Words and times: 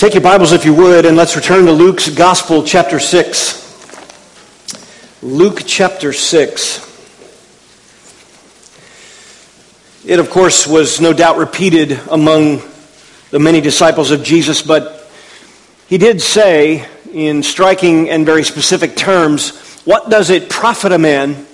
Take 0.00 0.14
your 0.14 0.22
Bibles, 0.22 0.52
if 0.52 0.64
you 0.64 0.72
would, 0.72 1.04
and 1.04 1.14
let's 1.14 1.36
return 1.36 1.66
to 1.66 1.72
Luke's 1.72 2.08
Gospel, 2.08 2.62
chapter 2.62 2.98
6. 2.98 3.60
Luke 5.22 5.64
chapter 5.66 6.14
6. 6.14 6.78
It, 10.06 10.18
of 10.18 10.30
course, 10.30 10.66
was 10.66 11.02
no 11.02 11.12
doubt 11.12 11.36
repeated 11.36 12.00
among 12.10 12.62
the 13.30 13.38
many 13.38 13.60
disciples 13.60 14.10
of 14.10 14.22
Jesus, 14.22 14.62
but 14.62 15.06
he 15.86 15.98
did 15.98 16.22
say, 16.22 16.88
in 17.12 17.42
striking 17.42 18.08
and 18.08 18.24
very 18.24 18.44
specific 18.44 18.96
terms, 18.96 19.82
What 19.84 20.08
does 20.08 20.30
it 20.30 20.48
profit 20.48 20.92
a 20.92 20.98
man 20.98 21.46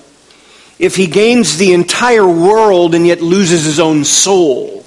if 0.79 0.95
he 0.95 1.09
gains 1.09 1.57
the 1.57 1.73
entire 1.73 2.29
world 2.29 2.95
and 2.95 3.05
yet 3.05 3.21
loses 3.21 3.65
his 3.65 3.81
own 3.81 4.05
soul? 4.05 4.86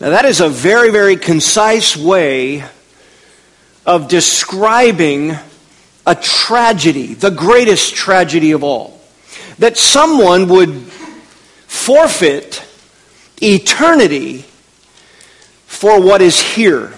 Now, 0.00 0.10
that 0.10 0.24
is 0.24 0.40
a 0.40 0.48
very, 0.48 0.90
very 0.90 1.16
concise 1.16 1.96
way 1.96 2.64
of 3.84 4.06
describing 4.06 5.36
a 6.06 6.14
tragedy, 6.14 7.14
the 7.14 7.30
greatest 7.30 7.96
tragedy 7.96 8.52
of 8.52 8.62
all. 8.62 9.00
That 9.58 9.76
someone 9.76 10.48
would 10.48 10.72
forfeit 11.66 12.64
eternity 13.42 14.44
for 15.66 16.00
what 16.00 16.22
is 16.22 16.40
here 16.40 16.94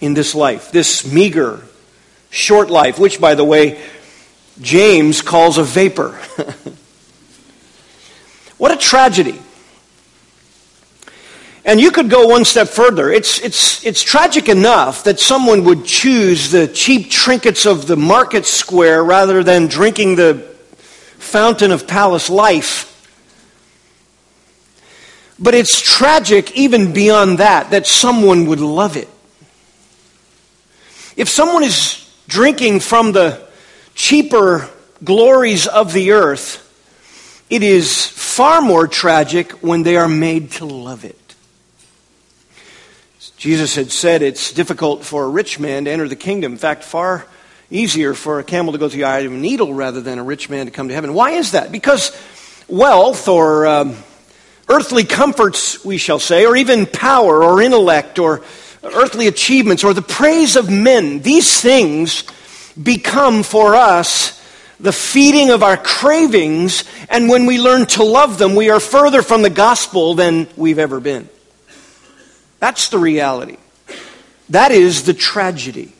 in 0.00 0.14
this 0.14 0.34
life, 0.34 0.72
this 0.72 1.10
meager, 1.10 1.62
short 2.30 2.68
life, 2.68 2.98
which, 2.98 3.20
by 3.20 3.36
the 3.36 3.44
way, 3.44 3.80
James 4.60 5.22
calls 5.22 5.56
a 5.56 5.62
vapor. 5.62 6.10
what 8.58 8.72
a 8.72 8.76
tragedy. 8.76 9.38
And 11.64 11.80
you 11.80 11.90
could 11.90 12.10
go 12.10 12.26
one 12.26 12.44
step 12.44 12.68
further. 12.68 13.10
It's, 13.10 13.38
it's, 13.40 13.84
it's 13.86 14.02
tragic 14.02 14.50
enough 14.50 15.04
that 15.04 15.18
someone 15.18 15.64
would 15.64 15.86
choose 15.86 16.50
the 16.50 16.68
cheap 16.68 17.10
trinkets 17.10 17.64
of 17.64 17.86
the 17.86 17.96
market 17.96 18.44
square 18.44 19.02
rather 19.02 19.42
than 19.42 19.66
drinking 19.66 20.16
the 20.16 20.34
fountain 21.18 21.72
of 21.72 21.86
palace 21.86 22.28
life. 22.28 22.90
But 25.38 25.54
it's 25.54 25.80
tragic 25.80 26.52
even 26.52 26.92
beyond 26.92 27.38
that, 27.38 27.70
that 27.70 27.86
someone 27.86 28.46
would 28.46 28.60
love 28.60 28.96
it. 28.96 29.08
If 31.16 31.28
someone 31.28 31.62
is 31.62 32.08
drinking 32.28 32.80
from 32.80 33.12
the 33.12 33.46
cheaper 33.94 34.68
glories 35.02 35.66
of 35.66 35.92
the 35.92 36.12
earth, 36.12 36.60
it 37.48 37.62
is 37.62 38.06
far 38.06 38.60
more 38.60 38.86
tragic 38.86 39.52
when 39.62 39.82
they 39.82 39.96
are 39.96 40.08
made 40.08 40.50
to 40.52 40.66
love 40.66 41.04
it. 41.04 41.23
Jesus 43.44 43.74
had 43.74 43.92
said 43.92 44.22
it's 44.22 44.54
difficult 44.54 45.04
for 45.04 45.24
a 45.24 45.28
rich 45.28 45.60
man 45.60 45.84
to 45.84 45.90
enter 45.90 46.08
the 46.08 46.16
kingdom. 46.16 46.52
In 46.52 46.58
fact, 46.58 46.82
far 46.82 47.26
easier 47.70 48.14
for 48.14 48.38
a 48.38 48.42
camel 48.42 48.72
to 48.72 48.78
go 48.78 48.88
through 48.88 49.00
the 49.00 49.04
eye 49.04 49.18
of 49.18 49.32
a 49.32 49.36
needle 49.36 49.74
rather 49.74 50.00
than 50.00 50.18
a 50.18 50.24
rich 50.24 50.48
man 50.48 50.64
to 50.64 50.72
come 50.72 50.88
to 50.88 50.94
heaven. 50.94 51.12
Why 51.12 51.32
is 51.32 51.52
that? 51.52 51.70
Because 51.70 52.18
wealth 52.68 53.28
or 53.28 53.66
um, 53.66 53.96
earthly 54.70 55.04
comforts, 55.04 55.84
we 55.84 55.98
shall 55.98 56.18
say, 56.18 56.46
or 56.46 56.56
even 56.56 56.86
power 56.86 57.44
or 57.44 57.60
intellect 57.60 58.18
or 58.18 58.40
earthly 58.82 59.26
achievements 59.26 59.84
or 59.84 59.92
the 59.92 60.00
praise 60.00 60.56
of 60.56 60.70
men, 60.70 61.20
these 61.20 61.60
things 61.60 62.24
become 62.82 63.42
for 63.42 63.74
us 63.74 64.42
the 64.80 64.90
feeding 64.90 65.50
of 65.50 65.62
our 65.62 65.76
cravings, 65.76 66.84
and 67.10 67.28
when 67.28 67.44
we 67.44 67.60
learn 67.60 67.84
to 67.88 68.04
love 68.04 68.38
them, 68.38 68.54
we 68.54 68.70
are 68.70 68.80
further 68.80 69.20
from 69.20 69.42
the 69.42 69.50
gospel 69.50 70.14
than 70.14 70.48
we've 70.56 70.78
ever 70.78 70.98
been. 70.98 71.28
That's 72.64 72.88
the 72.88 72.96
reality. 72.96 73.58
That 74.48 74.72
is 74.72 75.02
the 75.02 75.12
tragedy. 75.12 75.92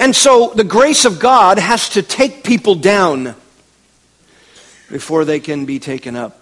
And 0.00 0.16
so 0.16 0.52
the 0.52 0.64
grace 0.64 1.04
of 1.04 1.20
God 1.20 1.60
has 1.60 1.90
to 1.90 2.02
take 2.02 2.42
people 2.42 2.74
down 2.74 3.36
before 4.90 5.24
they 5.24 5.38
can 5.38 5.64
be 5.64 5.78
taken 5.78 6.16
up. 6.16 6.40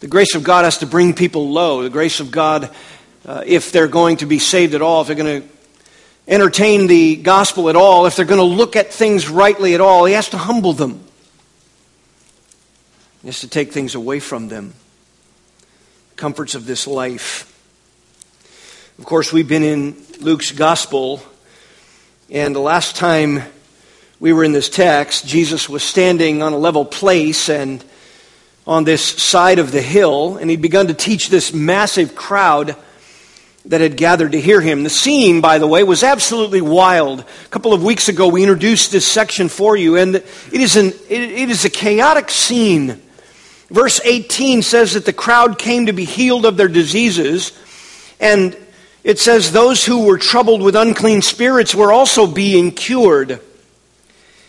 The 0.00 0.08
grace 0.08 0.34
of 0.34 0.42
God 0.42 0.64
has 0.64 0.78
to 0.78 0.86
bring 0.86 1.14
people 1.14 1.48
low. 1.48 1.84
The 1.84 1.90
grace 1.90 2.18
of 2.18 2.32
God, 2.32 2.74
uh, 3.24 3.44
if 3.46 3.70
they're 3.70 3.86
going 3.86 4.16
to 4.16 4.26
be 4.26 4.40
saved 4.40 4.74
at 4.74 4.82
all, 4.82 5.02
if 5.02 5.06
they're 5.06 5.14
going 5.14 5.42
to 5.42 5.48
entertain 6.26 6.88
the 6.88 7.14
gospel 7.14 7.68
at 7.68 7.76
all, 7.76 8.06
if 8.06 8.16
they're 8.16 8.24
going 8.24 8.38
to 8.38 8.56
look 8.56 8.74
at 8.74 8.92
things 8.92 9.28
rightly 9.28 9.76
at 9.76 9.80
all, 9.80 10.06
He 10.06 10.14
has 10.14 10.30
to 10.30 10.38
humble 10.38 10.72
them. 10.72 11.04
He 13.22 13.28
has 13.28 13.42
to 13.42 13.48
take 13.48 13.70
things 13.70 13.94
away 13.94 14.18
from 14.18 14.48
them 14.48 14.74
comforts 16.18 16.56
of 16.56 16.66
this 16.66 16.88
life. 16.88 17.44
Of 18.98 19.04
course, 19.04 19.32
we've 19.32 19.46
been 19.46 19.62
in 19.62 19.96
Luke's 20.18 20.50
gospel, 20.50 21.22
and 22.28 22.56
the 22.56 22.60
last 22.60 22.96
time 22.96 23.44
we 24.18 24.32
were 24.32 24.42
in 24.42 24.50
this 24.50 24.68
text, 24.68 25.28
Jesus 25.28 25.68
was 25.68 25.84
standing 25.84 26.42
on 26.42 26.52
a 26.52 26.58
level 26.58 26.84
place 26.84 27.48
and 27.48 27.84
on 28.66 28.82
this 28.82 29.00
side 29.00 29.60
of 29.60 29.70
the 29.70 29.80
hill, 29.80 30.38
and 30.38 30.50
he'd 30.50 30.60
begun 30.60 30.88
to 30.88 30.94
teach 30.94 31.28
this 31.28 31.54
massive 31.54 32.16
crowd 32.16 32.74
that 33.66 33.80
had 33.80 33.96
gathered 33.96 34.32
to 34.32 34.40
hear 34.40 34.60
him. 34.60 34.82
The 34.82 34.90
scene, 34.90 35.40
by 35.40 35.58
the 35.58 35.68
way, 35.68 35.84
was 35.84 36.02
absolutely 36.02 36.62
wild. 36.62 37.20
A 37.20 37.48
couple 37.50 37.72
of 37.72 37.84
weeks 37.84 38.08
ago, 38.08 38.26
we 38.26 38.42
introduced 38.42 38.90
this 38.90 39.06
section 39.06 39.48
for 39.48 39.76
you, 39.76 39.96
and 39.96 40.16
it 40.16 40.24
is, 40.52 40.74
an, 40.74 40.86
it, 41.08 41.22
it 41.22 41.48
is 41.48 41.64
a 41.64 41.70
chaotic 41.70 42.28
scene. 42.28 43.02
Verse 43.70 44.00
18 44.02 44.62
says 44.62 44.94
that 44.94 45.04
the 45.04 45.12
crowd 45.12 45.58
came 45.58 45.86
to 45.86 45.92
be 45.92 46.04
healed 46.04 46.46
of 46.46 46.56
their 46.56 46.68
diseases, 46.68 47.52
and 48.18 48.56
it 49.04 49.18
says 49.18 49.52
those 49.52 49.84
who 49.84 50.06
were 50.06 50.18
troubled 50.18 50.62
with 50.62 50.74
unclean 50.74 51.20
spirits 51.20 51.74
were 51.74 51.92
also 51.92 52.26
being 52.26 52.70
cured. 52.70 53.40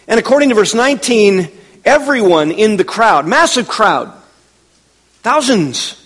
And 0.08 0.20
according 0.20 0.50
to 0.50 0.56
verse 0.56 0.74
19, 0.74 1.50
everyone 1.84 2.52
in 2.52 2.78
the 2.78 2.84
crowd, 2.86 3.28
massive 3.28 3.68
crowd, 3.68 4.12
thousands, 5.22 6.04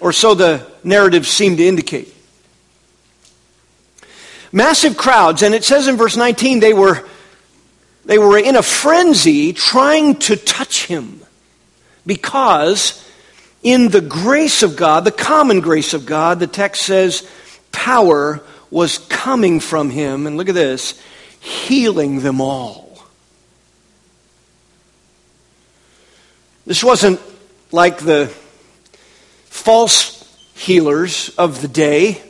or 0.00 0.12
so 0.12 0.34
the 0.34 0.66
narratives 0.82 1.28
seem 1.28 1.56
to 1.56 1.64
indicate. 1.64 2.12
Massive 4.52 4.96
crowds, 4.96 5.42
and 5.42 5.54
it 5.54 5.64
says 5.64 5.88
in 5.88 5.96
verse 5.96 6.16
19 6.16 6.60
they 6.60 6.74
were, 6.74 7.08
they 8.04 8.18
were 8.18 8.38
in 8.38 8.56
a 8.56 8.62
frenzy 8.62 9.52
trying 9.52 10.16
to 10.16 10.36
touch 10.36 10.86
him. 10.86 11.23
Because 12.06 13.04
in 13.62 13.88
the 13.88 14.00
grace 14.00 14.62
of 14.62 14.76
God, 14.76 15.04
the 15.04 15.12
common 15.12 15.60
grace 15.60 15.94
of 15.94 16.06
God, 16.06 16.38
the 16.38 16.46
text 16.46 16.82
says 16.82 17.26
power 17.72 18.42
was 18.70 18.98
coming 18.98 19.60
from 19.60 19.90
him. 19.90 20.26
And 20.26 20.36
look 20.36 20.48
at 20.48 20.54
this 20.54 21.00
healing 21.40 22.20
them 22.20 22.40
all. 22.40 22.98
This 26.66 26.82
wasn't 26.82 27.20
like 27.72 27.98
the 27.98 28.32
false 29.46 30.20
healers 30.54 31.30
of 31.36 31.60
the 31.60 31.68
day. 31.68 32.22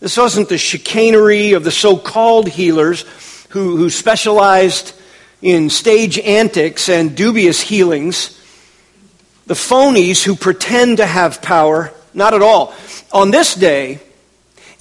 This 0.00 0.16
wasn't 0.16 0.48
the 0.48 0.58
chicanery 0.58 1.52
of 1.52 1.64
the 1.64 1.70
so 1.70 1.96
called 1.96 2.48
healers 2.48 3.02
who, 3.50 3.76
who 3.76 3.90
specialized 3.90 4.94
in 5.42 5.68
stage 5.68 6.18
antics 6.18 6.88
and 6.88 7.14
dubious 7.14 7.60
healings 7.60 8.40
the 9.46 9.54
phonies 9.54 10.22
who 10.22 10.34
pretend 10.36 10.98
to 10.98 11.06
have 11.06 11.42
power, 11.42 11.92
not 12.12 12.34
at 12.34 12.42
all. 12.42 12.74
On 13.12 13.30
this 13.30 13.54
day, 13.54 14.00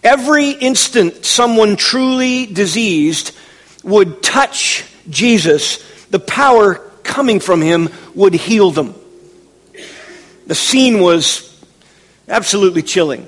every 0.04 0.52
instant 0.52 1.26
someone 1.26 1.76
truly 1.76 2.46
diseased 2.46 3.36
would 3.84 4.24
touch 4.24 4.86
Jesus, 5.10 5.84
the 6.08 6.20
power 6.20 6.76
coming 7.04 7.40
from 7.40 7.62
him 7.62 7.90
would 8.16 8.34
heal 8.34 8.72
them. 8.72 8.96
The 10.48 10.56
scene 10.56 11.00
was 11.00 11.50
absolutely 12.28 12.82
chilling. 12.82 13.28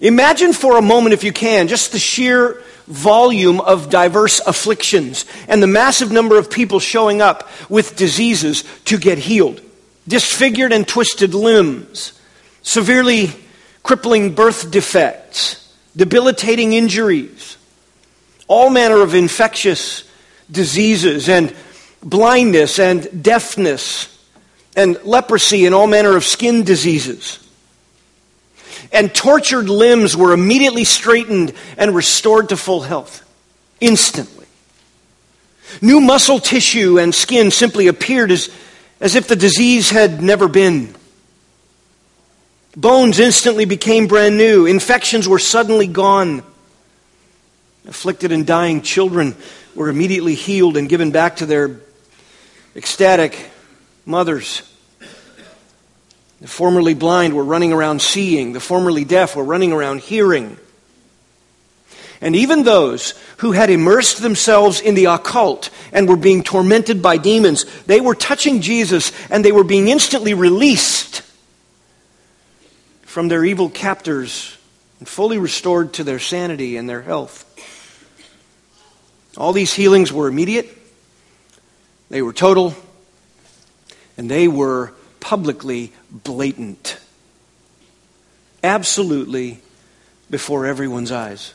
Imagine 0.00 0.52
for 0.52 0.78
a 0.78 0.82
moment, 0.82 1.12
if 1.12 1.24
you 1.24 1.32
can, 1.32 1.68
just 1.68 1.92
the 1.92 1.98
sheer 1.98 2.62
volume 2.86 3.60
of 3.60 3.90
diverse 3.90 4.40
afflictions 4.40 5.24
and 5.48 5.62
the 5.62 5.66
massive 5.66 6.10
number 6.10 6.38
of 6.38 6.50
people 6.50 6.80
showing 6.80 7.20
up 7.20 7.48
with 7.68 7.96
diseases 7.96 8.64
to 8.84 8.98
get 8.98 9.18
healed. 9.18 9.60
Disfigured 10.08 10.72
and 10.72 10.86
twisted 10.86 11.34
limbs, 11.34 12.18
severely 12.62 13.30
crippling 13.82 14.34
birth 14.34 14.70
defects, 14.70 15.74
debilitating 15.96 16.72
injuries, 16.72 17.56
all 18.48 18.70
manner 18.70 19.00
of 19.02 19.14
infectious 19.14 20.04
diseases 20.50 21.28
and 21.28 21.54
blindness 22.02 22.78
and 22.78 23.22
deafness 23.22 24.18
and 24.74 24.98
leprosy 25.04 25.66
and 25.66 25.74
all 25.74 25.86
manner 25.86 26.16
of 26.16 26.24
skin 26.24 26.64
diseases 26.64 27.49
and 28.92 29.14
tortured 29.14 29.68
limbs 29.68 30.16
were 30.16 30.32
immediately 30.32 30.84
straightened 30.84 31.52
and 31.76 31.94
restored 31.94 32.48
to 32.48 32.56
full 32.56 32.80
health 32.80 33.24
instantly. 33.80 34.46
New 35.80 36.00
muscle 36.00 36.40
tissue 36.40 36.98
and 36.98 37.14
skin 37.14 37.50
simply 37.50 37.86
appeared 37.86 38.30
as, 38.30 38.50
as 39.00 39.14
if 39.14 39.28
the 39.28 39.36
disease 39.36 39.90
had 39.90 40.20
never 40.20 40.48
been. 40.48 40.94
Bones 42.76 43.18
instantly 43.18 43.64
became 43.64 44.06
brand 44.06 44.36
new. 44.36 44.66
Infections 44.66 45.28
were 45.28 45.38
suddenly 45.38 45.86
gone. 45.86 46.42
Afflicted 47.88 48.32
and 48.32 48.46
dying 48.46 48.82
children 48.82 49.34
were 49.74 49.88
immediately 49.88 50.34
healed 50.34 50.76
and 50.76 50.88
given 50.88 51.10
back 51.10 51.36
to 51.36 51.46
their 51.46 51.80
ecstatic 52.76 53.50
mothers. 54.04 54.62
The 56.40 56.48
formerly 56.48 56.94
blind 56.94 57.34
were 57.34 57.44
running 57.44 57.72
around 57.72 58.00
seeing. 58.00 58.52
The 58.52 58.60
formerly 58.60 59.04
deaf 59.04 59.36
were 59.36 59.44
running 59.44 59.72
around 59.72 60.00
hearing. 60.00 60.56
And 62.22 62.36
even 62.36 62.64
those 62.64 63.14
who 63.38 63.52
had 63.52 63.70
immersed 63.70 64.20
themselves 64.20 64.80
in 64.80 64.94
the 64.94 65.06
occult 65.06 65.70
and 65.92 66.08
were 66.08 66.16
being 66.16 66.42
tormented 66.42 67.02
by 67.02 67.16
demons, 67.16 67.64
they 67.86 68.00
were 68.00 68.14
touching 68.14 68.60
Jesus 68.60 69.12
and 69.30 69.44
they 69.44 69.52
were 69.52 69.64
being 69.64 69.88
instantly 69.88 70.34
released 70.34 71.22
from 73.02 73.28
their 73.28 73.44
evil 73.44 73.70
captors 73.70 74.56
and 74.98 75.08
fully 75.08 75.38
restored 75.38 75.94
to 75.94 76.04
their 76.04 76.18
sanity 76.18 76.76
and 76.76 76.88
their 76.88 77.02
health. 77.02 77.46
All 79.36 79.52
these 79.52 79.72
healings 79.72 80.12
were 80.12 80.28
immediate, 80.28 80.76
they 82.10 82.20
were 82.20 82.32
total, 82.32 82.74
and 84.18 84.30
they 84.30 84.46
were 84.46 84.92
publicly 85.20 85.92
blatant. 86.10 86.98
Absolutely 88.64 89.60
before 90.30 90.66
everyone's 90.66 91.12
eyes. 91.12 91.54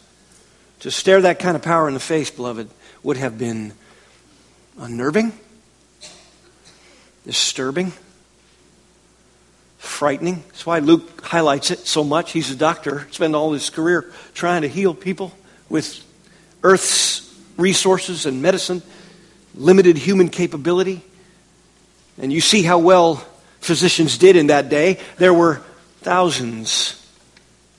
To 0.82 0.92
stare 0.92 1.22
that 1.22 1.40
kind 1.40 1.56
of 1.56 1.62
power 1.62 1.88
in 1.88 1.94
the 1.94 2.00
face, 2.00 2.30
beloved, 2.30 2.70
would 3.04 3.18
have 3.18 3.38
been 3.38 3.74
unnerving, 4.78 5.32
disturbing, 7.26 7.94
frightening. 9.78 10.44
That's 10.48 10.66
why 10.66 10.80
Luke 10.80 11.22
highlights 11.24 11.72
it 11.72 11.80
so 11.88 12.04
much. 12.04 12.32
He's 12.32 12.52
a 12.52 12.56
doctor, 12.56 13.08
spent 13.12 13.36
all 13.36 13.54
his 13.54 13.70
career 13.70 14.12
trying 14.34 14.64
to 14.64 14.68
heal 14.68 14.94
people 14.94 15.32
with 15.70 16.04
earth's 16.64 17.34
resources 17.58 18.26
and 18.26 18.42
medicine, 18.42 18.82
limited 19.54 19.98
human 19.98 20.30
capability. 20.30 21.02
And 22.18 22.34
you 22.34 22.42
see 22.42 22.64
how 22.64 22.80
well 22.80 23.26
physicians 23.66 24.18
did 24.18 24.36
in 24.36 24.48
that 24.48 24.70
day. 24.70 25.00
There 25.18 25.34
were 25.34 25.62
thousands 26.02 27.02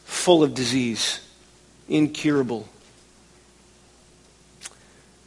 full 0.05 0.43
of 0.43 0.55
disease, 0.55 1.21
incurable. 1.88 2.69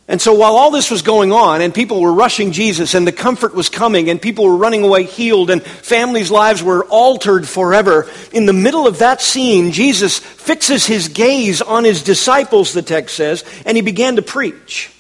And 0.09 0.19
so 0.19 0.33
while 0.33 0.55
all 0.55 0.71
this 0.71 0.89
was 0.89 1.03
going 1.03 1.31
on 1.31 1.61
and 1.61 1.71
people 1.71 2.01
were 2.01 2.11
rushing 2.11 2.51
Jesus 2.51 2.95
and 2.95 3.05
the 3.05 3.11
comfort 3.11 3.53
was 3.53 3.69
coming 3.69 4.09
and 4.09 4.19
people 4.19 4.45
were 4.45 4.57
running 4.57 4.83
away 4.83 5.03
healed 5.03 5.51
and 5.51 5.61
families' 5.61 6.31
lives 6.31 6.63
were 6.63 6.83
altered 6.85 7.47
forever, 7.47 8.09
in 8.33 8.47
the 8.47 8.53
middle 8.53 8.87
of 8.87 8.99
that 8.99 9.21
scene, 9.21 9.71
Jesus 9.71 10.17
fixes 10.17 10.87
his 10.87 11.09
gaze 11.09 11.61
on 11.61 11.83
his 11.83 12.01
disciples, 12.01 12.73
the 12.73 12.81
text 12.81 13.15
says, 13.15 13.45
and 13.67 13.77
he 13.77 13.81
began 13.81 14.15
to 14.15 14.23
preach. 14.23 14.91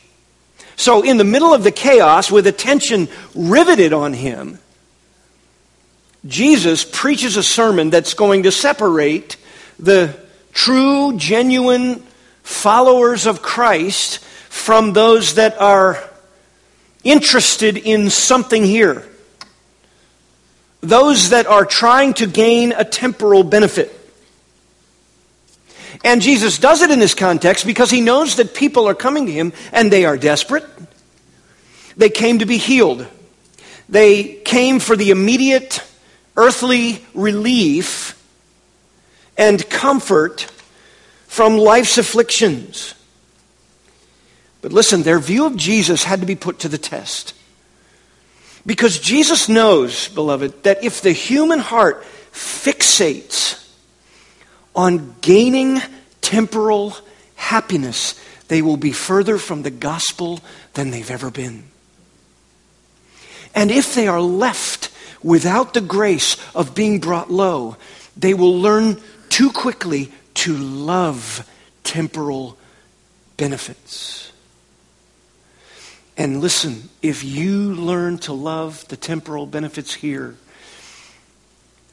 So 0.75 1.01
in 1.01 1.17
the 1.17 1.23
middle 1.23 1.55
of 1.55 1.63
the 1.63 1.71
chaos, 1.71 2.31
with 2.31 2.45
attention 2.45 3.09
riveted 3.33 3.93
on 3.93 4.13
him, 4.13 4.59
Jesus 6.25 6.83
preaches 6.83 7.37
a 7.37 7.43
sermon 7.43 7.89
that's 7.89 8.13
going 8.13 8.43
to 8.43 8.51
separate 8.51 9.37
the 9.77 10.17
true, 10.51 11.15
genuine 11.17 12.03
followers 12.43 13.25
of 13.25 13.41
Christ 13.41 14.19
from 14.49 14.93
those 14.93 15.35
that 15.35 15.59
are 15.61 16.03
interested 17.03 17.77
in 17.77 18.09
something 18.09 18.63
here. 18.63 19.07
Those 20.81 21.29
that 21.29 21.45
are 21.47 21.65
trying 21.65 22.13
to 22.15 22.27
gain 22.27 22.73
a 22.73 22.83
temporal 22.83 23.43
benefit. 23.43 23.95
And 26.03 26.21
Jesus 26.21 26.57
does 26.59 26.81
it 26.81 26.91
in 26.91 26.99
this 26.99 27.13
context 27.13 27.65
because 27.65 27.91
he 27.91 28.01
knows 28.01 28.37
that 28.37 28.53
people 28.53 28.87
are 28.87 28.95
coming 28.95 29.25
to 29.25 29.31
him 29.31 29.53
and 29.71 29.91
they 29.91 30.05
are 30.05 30.17
desperate. 30.17 30.65
They 31.97 32.09
came 32.09 32.39
to 32.39 32.45
be 32.45 32.57
healed. 32.57 33.05
They 33.89 34.35
came 34.35 34.79
for 34.79 34.95
the 34.95 35.09
immediate 35.09 35.83
earthly 36.39 37.05
relief 37.13 38.15
and 39.37 39.69
comfort 39.69 40.47
from 41.27 41.57
life's 41.57 41.97
afflictions. 41.97 42.95
But 44.61 44.71
listen, 44.71 45.03
their 45.03 45.19
view 45.19 45.45
of 45.45 45.57
Jesus 45.57 46.05
had 46.05 46.21
to 46.21 46.25
be 46.25 46.37
put 46.37 46.59
to 46.59 46.69
the 46.69 46.77
test. 46.77 47.33
Because 48.65 48.99
Jesus 48.99 49.49
knows, 49.49 50.07
beloved, 50.07 50.63
that 50.63 50.81
if 50.81 51.01
the 51.01 51.11
human 51.11 51.59
heart 51.59 52.03
fixates 52.31 53.69
on 54.73 55.15
gaining 55.19 55.81
temporal 56.21 56.95
happiness, 57.35 58.17
they 58.47 58.61
will 58.61 58.77
be 58.77 58.93
further 58.93 59.37
from 59.37 59.63
the 59.63 59.71
gospel 59.71 60.39
than 60.73 60.91
they've 60.91 61.11
ever 61.11 61.29
been. 61.29 61.65
And 63.53 63.71
if 63.71 63.93
they 63.93 64.07
are 64.07 64.21
left 64.21 64.78
without 65.23 65.73
the 65.73 65.81
grace 65.81 66.37
of 66.55 66.75
being 66.75 66.99
brought 66.99 67.31
low, 67.31 67.77
they 68.15 68.33
will 68.33 68.59
learn 68.59 69.01
too 69.29 69.51
quickly 69.51 70.11
to 70.35 70.55
love 70.55 71.47
temporal 71.83 72.57
benefits. 73.37 74.31
And 76.17 76.41
listen, 76.41 76.89
if 77.01 77.23
you 77.23 77.73
learn 77.73 78.17
to 78.19 78.33
love 78.33 78.85
the 78.89 78.97
temporal 78.97 79.45
benefits 79.45 79.93
here, 79.93 80.35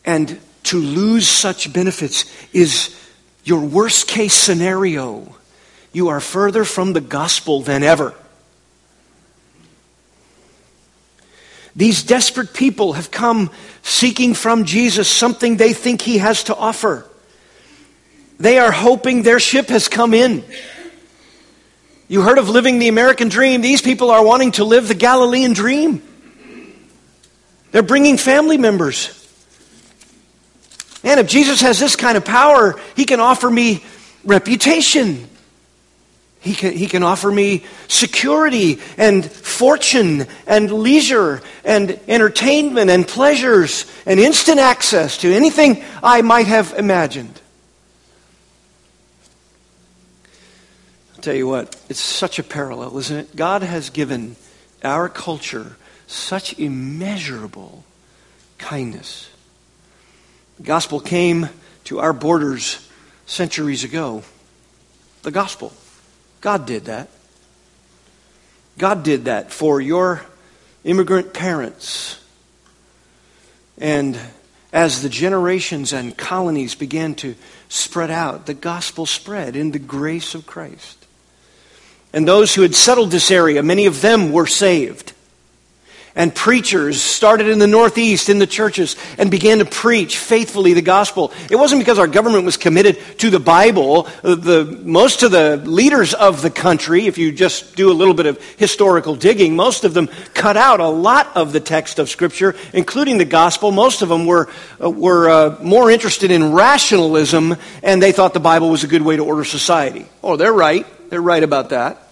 and 0.04 0.40
to 0.64 0.78
lose 0.78 1.28
such 1.28 1.72
benefits 1.72 2.24
is 2.52 2.96
your 3.44 3.60
worst 3.60 4.08
case 4.08 4.34
scenario, 4.34 5.36
you 5.92 6.08
are 6.08 6.20
further 6.20 6.64
from 6.64 6.92
the 6.92 7.00
gospel 7.00 7.62
than 7.62 7.82
ever. 7.84 8.14
These 11.76 12.04
desperate 12.04 12.54
people 12.54 12.94
have 12.94 13.10
come 13.10 13.50
seeking 13.82 14.32
from 14.32 14.64
Jesus 14.64 15.08
something 15.08 15.58
they 15.58 15.74
think 15.74 16.00
he 16.00 16.18
has 16.18 16.44
to 16.44 16.56
offer. 16.56 17.06
They 18.38 18.58
are 18.58 18.72
hoping 18.72 19.22
their 19.22 19.38
ship 19.38 19.68
has 19.68 19.86
come 19.86 20.14
in. 20.14 20.42
You 22.08 22.22
heard 22.22 22.38
of 22.38 22.48
living 22.48 22.78
the 22.78 22.88
American 22.88 23.28
dream. 23.28 23.60
These 23.60 23.82
people 23.82 24.10
are 24.10 24.24
wanting 24.24 24.52
to 24.52 24.64
live 24.64 24.88
the 24.88 24.94
Galilean 24.94 25.52
dream. 25.52 26.02
They're 27.72 27.82
bringing 27.82 28.16
family 28.16 28.56
members. 28.56 29.12
And 31.04 31.20
if 31.20 31.28
Jesus 31.28 31.60
has 31.60 31.78
this 31.78 31.94
kind 31.94 32.16
of 32.16 32.24
power, 32.24 32.80
he 32.94 33.04
can 33.04 33.20
offer 33.20 33.50
me 33.50 33.84
reputation. 34.24 35.28
He 36.46 36.54
can, 36.54 36.74
he 36.74 36.86
can 36.86 37.02
offer 37.02 37.28
me 37.28 37.64
security 37.88 38.78
and 38.96 39.28
fortune 39.28 40.28
and 40.46 40.70
leisure 40.70 41.42
and 41.64 41.98
entertainment 42.06 42.88
and 42.88 43.06
pleasures 43.06 43.84
and 44.06 44.20
instant 44.20 44.60
access 44.60 45.18
to 45.18 45.34
anything 45.34 45.82
I 46.04 46.22
might 46.22 46.46
have 46.46 46.72
imagined. 46.78 47.40
I'll 51.16 51.22
tell 51.22 51.34
you 51.34 51.48
what, 51.48 51.74
it's 51.88 51.98
such 51.98 52.38
a 52.38 52.44
parallel, 52.44 52.96
isn't 52.98 53.16
it? 53.16 53.34
God 53.34 53.64
has 53.64 53.90
given 53.90 54.36
our 54.84 55.08
culture 55.08 55.76
such 56.06 56.56
immeasurable 56.60 57.82
kindness. 58.58 59.28
The 60.58 60.62
gospel 60.62 61.00
came 61.00 61.48
to 61.86 61.98
our 61.98 62.12
borders 62.12 62.88
centuries 63.26 63.82
ago. 63.82 64.22
The 65.24 65.32
gospel. 65.32 65.72
God 66.40 66.66
did 66.66 66.84
that. 66.86 67.08
God 68.78 69.02
did 69.02 69.24
that 69.24 69.52
for 69.52 69.80
your 69.80 70.22
immigrant 70.84 71.32
parents. 71.32 72.22
And 73.78 74.18
as 74.72 75.02
the 75.02 75.08
generations 75.08 75.92
and 75.92 76.16
colonies 76.16 76.74
began 76.74 77.14
to 77.16 77.34
spread 77.68 78.10
out, 78.10 78.46
the 78.46 78.54
gospel 78.54 79.06
spread 79.06 79.56
in 79.56 79.70
the 79.70 79.78
grace 79.78 80.34
of 80.34 80.46
Christ. 80.46 81.06
And 82.12 82.26
those 82.26 82.54
who 82.54 82.62
had 82.62 82.74
settled 82.74 83.10
this 83.10 83.30
area, 83.30 83.62
many 83.62 83.86
of 83.86 84.00
them 84.00 84.32
were 84.32 84.46
saved. 84.46 85.12
And 86.16 86.34
preachers 86.34 87.00
started 87.00 87.46
in 87.48 87.58
the 87.58 87.66
Northeast 87.66 88.30
in 88.30 88.38
the 88.38 88.46
churches 88.46 88.96
and 89.18 89.30
began 89.30 89.58
to 89.58 89.66
preach 89.66 90.16
faithfully 90.16 90.72
the 90.72 90.80
gospel. 90.80 91.30
It 91.50 91.56
wasn't 91.56 91.82
because 91.82 91.98
our 91.98 92.06
government 92.06 92.46
was 92.46 92.56
committed 92.56 92.98
to 93.18 93.28
the 93.28 93.38
Bible. 93.38 94.04
The, 94.22 94.64
most 94.82 95.22
of 95.22 95.30
the 95.30 95.58
leaders 95.58 96.14
of 96.14 96.40
the 96.40 96.48
country, 96.50 97.06
if 97.06 97.18
you 97.18 97.32
just 97.32 97.76
do 97.76 97.90
a 97.90 97.92
little 97.92 98.14
bit 98.14 98.24
of 98.24 98.42
historical 98.56 99.14
digging, 99.14 99.54
most 99.56 99.84
of 99.84 99.92
them 99.92 100.08
cut 100.32 100.56
out 100.56 100.80
a 100.80 100.88
lot 100.88 101.36
of 101.36 101.52
the 101.52 101.60
text 101.60 101.98
of 101.98 102.08
Scripture, 102.08 102.56
including 102.72 103.18
the 103.18 103.26
gospel. 103.26 103.70
Most 103.70 104.00
of 104.00 104.08
them 104.08 104.24
were, 104.24 104.48
uh, 104.82 104.88
were 104.88 105.28
uh, 105.28 105.58
more 105.62 105.90
interested 105.90 106.30
in 106.30 106.52
rationalism, 106.52 107.56
and 107.82 108.02
they 108.02 108.12
thought 108.12 108.32
the 108.32 108.40
Bible 108.40 108.70
was 108.70 108.84
a 108.84 108.88
good 108.88 109.02
way 109.02 109.16
to 109.16 109.22
order 109.22 109.44
society. 109.44 110.06
Oh, 110.22 110.36
they're 110.36 110.50
right. 110.50 110.86
They're 111.10 111.20
right 111.20 111.42
about 111.42 111.68
that. 111.68 112.05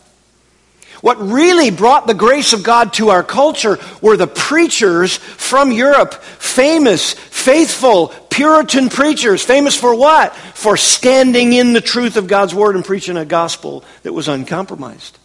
What 1.05 1.21
really 1.21 1.71
brought 1.71 2.07
the 2.07 2.15
grace 2.15 2.55
of 2.55 2.63
God 2.63 2.95
to 2.95 3.11
our 3.11 3.23
culture 3.23 3.79
were 4.01 4.17
the 4.17 4.27
preachers 4.27 5.19
from 5.19 5.71
Europe, 5.71 6.15
famous, 6.15 7.13
faithful, 7.13 8.09
Puritan 8.31 8.89
preachers. 8.89 9.45
Famous 9.45 9.79
for 9.79 9.95
what? 9.95 10.35
For 10.35 10.79
standing 10.79 11.53
in 11.53 11.75
the 11.75 11.83
truth 11.83 12.17
of 12.17 12.27
God's 12.27 12.55
word 12.55 12.75
and 12.75 12.83
preaching 12.83 13.19
a 13.19 13.27
gospel 13.27 13.85
that 14.03 14.15
was 14.15 14.29
uncompromised. 14.29 15.19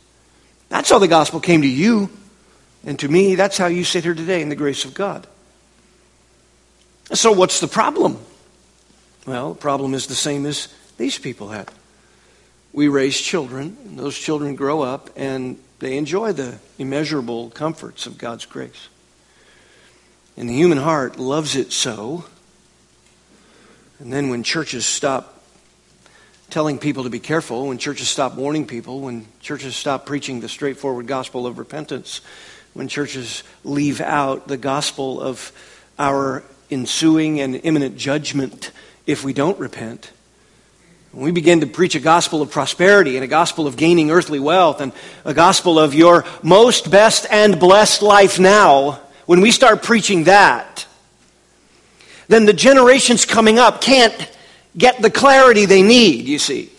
That's 0.67 0.89
how 0.89 0.99
the 0.99 1.07
gospel 1.07 1.39
came 1.39 1.61
to 1.61 1.67
you 1.69 2.09
and 2.85 2.99
to 2.99 3.07
me. 3.07 3.35
That's 3.35 3.57
how 3.57 3.67
you 3.67 3.85
sit 3.85 4.03
here 4.03 4.13
today 4.13 4.41
in 4.41 4.49
the 4.49 4.57
grace 4.57 4.83
of 4.83 4.93
God. 4.93 5.27
So, 7.13 7.31
what's 7.31 7.61
the 7.61 7.69
problem? 7.69 8.19
Well, 9.25 9.53
the 9.53 9.59
problem 9.61 9.93
is 9.93 10.07
the 10.07 10.13
same 10.13 10.45
as 10.45 10.67
these 10.97 11.17
people 11.17 11.47
had. 11.47 11.71
We 12.73 12.89
raise 12.89 13.17
children, 13.17 13.77
and 13.85 13.97
those 13.97 14.17
children 14.17 14.55
grow 14.55 14.81
up, 14.81 15.09
and 15.15 15.57
they 15.79 15.97
enjoy 15.97 16.33
the 16.33 16.57
immeasurable 16.77 17.49
comforts 17.49 18.05
of 18.05 18.17
God's 18.17 18.45
grace. 18.45 18.89
And 20.35 20.49
the 20.49 20.53
human 20.53 20.77
heart 20.77 21.19
loves 21.19 21.55
it 21.55 21.71
so. 21.71 22.25
And 23.99 24.11
then 24.11 24.29
when 24.29 24.43
churches 24.43 24.85
stop 24.85 25.43
telling 26.49 26.79
people 26.79 27.03
to 27.03 27.09
be 27.09 27.19
careful, 27.19 27.67
when 27.67 27.77
churches 27.77 28.09
stop 28.09 28.35
warning 28.35 28.65
people, 28.65 29.01
when 29.01 29.27
churches 29.39 29.75
stop 29.75 30.05
preaching 30.05 30.39
the 30.39 30.49
straightforward 30.49 31.07
gospel 31.07 31.45
of 31.45 31.57
repentance, 31.57 32.21
when 32.73 32.87
churches 32.87 33.43
leave 33.63 34.01
out 34.01 34.47
the 34.47 34.57
gospel 34.57 35.21
of 35.21 35.51
our 35.97 36.43
ensuing 36.71 37.39
and 37.39 37.59
imminent 37.63 37.97
judgment 37.97 38.71
if 39.05 39.23
we 39.23 39.33
don't 39.33 39.59
repent, 39.59 40.11
we 41.13 41.31
begin 41.31 41.61
to 41.61 41.67
preach 41.67 41.95
a 41.95 41.99
gospel 41.99 42.41
of 42.41 42.51
prosperity 42.51 43.15
and 43.17 43.23
a 43.23 43.27
gospel 43.27 43.65
of 43.65 43.75
gaining 43.75 44.11
earthly 44.11 44.39
wealth 44.39 44.79
and 44.79 44.91
a 45.25 45.33
gospel 45.33 45.79
of 45.79 45.95
your 45.95 46.23
most 46.43 46.91
best 46.91 47.25
and 47.31 47.59
blessed 47.59 48.01
life 48.01 48.39
now, 48.39 48.99
when 49.25 49.41
we 49.41 49.51
start 49.51 49.83
preaching 49.83 50.25
that, 50.25 50.85
then 52.27 52.45
the 52.45 52.53
generations 52.53 53.25
coming 53.25 53.57
up 53.57 53.81
can't 53.81 54.29
get 54.77 55.01
the 55.01 55.09
clarity 55.09 55.65
they 55.65 55.81
need, 55.81 56.27
you 56.27 56.37
see. 56.37 56.71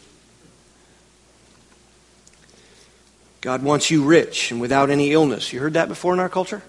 God 3.40 3.62
wants 3.62 3.90
you 3.90 4.04
rich 4.04 4.52
and 4.52 4.60
without 4.60 4.90
any 4.90 5.12
illness. 5.12 5.52
You 5.52 5.60
heard 5.60 5.72
that 5.72 5.88
before 5.88 6.12
in 6.12 6.20
our 6.20 6.28
culture? 6.28 6.62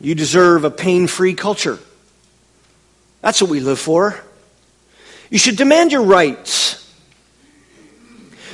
You 0.00 0.14
deserve 0.14 0.64
a 0.64 0.70
pain 0.70 1.06
free 1.06 1.34
culture. 1.34 1.78
That's 3.20 3.40
what 3.40 3.50
we 3.50 3.60
live 3.60 3.78
for. 3.78 4.22
You 5.34 5.40
should 5.40 5.56
demand 5.56 5.90
your 5.90 6.04
rights. 6.04 6.80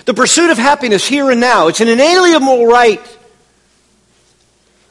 The 0.06 0.14
pursuit 0.14 0.48
of 0.48 0.56
happiness 0.56 1.06
here 1.06 1.30
and 1.30 1.38
now, 1.38 1.68
it's 1.68 1.82
an 1.82 1.88
inalienable 1.88 2.64
right. 2.64 3.18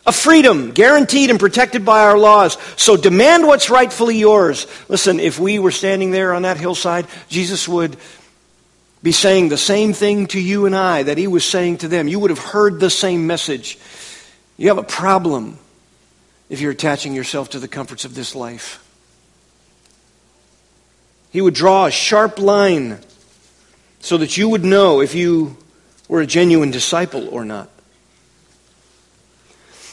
A 0.05 0.11
freedom 0.11 0.69
guaranteed 0.69 1.31
and 1.31 1.39
protected 1.39 1.83
by 1.85 2.01
our 2.01 2.15
laws. 2.15 2.59
So 2.77 2.95
demand 2.95 3.47
what's 3.47 3.71
rightfully 3.71 4.19
yours. 4.19 4.67
Listen, 4.87 5.19
if 5.19 5.39
we 5.39 5.57
were 5.57 5.71
standing 5.71 6.11
there 6.11 6.35
on 6.35 6.43
that 6.43 6.57
hillside, 6.57 7.07
Jesus 7.27 7.67
would 7.67 7.97
be 9.01 9.11
saying 9.11 9.49
the 9.49 9.57
same 9.57 9.91
thing 9.91 10.27
to 10.27 10.39
you 10.39 10.67
and 10.67 10.75
I 10.75 11.01
that 11.01 11.17
he 11.17 11.25
was 11.25 11.43
saying 11.43 11.79
to 11.79 11.87
them. 11.87 12.07
You 12.07 12.19
would 12.19 12.29
have 12.29 12.37
heard 12.37 12.79
the 12.79 12.91
same 12.91 13.25
message. 13.25 13.79
You 14.57 14.67
have 14.67 14.77
a 14.77 14.83
problem 14.83 15.57
if 16.49 16.61
you're 16.61 16.69
attaching 16.69 17.15
yourself 17.15 17.49
to 17.49 17.59
the 17.59 17.67
comforts 17.67 18.05
of 18.05 18.13
this 18.13 18.35
life. 18.35 18.85
He 21.31 21.41
would 21.41 21.53
draw 21.53 21.85
a 21.85 21.91
sharp 21.91 22.39
line 22.39 22.99
so 23.99 24.17
that 24.17 24.37
you 24.37 24.49
would 24.49 24.65
know 24.65 25.01
if 25.01 25.13
you 25.13 25.57
were 26.07 26.21
a 26.21 26.27
genuine 26.27 26.71
disciple 26.71 27.27
or 27.29 27.45
not. 27.45 27.69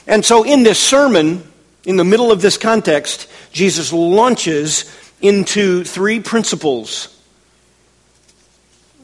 And 0.07 0.25
so, 0.25 0.45
in 0.45 0.63
this 0.63 0.79
sermon, 0.79 1.43
in 1.85 1.97
the 1.97 2.05
middle 2.05 2.31
of 2.31 2.41
this 2.41 2.57
context, 2.57 3.29
Jesus 3.53 3.93
launches 3.93 4.85
into 5.21 5.85
three 5.85 6.21
principles. 6.21 7.13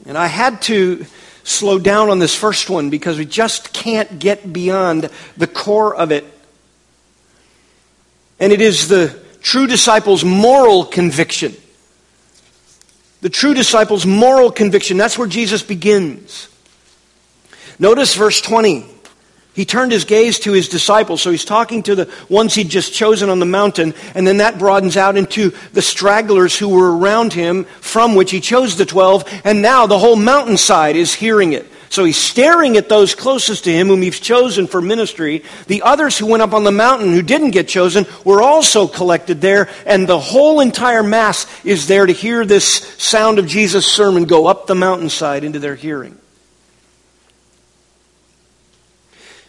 And 0.06 0.16
I 0.16 0.26
had 0.26 0.62
to 0.62 1.04
slow 1.44 1.78
down 1.78 2.08
on 2.08 2.18
this 2.18 2.34
first 2.34 2.70
one 2.70 2.90
because 2.90 3.18
we 3.18 3.24
just 3.24 3.72
can't 3.72 4.18
get 4.18 4.52
beyond 4.52 5.10
the 5.36 5.46
core 5.46 5.94
of 5.94 6.12
it. 6.12 6.24
And 8.38 8.52
it 8.52 8.60
is 8.60 8.88
the 8.88 9.18
true 9.40 9.66
disciple's 9.66 10.24
moral 10.24 10.84
conviction. 10.84 11.54
The 13.22 13.30
true 13.30 13.54
disciple's 13.54 14.04
moral 14.04 14.50
conviction. 14.50 14.96
That's 14.96 15.16
where 15.16 15.28
Jesus 15.28 15.62
begins. 15.62 16.48
Notice 17.78 18.14
verse 18.14 18.40
20. 18.40 18.84
He 19.54 19.64
turned 19.64 19.92
his 19.92 20.04
gaze 20.04 20.38
to 20.40 20.52
his 20.52 20.68
disciples. 20.68 21.22
So 21.22 21.30
he's 21.30 21.44
talking 21.44 21.82
to 21.84 21.94
the 21.94 22.12
ones 22.28 22.54
he'd 22.54 22.68
just 22.68 22.94
chosen 22.94 23.28
on 23.28 23.38
the 23.38 23.46
mountain, 23.46 23.94
and 24.14 24.26
then 24.26 24.38
that 24.38 24.58
broadens 24.58 24.96
out 24.96 25.16
into 25.16 25.52
the 25.72 25.82
stragglers 25.82 26.58
who 26.58 26.70
were 26.70 26.96
around 26.96 27.32
him, 27.32 27.64
from 27.80 28.14
which 28.14 28.30
he 28.30 28.40
chose 28.40 28.76
the 28.76 28.86
twelve, 28.86 29.24
and 29.44 29.62
now 29.62 29.86
the 29.86 29.98
whole 29.98 30.16
mountainside 30.16 30.96
is 30.96 31.14
hearing 31.14 31.52
it. 31.52 31.70
So 31.92 32.04
he's 32.04 32.16
staring 32.16 32.78
at 32.78 32.88
those 32.88 33.14
closest 33.14 33.64
to 33.64 33.70
him, 33.70 33.88
whom 33.88 34.00
he's 34.00 34.18
chosen 34.18 34.66
for 34.66 34.80
ministry. 34.80 35.42
The 35.66 35.82
others 35.82 36.16
who 36.16 36.24
went 36.24 36.42
up 36.42 36.54
on 36.54 36.64
the 36.64 36.72
mountain 36.72 37.12
who 37.12 37.20
didn't 37.20 37.50
get 37.50 37.68
chosen 37.68 38.06
were 38.24 38.40
also 38.40 38.88
collected 38.88 39.42
there, 39.42 39.68
and 39.84 40.08
the 40.08 40.18
whole 40.18 40.60
entire 40.60 41.02
mass 41.02 41.46
is 41.66 41.88
there 41.88 42.06
to 42.06 42.12
hear 42.14 42.46
this 42.46 42.76
sound 42.96 43.38
of 43.38 43.46
Jesus' 43.46 43.86
sermon 43.86 44.24
go 44.24 44.46
up 44.46 44.66
the 44.66 44.74
mountainside 44.74 45.44
into 45.44 45.58
their 45.58 45.74
hearing. 45.74 46.16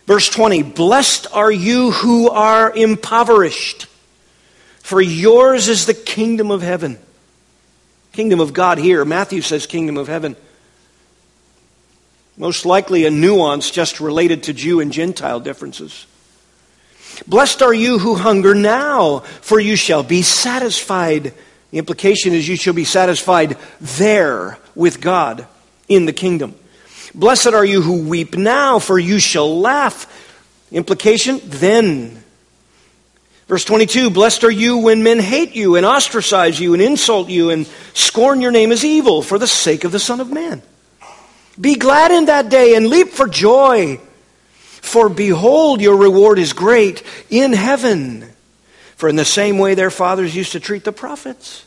Verse 0.05 0.27
20 0.27 0.63
Blessed 0.63 1.27
are 1.31 1.49
you 1.49 1.91
who 1.91 2.29
are 2.29 2.75
impoverished, 2.75 3.87
for 4.79 5.01
yours 5.01 5.69
is 5.69 5.85
the 5.85 5.93
kingdom 5.93 6.51
of 6.51 6.61
heaven. 6.61 6.99
Kingdom 8.11 8.41
of 8.41 8.51
God 8.51 8.79
here. 8.79 9.05
Matthew 9.05 9.39
says 9.39 9.65
kingdom 9.65 9.95
of 9.95 10.09
heaven. 10.09 10.35
Most 12.37 12.65
likely 12.65 13.05
a 13.05 13.11
nuance 13.11 13.69
just 13.69 13.99
related 13.99 14.43
to 14.43 14.53
Jew 14.53 14.79
and 14.79 14.91
Gentile 14.91 15.39
differences. 15.39 16.07
Blessed 17.27 17.61
are 17.61 17.73
you 17.73 17.99
who 17.99 18.15
hunger 18.15 18.55
now, 18.55 19.19
for 19.19 19.59
you 19.59 19.75
shall 19.75 20.03
be 20.03 20.23
satisfied. 20.23 21.33
The 21.71 21.77
implication 21.77 22.33
is 22.33 22.47
you 22.47 22.55
shall 22.55 22.73
be 22.73 22.85
satisfied 22.85 23.57
there 23.79 24.57
with 24.73 24.99
God 24.99 25.47
in 25.87 26.05
the 26.05 26.13
kingdom. 26.13 26.55
Blessed 27.13 27.47
are 27.47 27.65
you 27.65 27.81
who 27.81 28.07
weep 28.07 28.35
now, 28.35 28.79
for 28.79 28.97
you 28.97 29.19
shall 29.19 29.59
laugh. 29.59 30.07
Implication, 30.71 31.39
then. 31.43 32.23
Verse 33.47 33.63
22 33.65 34.09
Blessed 34.09 34.43
are 34.43 34.51
you 34.51 34.79
when 34.79 35.03
men 35.03 35.19
hate 35.19 35.55
you 35.55 35.75
and 35.75 35.85
ostracize 35.85 36.59
you 36.59 36.73
and 36.73 36.81
insult 36.81 37.29
you 37.29 37.51
and 37.51 37.67
scorn 37.93 38.41
your 38.41 38.51
name 38.51 38.71
as 38.71 38.83
evil 38.83 39.21
for 39.21 39.37
the 39.37 39.47
sake 39.47 39.83
of 39.83 39.91
the 39.91 39.99
Son 39.99 40.19
of 40.19 40.31
Man. 40.31 40.63
Be 41.59 41.75
glad 41.75 42.11
in 42.11 42.25
that 42.25 42.49
day 42.49 42.75
and 42.75 42.87
leap 42.87 43.09
for 43.09 43.27
joy. 43.27 43.99
For 44.55 45.07
behold, 45.07 45.81
your 45.81 45.97
reward 45.97 46.39
is 46.39 46.53
great 46.53 47.03
in 47.29 47.53
heaven. 47.53 48.27
For 48.95 49.07
in 49.07 49.15
the 49.15 49.25
same 49.25 49.57
way 49.57 49.75
their 49.75 49.91
fathers 49.91 50.35
used 50.35 50.53
to 50.53 50.59
treat 50.59 50.83
the 50.83 50.91
prophets. 50.91 51.65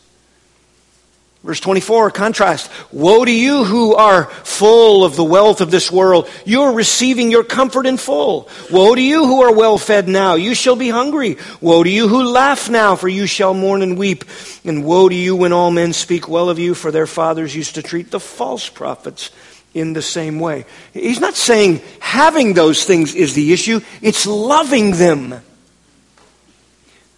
Verse 1.44 1.60
24, 1.60 2.10
contrast. 2.10 2.70
Woe 2.90 3.24
to 3.24 3.32
you 3.32 3.62
who 3.62 3.94
are 3.94 4.24
full 4.24 5.04
of 5.04 5.14
the 5.14 5.22
wealth 5.22 5.60
of 5.60 5.70
this 5.70 5.92
world. 5.92 6.28
You 6.44 6.62
are 6.62 6.72
receiving 6.72 7.30
your 7.30 7.44
comfort 7.44 7.86
in 7.86 7.98
full. 7.98 8.48
Woe 8.72 8.96
to 8.96 9.00
you 9.00 9.24
who 9.24 9.42
are 9.42 9.54
well 9.54 9.78
fed 9.78 10.08
now. 10.08 10.34
You 10.34 10.56
shall 10.56 10.74
be 10.74 10.88
hungry. 10.88 11.36
Woe 11.60 11.84
to 11.84 11.90
you 11.90 12.08
who 12.08 12.24
laugh 12.24 12.68
now, 12.68 12.96
for 12.96 13.08
you 13.08 13.26
shall 13.28 13.54
mourn 13.54 13.82
and 13.82 13.96
weep. 13.96 14.24
And 14.64 14.84
woe 14.84 15.08
to 15.08 15.14
you 15.14 15.36
when 15.36 15.52
all 15.52 15.70
men 15.70 15.92
speak 15.92 16.28
well 16.28 16.50
of 16.50 16.58
you, 16.58 16.74
for 16.74 16.90
their 16.90 17.06
fathers 17.06 17.54
used 17.54 17.76
to 17.76 17.82
treat 17.82 18.10
the 18.10 18.18
false 18.18 18.68
prophets 18.68 19.30
in 19.76 19.92
the 19.92 20.00
same 20.00 20.40
way. 20.40 20.64
He's 20.94 21.20
not 21.20 21.34
saying 21.34 21.82
having 22.00 22.54
those 22.54 22.84
things 22.84 23.14
is 23.14 23.34
the 23.34 23.52
issue, 23.52 23.80
it's 24.00 24.26
loving 24.26 24.92
them, 24.92 25.34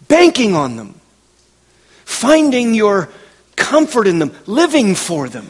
banking 0.09 0.57
on 0.57 0.75
them, 0.75 1.01
finding 2.05 2.75
your 2.75 3.09
comfort 3.55 4.09
in 4.09 4.19
them, 4.19 4.35
living 4.47 4.97
for 4.97 5.29
them, 5.29 5.49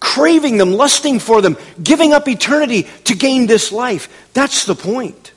craving 0.00 0.56
them, 0.56 0.72
lusting 0.72 1.20
for 1.20 1.40
them, 1.40 1.56
giving 1.80 2.12
up 2.12 2.26
eternity 2.26 2.88
to 3.04 3.14
gain 3.14 3.46
this 3.46 3.70
life. 3.70 4.28
That's 4.34 4.64
the 4.64 4.74
point. 4.74 5.30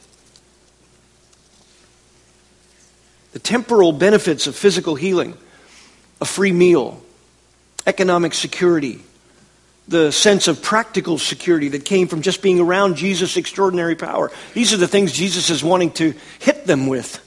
The 3.33 3.39
temporal 3.39 3.91
benefits 3.91 4.47
of 4.47 4.55
physical 4.55 4.95
healing, 4.95 5.37
a 6.19 6.25
free 6.25 6.51
meal, 6.51 7.03
economic 7.85 8.33
security, 8.33 9.03
the 9.89 10.11
sense 10.11 10.47
of 10.47 10.61
practical 10.61 11.17
security 11.17 11.69
that 11.69 11.83
came 11.83 12.07
from 12.07 12.21
just 12.21 12.41
being 12.41 12.59
around 12.59 12.95
Jesus' 12.95 13.37
extraordinary 13.37 13.95
power. 13.95 14.31
These 14.53 14.71
are 14.71 14.77
the 14.77 14.87
things 14.87 15.11
Jesus 15.11 15.49
is 15.49 15.63
wanting 15.63 15.91
to 15.93 16.13
hit 16.37 16.65
them 16.65 16.87
with. 16.87 17.25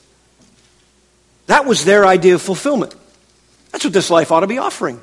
That 1.46 1.66
was 1.66 1.84
their 1.84 2.06
idea 2.06 2.36
of 2.36 2.42
fulfillment. 2.42 2.94
That's 3.72 3.84
what 3.84 3.92
this 3.92 4.10
life 4.10 4.30
ought 4.30 4.40
to 4.40 4.46
be 4.46 4.58
offering. 4.58 5.00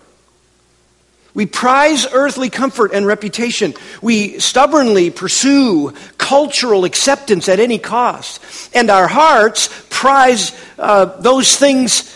We 1.33 1.45
prize 1.45 2.07
earthly 2.11 2.49
comfort 2.49 2.91
and 2.93 3.05
reputation. 3.05 3.73
We 4.01 4.39
stubbornly 4.39 5.11
pursue 5.11 5.93
cultural 6.17 6.85
acceptance 6.85 7.49
at 7.49 7.59
any 7.59 7.77
cost. 7.77 8.41
And 8.73 8.89
our 8.89 9.07
hearts 9.07 9.69
prize 9.89 10.59
uh, 10.79 11.05
those 11.19 11.55
things 11.55 12.15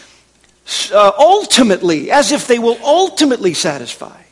uh, 0.91 1.11
ultimately, 1.17 2.11
as 2.11 2.31
if 2.31 2.47
they 2.47 2.59
will 2.59 2.79
ultimately 2.83 3.53
satisfy. 3.53 4.22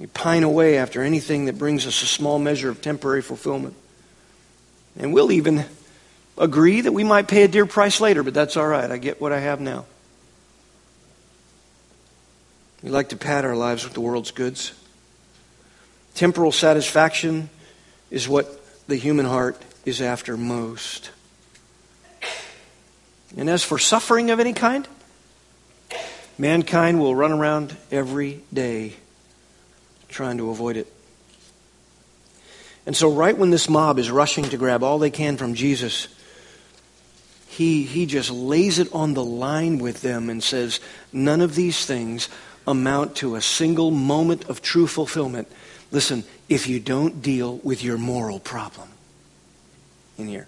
We 0.00 0.06
pine 0.06 0.44
away 0.44 0.78
after 0.78 1.02
anything 1.02 1.44
that 1.44 1.58
brings 1.58 1.86
us 1.86 2.02
a 2.02 2.06
small 2.06 2.38
measure 2.38 2.70
of 2.70 2.80
temporary 2.80 3.20
fulfillment. 3.20 3.74
And 4.98 5.12
we'll 5.12 5.30
even 5.30 5.66
agree 6.38 6.80
that 6.80 6.92
we 6.92 7.04
might 7.04 7.28
pay 7.28 7.42
a 7.42 7.48
dear 7.48 7.66
price 7.66 8.00
later, 8.00 8.22
but 8.22 8.32
that's 8.32 8.56
all 8.56 8.66
right. 8.66 8.90
I 8.90 8.96
get 8.96 9.20
what 9.20 9.30
I 9.30 9.40
have 9.40 9.60
now. 9.60 9.84
We 12.82 12.88
like 12.88 13.10
to 13.10 13.16
pad 13.16 13.44
our 13.44 13.54
lives 13.54 13.84
with 13.84 13.92
the 13.92 14.00
world's 14.00 14.30
goods. 14.30 14.72
Temporal 16.14 16.50
satisfaction 16.50 17.50
is 18.10 18.26
what 18.26 18.58
the 18.88 18.96
human 18.96 19.26
heart 19.26 19.60
is 19.84 20.00
after 20.00 20.38
most. 20.38 21.10
And 23.36 23.50
as 23.50 23.62
for 23.62 23.78
suffering 23.78 24.30
of 24.30 24.40
any 24.40 24.54
kind, 24.54 24.88
mankind 26.38 27.00
will 27.00 27.14
run 27.14 27.32
around 27.32 27.76
every 27.92 28.40
day 28.50 28.94
trying 30.10 30.38
to 30.38 30.50
avoid 30.50 30.76
it. 30.76 30.92
And 32.86 32.96
so, 32.96 33.12
right 33.12 33.36
when 33.36 33.50
this 33.50 33.68
mob 33.68 33.98
is 33.98 34.10
rushing 34.10 34.44
to 34.44 34.56
grab 34.56 34.82
all 34.82 34.98
they 34.98 35.10
can 35.10 35.36
from 35.36 35.54
Jesus, 35.54 36.08
he, 37.48 37.82
he 37.82 38.06
just 38.06 38.30
lays 38.30 38.78
it 38.78 38.92
on 38.92 39.14
the 39.14 39.24
line 39.24 39.78
with 39.78 40.02
them 40.02 40.30
and 40.30 40.42
says, 40.42 40.80
None 41.12 41.40
of 41.40 41.54
these 41.54 41.84
things 41.84 42.28
amount 42.66 43.16
to 43.16 43.34
a 43.34 43.40
single 43.40 43.90
moment 43.90 44.48
of 44.48 44.62
true 44.62 44.86
fulfillment. 44.86 45.48
Listen, 45.90 46.24
if 46.48 46.68
you 46.68 46.80
don't 46.80 47.20
deal 47.20 47.58
with 47.58 47.82
your 47.82 47.98
moral 47.98 48.38
problem 48.38 48.88
in 50.16 50.28
here. 50.28 50.46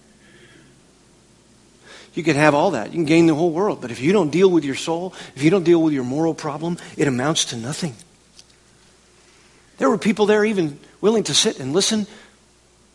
You 2.14 2.22
can 2.22 2.36
have 2.36 2.54
all 2.54 2.72
that. 2.72 2.88
You 2.88 2.92
can 2.92 3.04
gain 3.04 3.26
the 3.26 3.34
whole 3.34 3.50
world. 3.50 3.80
But 3.80 3.90
if 3.90 4.00
you 4.00 4.12
don't 4.12 4.30
deal 4.30 4.50
with 4.50 4.64
your 4.64 4.74
soul, 4.74 5.14
if 5.34 5.42
you 5.42 5.50
don't 5.50 5.64
deal 5.64 5.82
with 5.82 5.94
your 5.94 6.04
moral 6.04 6.34
problem, 6.34 6.76
it 6.96 7.08
amounts 7.08 7.46
to 7.46 7.56
nothing. 7.56 7.94
There 9.78 9.90
were 9.90 9.98
people 9.98 10.26
there 10.26 10.44
even 10.44 10.78
willing 11.00 11.24
to 11.24 11.34
sit 11.34 11.58
and 11.58 11.72
listen 11.72 12.06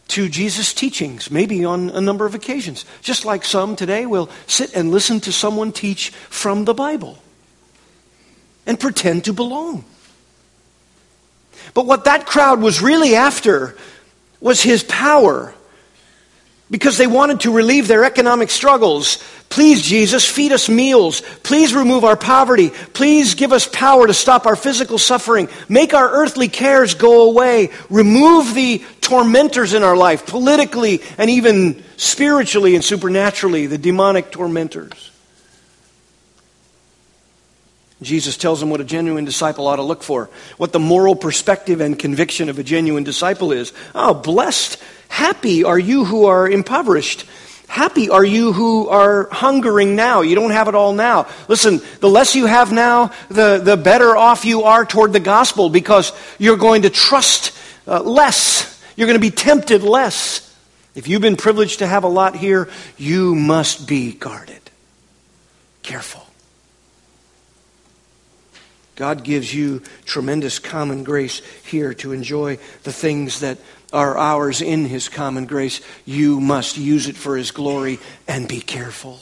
to 0.10 0.29
Jesus' 0.29 0.74
teachings, 0.74 1.29
maybe 1.29 1.65
on 1.65 1.89
a 1.89 2.00
number 2.00 2.25
of 2.25 2.34
occasions. 2.34 2.86
Just 3.01 3.25
like 3.25 3.43
some 3.43 3.75
today 3.75 4.05
will 4.05 4.29
sit 4.46 4.74
and 4.74 4.91
listen 4.91 5.19
to 5.22 5.31
someone 5.31 5.72
teach 5.72 6.10
from 6.10 6.65
the 6.65 6.74
Bible 6.74 7.17
and 8.65 8.79
pretend 8.79 9.25
to 9.25 9.34
belong. 9.34 9.84
But 11.74 11.86
what 11.86 12.05
that 12.05 12.25
crowd 12.25 12.62
was 12.62 12.81
really 12.81 13.15
after 13.15 13.77
was 14.39 14.62
his 14.62 14.84
power 14.84 15.53
because 16.69 16.97
they 16.97 17.07
wanted 17.07 17.41
to 17.41 17.51
relieve 17.51 17.88
their 17.88 18.03
economic 18.03 18.50
struggles. 18.50 19.24
Please, 19.50 19.81
Jesus, 19.81 20.27
feed 20.27 20.51
us 20.51 20.67
meals. 20.67 21.21
Please 21.43 21.74
remove 21.74 22.03
our 22.03 22.17
poverty. 22.17 22.69
Please 22.69 23.36
give 23.36 23.53
us 23.53 23.67
power 23.67 24.05
to 24.05 24.13
stop 24.13 24.45
our 24.45 24.55
physical 24.55 24.97
suffering. 24.97 25.47
Make 25.69 25.93
our 25.93 26.09
earthly 26.09 26.50
cares 26.50 26.93
go 26.93 27.29
away. 27.29 27.71
Remove 27.89 28.53
the 28.53 28.83
tormentors 29.00 29.74
in 29.74 29.83
our 29.83 29.95
life, 29.95 30.27
politically 30.27 31.01
and 31.17 31.29
even 31.29 31.83
spiritually 31.95 32.75
and 32.75 32.83
supernaturally, 32.83 33.67
the 33.67 33.77
demonic 33.77 34.31
tormentors. 34.31 35.12
Jesus 38.01 38.38
tells 38.38 38.59
them 38.59 38.69
what 38.69 38.79
a 38.79 38.83
genuine 38.83 39.25
disciple 39.25 39.65
ought 39.65 39.77
to 39.77 39.81
look 39.81 40.03
for, 40.03 40.29
what 40.57 40.71
the 40.71 40.79
moral 40.79 41.15
perspective 41.15 41.81
and 41.81 41.97
conviction 41.97 42.47
of 42.47 42.59
a 42.59 42.63
genuine 42.63 43.03
disciple 43.03 43.51
is. 43.51 43.74
Oh, 43.95 44.13
blessed 44.13 44.77
Happy 45.09 45.63
are 45.63 45.79
you 45.79 46.05
who 46.05 46.25
are 46.25 46.49
impoverished. 46.49 47.25
Happy 47.67 48.09
are 48.09 48.23
you 48.23 48.53
who 48.53 48.87
are 48.87 49.27
hungering 49.29 49.95
now. 49.95 50.21
You 50.21 50.35
don't 50.35 50.51
have 50.51 50.67
it 50.67 50.75
all 50.75 50.93
now. 50.93 51.27
Listen, 51.47 51.81
the 51.99 52.09
less 52.09 52.35
you 52.35 52.45
have 52.45 52.71
now, 52.71 53.11
the, 53.29 53.59
the 53.63 53.75
better 53.75 54.15
off 54.15 54.45
you 54.45 54.63
are 54.63 54.85
toward 54.85 55.11
the 55.13 55.20
gospel 55.20 55.70
because 55.70 56.11
you're 56.39 56.57
going 56.57 56.83
to 56.83 56.89
trust 56.89 57.57
uh, 57.85 58.01
less. 58.01 58.81
You're 58.96 59.07
going 59.07 59.20
to 59.20 59.25
be 59.25 59.31
tempted 59.31 59.83
less. 59.83 60.43
If 60.96 61.07
you've 61.07 61.22
been 61.22 61.35
privileged 61.35 61.79
to 61.79 61.87
have 61.87 62.03
a 62.03 62.07
lot 62.07 62.35
here, 62.35 62.70
you 62.98 63.35
must 63.35 63.87
be 63.87 64.13
guarded. 64.13 64.61
Careful. 65.83 66.25
God 68.96 69.24
gives 69.24 69.53
you 69.53 69.83
tremendous 70.05 70.57
common 70.57 71.03
grace 71.03 71.43
here 71.63 71.93
to 71.96 72.13
enjoy 72.13 72.57
the 72.81 72.91
things 72.91 73.41
that 73.41 73.59
are 73.93 74.17
ours 74.17 74.61
in 74.61 74.85
His 74.85 75.09
common 75.09 75.45
grace. 75.45 75.81
You 76.05 76.39
must 76.39 76.77
use 76.77 77.07
it 77.07 77.15
for 77.15 77.37
His 77.37 77.51
glory 77.51 78.00
and 78.27 78.47
be 78.47 78.61
careful. 78.61 79.19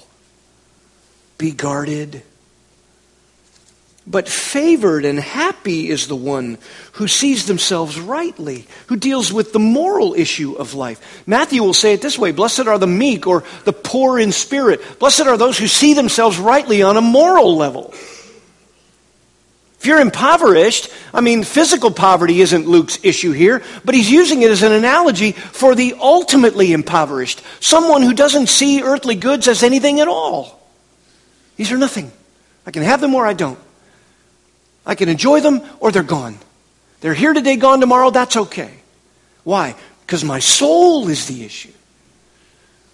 Be 1.37 1.51
guarded. 1.51 2.23
But 4.07 4.29
favored 4.29 5.03
and 5.03 5.19
happy 5.19 5.89
is 5.89 6.07
the 6.07 6.15
one 6.15 6.59
who 6.93 7.07
sees 7.07 7.47
themselves 7.47 7.99
rightly, 7.99 8.67
who 8.87 8.97
deals 8.97 9.33
with 9.33 9.51
the 9.51 9.59
moral 9.59 10.13
issue 10.13 10.53
of 10.53 10.75
life. 10.75 11.23
Matthew 11.25 11.63
will 11.63 11.73
say 11.73 11.93
it 11.93 12.03
this 12.03 12.17
way 12.17 12.31
Blessed 12.31 12.67
are 12.67 12.77
the 12.77 12.85
meek 12.85 13.25
or 13.25 13.43
the 13.63 13.73
poor 13.73 14.19
in 14.19 14.31
spirit. 14.31 14.99
Blessed 14.99 15.21
are 15.21 15.37
those 15.37 15.57
who 15.57 15.67
see 15.67 15.93
themselves 15.95 16.37
rightly 16.37 16.83
on 16.83 16.97
a 16.97 17.01
moral 17.01 17.55
level. 17.57 17.93
If 19.85 19.89
you're 19.89 19.99
impoverished, 19.99 20.89
I 21.13 21.21
mean, 21.21 21.43
physical 21.43 21.91
poverty 21.91 22.41
isn't 22.41 22.67
Luke's 22.67 22.97
issue 23.03 23.33
here, 23.33 23.61
but 23.83 23.93
he's 23.93 24.09
using 24.09 24.41
it 24.41 24.49
as 24.49 24.63
an 24.63 24.71
analogy 24.71 25.33
for 25.33 25.75
the 25.75 25.93
ultimately 26.01 26.73
impoverished, 26.73 27.43
someone 27.59 28.01
who 28.01 28.15
doesn't 28.15 28.47
see 28.47 28.81
earthly 28.81 29.13
goods 29.13 29.47
as 29.47 29.61
anything 29.61 29.99
at 29.99 30.07
all. 30.07 30.59
These 31.55 31.71
are 31.71 31.77
nothing. 31.77 32.11
I 32.65 32.71
can 32.71 32.81
have 32.81 32.99
them 32.99 33.13
or 33.13 33.27
I 33.27 33.33
don't. 33.33 33.59
I 34.87 34.95
can 34.95 35.07
enjoy 35.07 35.41
them 35.41 35.61
or 35.79 35.91
they're 35.91 36.01
gone. 36.01 36.39
They're 37.01 37.13
here 37.13 37.33
today, 37.33 37.55
gone 37.55 37.79
tomorrow, 37.79 38.09
that's 38.09 38.37
okay. 38.37 38.73
Why? 39.43 39.75
Because 40.03 40.23
my 40.23 40.39
soul 40.39 41.09
is 41.09 41.27
the 41.27 41.45
issue. 41.45 41.73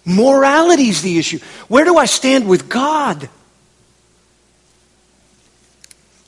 Morality 0.04 0.90
is 0.90 1.00
the 1.00 1.18
issue. 1.18 1.38
Where 1.68 1.86
do 1.86 1.96
I 1.96 2.04
stand 2.04 2.46
with 2.46 2.68
God? 2.68 3.30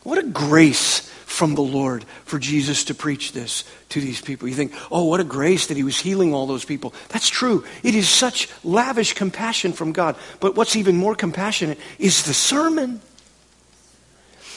What 0.04 0.18
a 0.18 0.22
grace 0.22 1.00
from 1.34 1.56
the 1.56 1.62
Lord 1.62 2.04
for 2.24 2.38
Jesus 2.38 2.84
to 2.84 2.94
preach 2.94 3.32
this 3.32 3.64
to 3.88 4.00
these 4.00 4.20
people. 4.20 4.46
You 4.46 4.54
think, 4.54 4.72
oh, 4.92 5.04
what 5.04 5.18
a 5.18 5.24
grace 5.24 5.66
that 5.66 5.76
he 5.76 5.82
was 5.82 5.98
healing 5.98 6.32
all 6.32 6.46
those 6.46 6.64
people. 6.64 6.94
That's 7.08 7.28
true. 7.28 7.64
It 7.82 7.96
is 7.96 8.08
such 8.08 8.48
lavish 8.62 9.14
compassion 9.14 9.72
from 9.72 9.92
God. 9.92 10.14
But 10.38 10.54
what's 10.54 10.76
even 10.76 10.96
more 10.96 11.16
compassionate 11.16 11.78
is 11.98 12.22
the 12.22 12.34
sermon. 12.34 13.00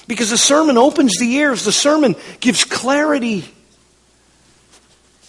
Because 0.07 0.29
the 0.29 0.37
sermon 0.37 0.77
opens 0.77 1.17
the 1.17 1.31
ears, 1.31 1.65
the 1.65 1.71
sermon 1.71 2.15
gives 2.39 2.63
clarity. 2.63 3.45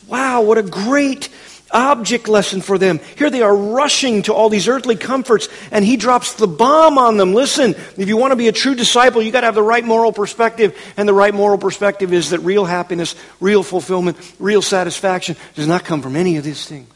Wow, 0.06 0.42
what 0.42 0.58
a 0.58 0.62
great 0.62 1.28
object 1.70 2.28
lesson 2.28 2.60
for 2.60 2.78
them. 2.78 3.00
Here 3.16 3.30
they 3.30 3.42
are 3.42 3.54
rushing 3.54 4.22
to 4.22 4.34
all 4.34 4.48
these 4.48 4.68
earthly 4.68 4.96
comforts, 4.96 5.48
and 5.70 5.84
he 5.84 5.96
drops 5.96 6.34
the 6.34 6.46
bomb 6.46 6.98
on 6.98 7.16
them. 7.16 7.34
Listen, 7.34 7.74
if 7.96 8.08
you 8.08 8.16
want 8.16 8.32
to 8.32 8.36
be 8.36 8.48
a 8.48 8.52
true 8.52 8.74
disciple, 8.74 9.22
you 9.22 9.30
got 9.30 9.40
to 9.40 9.46
have 9.46 9.54
the 9.54 9.62
right 9.62 9.84
moral 9.84 10.12
perspective, 10.12 10.76
and 10.96 11.08
the 11.08 11.14
right 11.14 11.34
moral 11.34 11.58
perspective 11.58 12.12
is 12.12 12.30
that 12.30 12.40
real 12.40 12.64
happiness, 12.64 13.14
real 13.40 13.62
fulfillment, 13.62 14.16
real 14.38 14.62
satisfaction 14.62 15.36
does 15.54 15.66
not 15.66 15.84
come 15.84 16.02
from 16.02 16.16
any 16.16 16.36
of 16.36 16.44
these 16.44 16.66
things. 16.66 16.88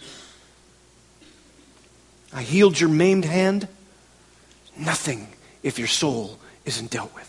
I 2.33 2.43
healed 2.43 2.81
your 2.81 2.89
maimed 2.89 3.25
hand. 3.25 3.69
Nothing 4.79 5.29
if 5.63 5.79
your 5.79 5.89
soul 5.89 6.39
isn't 6.65 6.91
dealt 6.91 7.15
with. 7.15 7.29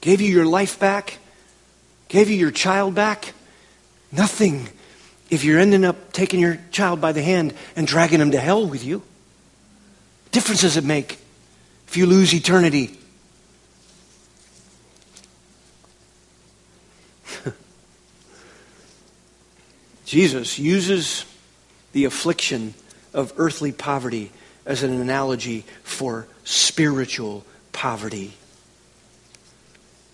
Gave 0.00 0.20
you 0.20 0.32
your 0.32 0.46
life 0.46 0.78
back. 0.78 1.18
Gave 2.08 2.30
you 2.30 2.36
your 2.36 2.50
child 2.50 2.94
back. 2.94 3.34
Nothing 4.10 4.68
if 5.30 5.44
you're 5.44 5.58
ending 5.58 5.84
up 5.84 6.12
taking 6.12 6.40
your 6.40 6.58
child 6.70 7.00
by 7.00 7.12
the 7.12 7.22
hand 7.22 7.54
and 7.74 7.86
dragging 7.86 8.20
him 8.20 8.32
to 8.32 8.38
hell 8.38 8.66
with 8.66 8.84
you? 8.84 8.98
What 8.98 10.32
difference 10.32 10.60
does 10.62 10.76
it 10.76 10.84
make 10.84 11.18
if 11.88 11.96
you 11.96 12.06
lose 12.06 12.34
eternity? 12.34 12.98
Jesus 20.04 20.58
uses 20.58 21.24
the 21.92 22.04
affliction 22.04 22.74
of 23.14 23.32
earthly 23.36 23.72
poverty 23.72 24.30
as 24.66 24.82
an 24.82 24.92
analogy 24.92 25.64
for 25.82 26.26
spiritual 26.44 27.44
poverty. 27.72 28.34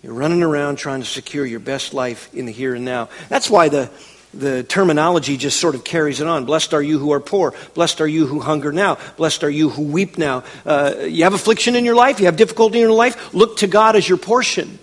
You're 0.01 0.13
running 0.13 0.43
around 0.43 0.75
trying 0.77 0.99
to 0.99 1.07
secure 1.07 1.45
your 1.45 1.59
best 1.59 1.93
life 1.93 2.33
in 2.33 2.45
the 2.45 2.51
here 2.51 2.75
and 2.75 2.83
now. 2.83 3.09
That's 3.29 3.49
why 3.49 3.69
the 3.69 3.89
the 4.33 4.63
terminology 4.63 5.37
just 5.37 5.59
sort 5.59 5.75
of 5.75 5.83
carries 5.83 6.19
it 6.19 6.27
on. 6.27 6.45
Blessed 6.45 6.73
are 6.73 6.81
you 6.81 6.97
who 6.97 7.11
are 7.13 7.19
poor. 7.19 7.53
Blessed 7.73 8.01
are 8.01 8.07
you 8.07 8.25
who 8.25 8.39
hunger 8.39 8.71
now. 8.71 8.97
Blessed 9.15 9.43
are 9.43 9.49
you 9.49 9.69
who 9.69 9.83
weep 9.83 10.17
now. 10.17 10.43
Uh, 10.65 10.95
you 11.01 11.23
have 11.23 11.33
affliction 11.33 11.75
in 11.75 11.85
your 11.85 11.95
life. 11.95 12.19
You 12.19 12.25
have 12.25 12.35
difficulty 12.35 12.77
in 12.77 12.81
your 12.81 12.91
life. 12.91 13.33
Look 13.33 13.57
to 13.57 13.67
God 13.67 13.95
as 13.95 14.07
your 14.07 14.17
portion. 14.17 14.79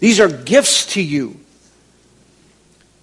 These 0.00 0.20
are 0.20 0.28
gifts 0.28 0.94
to 0.94 1.02
you. 1.02 1.38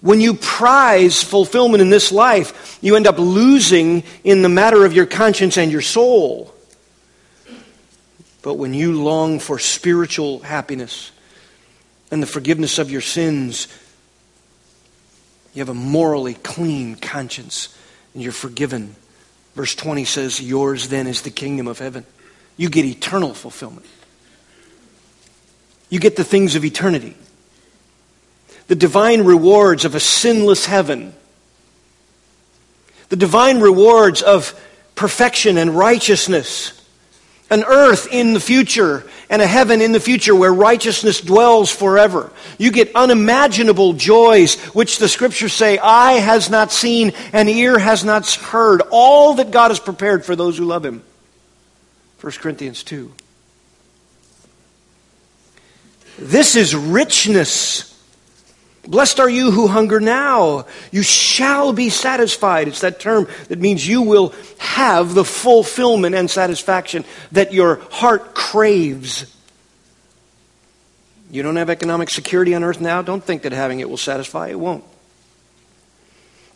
When 0.00 0.20
you 0.20 0.34
prize 0.34 1.22
fulfillment 1.22 1.80
in 1.80 1.88
this 1.88 2.12
life, 2.12 2.78
you 2.82 2.96
end 2.96 3.06
up 3.06 3.18
losing 3.18 4.02
in 4.22 4.42
the 4.42 4.50
matter 4.50 4.84
of 4.84 4.92
your 4.92 5.06
conscience 5.06 5.56
and 5.56 5.72
your 5.72 5.80
soul. 5.80 6.52
But 8.42 8.54
when 8.54 8.74
you 8.74 9.02
long 9.02 9.38
for 9.38 9.58
spiritual 9.58 10.40
happiness 10.40 11.10
and 12.10 12.22
the 12.22 12.26
forgiveness 12.26 12.78
of 12.78 12.90
your 12.90 13.00
sins, 13.00 13.68
you 15.54 15.60
have 15.60 15.68
a 15.68 15.74
morally 15.74 16.34
clean 16.34 16.96
conscience 16.96 17.76
and 18.12 18.22
you're 18.22 18.32
forgiven. 18.32 18.96
Verse 19.54 19.74
20 19.74 20.04
says, 20.04 20.40
Yours 20.40 20.88
then 20.88 21.06
is 21.06 21.22
the 21.22 21.30
kingdom 21.30 21.68
of 21.68 21.78
heaven. 21.78 22.04
You 22.56 22.68
get 22.68 22.84
eternal 22.84 23.34
fulfillment. 23.34 23.86
You 25.88 26.00
get 26.00 26.16
the 26.16 26.24
things 26.24 26.56
of 26.56 26.64
eternity. 26.64 27.16
The 28.66 28.74
divine 28.74 29.22
rewards 29.22 29.84
of 29.84 29.94
a 29.94 30.00
sinless 30.00 30.66
heaven. 30.66 31.14
The 33.10 33.16
divine 33.16 33.60
rewards 33.60 34.22
of 34.22 34.60
perfection 34.96 35.56
and 35.56 35.76
righteousness 35.76 36.83
an 37.50 37.64
earth 37.64 38.08
in 38.10 38.34
the 38.34 38.40
future 38.40 39.04
and 39.28 39.42
a 39.42 39.46
heaven 39.46 39.80
in 39.80 39.92
the 39.92 40.00
future 40.00 40.34
where 40.34 40.52
righteousness 40.52 41.20
dwells 41.20 41.70
forever. 41.70 42.32
You 42.58 42.70
get 42.70 42.94
unimaginable 42.94 43.92
joys, 43.94 44.54
which 44.74 44.98
the 44.98 45.08
scriptures 45.08 45.52
say, 45.52 45.78
eye 45.78 46.14
has 46.14 46.50
not 46.50 46.72
seen 46.72 47.12
and 47.32 47.48
ear 47.48 47.78
has 47.78 48.04
not 48.04 48.28
heard. 48.30 48.82
All 48.90 49.34
that 49.34 49.50
God 49.50 49.70
has 49.70 49.78
prepared 49.78 50.24
for 50.24 50.34
those 50.34 50.58
who 50.58 50.64
love 50.64 50.84
Him. 50.84 51.02
1 52.20 52.32
Corinthians 52.34 52.82
2. 52.82 53.12
This 56.18 56.56
is 56.56 56.74
richness 56.74 57.93
Blessed 58.86 59.20
are 59.20 59.30
you 59.30 59.50
who 59.50 59.66
hunger 59.66 60.00
now. 60.00 60.66
You 60.92 61.02
shall 61.02 61.72
be 61.72 61.88
satisfied. 61.88 62.68
It's 62.68 62.80
that 62.80 63.00
term 63.00 63.26
that 63.48 63.58
means 63.58 63.86
you 63.86 64.02
will 64.02 64.34
have 64.58 65.14
the 65.14 65.24
fulfillment 65.24 66.14
and 66.14 66.30
satisfaction 66.30 67.04
that 67.32 67.52
your 67.52 67.76
heart 67.90 68.34
craves. 68.34 69.34
You 71.30 71.42
don't 71.42 71.56
have 71.56 71.70
economic 71.70 72.10
security 72.10 72.54
on 72.54 72.62
earth 72.62 72.80
now? 72.80 73.02
Don't 73.02 73.24
think 73.24 73.42
that 73.42 73.52
having 73.52 73.80
it 73.80 73.88
will 73.88 73.96
satisfy. 73.96 74.48
It 74.48 74.60
won't. 74.60 74.84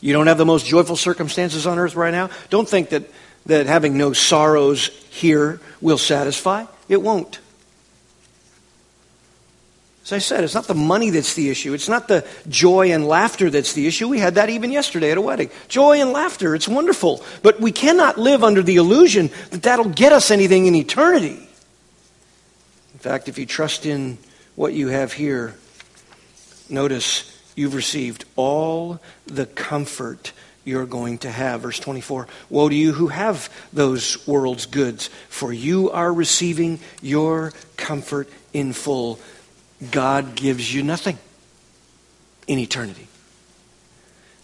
You 0.00 0.12
don't 0.12 0.28
have 0.28 0.38
the 0.38 0.46
most 0.46 0.66
joyful 0.66 0.96
circumstances 0.96 1.66
on 1.66 1.78
earth 1.78 1.96
right 1.96 2.12
now? 2.12 2.30
Don't 2.50 2.68
think 2.68 2.90
that, 2.90 3.04
that 3.46 3.66
having 3.66 3.96
no 3.96 4.12
sorrows 4.12 4.86
here 5.10 5.60
will 5.80 5.98
satisfy. 5.98 6.66
It 6.88 7.02
won't. 7.02 7.40
As 10.09 10.12
I 10.14 10.18
said, 10.21 10.42
it's 10.42 10.55
not 10.55 10.66
the 10.66 10.75
money 10.75 11.11
that's 11.11 11.35
the 11.35 11.51
issue. 11.51 11.75
It's 11.75 11.87
not 11.87 12.09
the 12.09 12.27
joy 12.49 12.92
and 12.92 13.07
laughter 13.07 13.51
that's 13.51 13.75
the 13.75 13.87
issue. 13.87 14.09
We 14.09 14.18
had 14.18 14.37
that 14.37 14.49
even 14.49 14.73
yesterday 14.73 15.11
at 15.11 15.18
a 15.18 15.21
wedding. 15.21 15.51
Joy 15.68 16.01
and 16.01 16.12
laughter, 16.12 16.55
it's 16.55 16.66
wonderful. 16.66 17.23
But 17.42 17.61
we 17.61 17.73
cannot 17.73 18.16
live 18.16 18.42
under 18.42 18.62
the 18.62 18.77
illusion 18.77 19.29
that 19.51 19.64
that'll 19.64 19.90
get 19.90 20.12
us 20.12 20.31
anything 20.31 20.64
in 20.64 20.75
eternity. 20.75 21.37
In 22.94 22.99
fact, 23.01 23.29
if 23.29 23.37
you 23.37 23.44
trust 23.44 23.85
in 23.85 24.16
what 24.55 24.73
you 24.73 24.88
have 24.88 25.12
here, 25.12 25.55
notice 26.71 27.31
you've 27.55 27.75
received 27.75 28.25
all 28.35 29.01
the 29.27 29.44
comfort 29.44 30.33
you're 30.64 30.87
going 30.87 31.18
to 31.18 31.31
have. 31.31 31.61
Verse 31.61 31.79
24 31.81 32.29
Woe 32.49 32.71
to 32.71 32.75
you 32.75 32.94
who 32.94 33.09
have 33.09 33.51
those 33.75 34.27
world's 34.27 34.64
goods, 34.64 35.09
for 35.29 35.53
you 35.53 35.90
are 35.90 36.11
receiving 36.11 36.79
your 37.03 37.53
comfort 37.77 38.31
in 38.55 38.73
full 38.73 39.21
God 39.90 40.34
gives 40.34 40.72
you 40.72 40.82
nothing 40.82 41.18
in 42.46 42.58
eternity. 42.58 43.06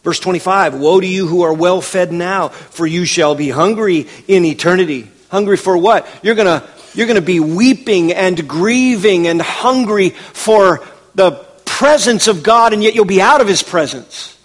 Verse 0.04 0.20
25 0.20 0.78
Woe 0.78 1.00
to 1.00 1.06
you 1.06 1.26
who 1.26 1.42
are 1.42 1.52
well 1.52 1.80
fed 1.80 2.12
now, 2.12 2.48
for 2.48 2.86
you 2.86 3.04
shall 3.04 3.34
be 3.34 3.48
hungry 3.48 4.06
in 4.28 4.44
eternity. 4.44 5.10
Hungry 5.30 5.56
for 5.56 5.76
what? 5.76 6.06
You're 6.22 6.36
going 6.36 6.60
to 6.60 6.68
you're 6.94 7.06
going 7.06 7.16
to 7.16 7.22
be 7.22 7.40
weeping 7.40 8.12
and 8.12 8.48
grieving 8.48 9.26
and 9.26 9.42
hungry 9.42 10.10
for 10.10 10.86
the 11.14 11.32
presence 11.64 12.28
of 12.28 12.42
God, 12.44 12.72
and 12.72 12.84
yet 12.84 12.94
you'll 12.94 13.04
be 13.04 13.20
out 13.20 13.40
of 13.40 13.48
His 13.48 13.62
presence 13.62 14.38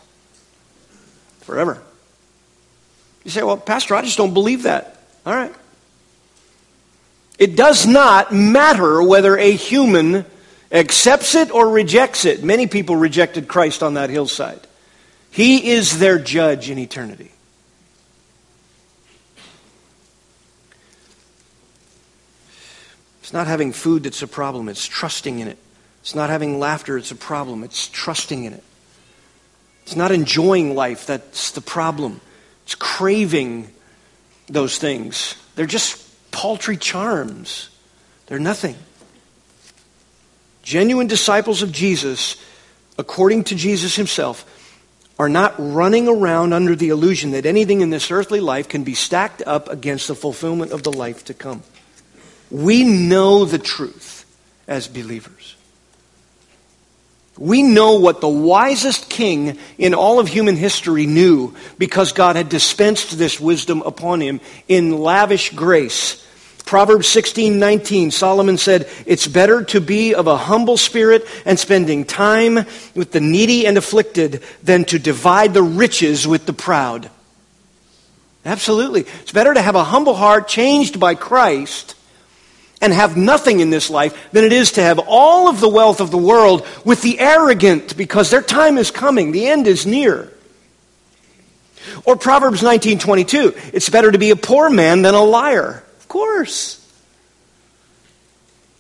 forever. 1.42 1.82
You 3.24 3.32
say, 3.32 3.44
Well, 3.44 3.58
Pastor, 3.58 3.96
I 3.96 4.02
just 4.02 4.18
don't 4.18 4.34
believe 4.34 4.64
that. 4.64 5.04
All 5.26 5.36
right. 5.36 5.54
It 7.38 7.56
does 7.56 7.86
not 7.86 8.34
matter 8.34 9.02
whether 9.02 9.38
a 9.38 9.52
human 9.52 10.26
accepts 10.72 11.36
it 11.36 11.52
or 11.52 11.70
rejects 11.70 12.26
it. 12.26 12.44
Many 12.44 12.68
people 12.68 12.96
rejected 12.96 13.48
Christ 13.48 13.82
on 13.84 13.96
that 13.96 14.10
hillside. 14.10 14.60
He 15.32 15.72
is 15.72 16.00
their 16.00 16.20
judge 16.20 16.70
in 16.70 16.78
eternity. 16.78 17.32
It's 23.22 23.34
not 23.34 23.46
having 23.46 23.74
food 23.74 24.04
that's 24.04 24.24
a 24.24 24.28
problem, 24.28 24.70
it's 24.70 24.88
trusting 24.88 25.38
in 25.38 25.48
it. 25.48 25.60
It's 26.02 26.16
not 26.16 26.32
having 26.32 26.58
laughter, 26.58 26.98
it's 26.98 27.12
a 27.12 27.16
problem, 27.16 27.64
it's 27.64 27.88
trusting 27.88 28.44
in 28.44 28.54
it. 28.54 28.64
It's 29.84 29.96
not 29.96 30.12
enjoying 30.12 30.74
life, 30.74 31.06
that's 31.06 31.52
the 31.52 31.62
problem. 31.62 32.22
It's 32.64 32.74
craving 32.74 33.70
those 34.48 34.80
things. 34.80 35.36
They're 35.56 35.68
just 35.68 36.32
paltry 36.32 36.76
charms, 36.78 37.70
they're 38.26 38.40
nothing. 38.40 38.76
Genuine 40.70 41.08
disciples 41.08 41.64
of 41.64 41.72
Jesus, 41.72 42.36
according 43.00 43.46
to 43.46 43.56
Jesus 43.56 43.96
himself, 43.96 44.46
are 45.18 45.28
not 45.28 45.56
running 45.58 46.08
around 46.08 46.54
under 46.54 46.76
the 46.76 46.90
illusion 46.90 47.32
that 47.32 47.48
anything 47.48 47.82
in 47.82 47.90
this 47.90 48.12
earthly 48.12 48.40
life 48.40 48.70
can 48.70 48.84
be 48.84 48.94
stacked 48.94 49.42
up 49.48 49.68
against 49.68 50.08
the 50.08 50.14
fulfillment 50.14 50.72
of 50.72 50.84
the 50.84 50.92
life 50.92 51.26
to 51.26 51.34
come. 51.34 51.64
We 52.52 52.84
know 52.84 53.46
the 53.46 53.58
truth 53.58 54.28
as 54.68 54.88
believers. 54.88 55.56
We 57.36 57.64
know 57.64 57.96
what 57.96 58.22
the 58.22 58.30
wisest 58.30 59.10
king 59.10 59.58
in 59.80 59.96
all 59.96 60.20
of 60.20 60.28
human 60.28 60.56
history 60.56 61.08
knew 61.08 61.56
because 61.80 62.12
God 62.12 62.36
had 62.36 62.48
dispensed 62.48 63.18
this 63.18 63.40
wisdom 63.40 63.82
upon 63.82 64.22
him 64.22 64.40
in 64.68 65.00
lavish 65.00 65.52
grace 65.52 66.24
Proverbs 66.66 67.08
16, 67.08 67.58
19, 67.58 68.12
Solomon 68.12 68.58
said, 68.58 68.88
It's 69.06 69.28
better 69.28 69.64
to 69.66 69.82
be 69.82 70.14
of 70.14 70.28
a 70.28 70.38
humble 70.38 70.78
spirit 70.78 71.26
and 71.46 71.58
spending 71.58 72.06
time 72.06 72.66
with 72.96 73.12
the 73.12 73.20
needy 73.20 73.66
and 73.66 73.78
afflicted 73.78 74.44
than 74.62 74.86
to 74.86 75.00
divide 75.00 75.54
the 75.54 75.64
riches 75.64 76.28
with 76.28 76.46
the 76.46 76.54
proud. 76.54 77.10
Absolutely. 78.46 79.02
It's 79.02 79.32
better 79.32 79.54
to 79.54 79.62
have 79.62 79.76
a 79.76 79.84
humble 79.84 80.14
heart 80.14 80.48
changed 80.48 81.00
by 81.00 81.16
Christ 81.16 81.96
and 82.82 82.94
have 82.94 83.18
nothing 83.18 83.60
in 83.60 83.70
this 83.70 83.90
life 83.90 84.32
than 84.32 84.44
it 84.44 84.54
is 84.54 84.74
to 84.74 84.82
have 84.82 85.00
all 85.08 85.50
of 85.50 85.60
the 85.60 85.68
wealth 85.68 86.00
of 86.00 86.12
the 86.12 86.18
world 86.18 86.66
with 86.86 87.02
the 87.02 87.20
arrogant 87.20 87.98
because 87.98 88.30
their 88.30 88.42
time 88.42 88.78
is 88.78 88.92
coming. 88.92 89.32
The 89.32 89.48
end 89.48 89.68
is 89.68 89.86
near. 89.86 90.32
Or 92.06 92.16
Proverbs 92.16 92.62
19:22, 92.62 93.56
it's 93.74 93.90
better 93.90 94.12
to 94.12 94.18
be 94.18 94.30
a 94.30 94.36
poor 94.36 94.70
man 94.70 95.02
than 95.02 95.16
a 95.16 95.24
liar 95.24 95.84
course. 96.10 96.86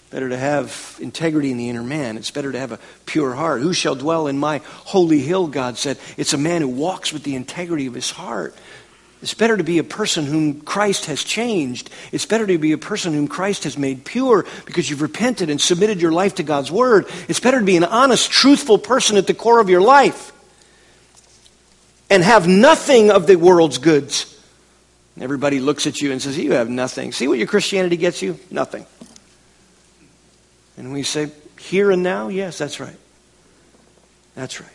Better 0.09 0.29
to 0.29 0.37
have 0.37 0.97
integrity 0.99 1.51
in 1.51 1.57
the 1.57 1.69
inner 1.69 1.83
man. 1.83 2.17
It's 2.17 2.31
better 2.31 2.51
to 2.51 2.59
have 2.59 2.71
a 2.71 2.79
pure 3.05 3.33
heart. 3.33 3.61
Who 3.61 3.73
shall 3.73 3.95
dwell 3.95 4.27
in 4.27 4.39
my 4.39 4.61
holy 4.65 5.19
hill, 5.19 5.47
God 5.47 5.77
said. 5.77 5.99
It's 6.17 6.33
a 6.33 6.37
man 6.37 6.61
who 6.61 6.67
walks 6.67 7.13
with 7.13 7.23
the 7.23 7.35
integrity 7.35 7.85
of 7.85 7.93
his 7.93 8.09
heart. 8.09 8.55
It's 9.21 9.33
better 9.35 9.55
to 9.55 9.63
be 9.63 9.77
a 9.77 9.83
person 9.83 10.25
whom 10.25 10.61
Christ 10.61 11.05
has 11.05 11.23
changed. 11.23 11.89
It's 12.11 12.25
better 12.25 12.47
to 12.47 12.57
be 12.57 12.71
a 12.71 12.77
person 12.77 13.13
whom 13.13 13.27
Christ 13.27 13.65
has 13.65 13.77
made 13.77 14.03
pure 14.03 14.45
because 14.65 14.89
you've 14.89 15.01
repented 15.01 15.49
and 15.49 15.61
submitted 15.61 16.01
your 16.01 16.13
life 16.13 16.35
to 16.35 16.43
God's 16.43 16.71
word. 16.71 17.05
It's 17.27 17.41
better 17.41 17.59
to 17.59 17.65
be 17.65 17.77
an 17.77 17.83
honest, 17.83 18.31
truthful 18.31 18.79
person 18.79 19.17
at 19.17 19.27
the 19.27 19.33
core 19.33 19.59
of 19.59 19.69
your 19.69 19.81
life 19.81 20.31
and 22.09 22.23
have 22.23 22.47
nothing 22.47 23.11
of 23.11 23.27
the 23.27 23.35
world's 23.35 23.77
goods 23.77 24.38
Everybody 25.19 25.59
looks 25.59 25.85
at 25.87 26.01
you 26.01 26.11
and 26.11 26.21
says, 26.21 26.37
You 26.37 26.53
have 26.53 26.69
nothing. 26.69 27.11
See 27.11 27.27
what 27.27 27.37
your 27.37 27.47
Christianity 27.47 27.97
gets 27.97 28.21
you? 28.21 28.39
Nothing. 28.49 28.85
And 30.77 30.93
we 30.93 31.03
say, 31.03 31.31
Here 31.59 31.91
and 31.91 32.03
now? 32.03 32.29
Yes, 32.29 32.57
that's 32.57 32.79
right. 32.79 32.95
That's 34.35 34.61
right. 34.61 34.69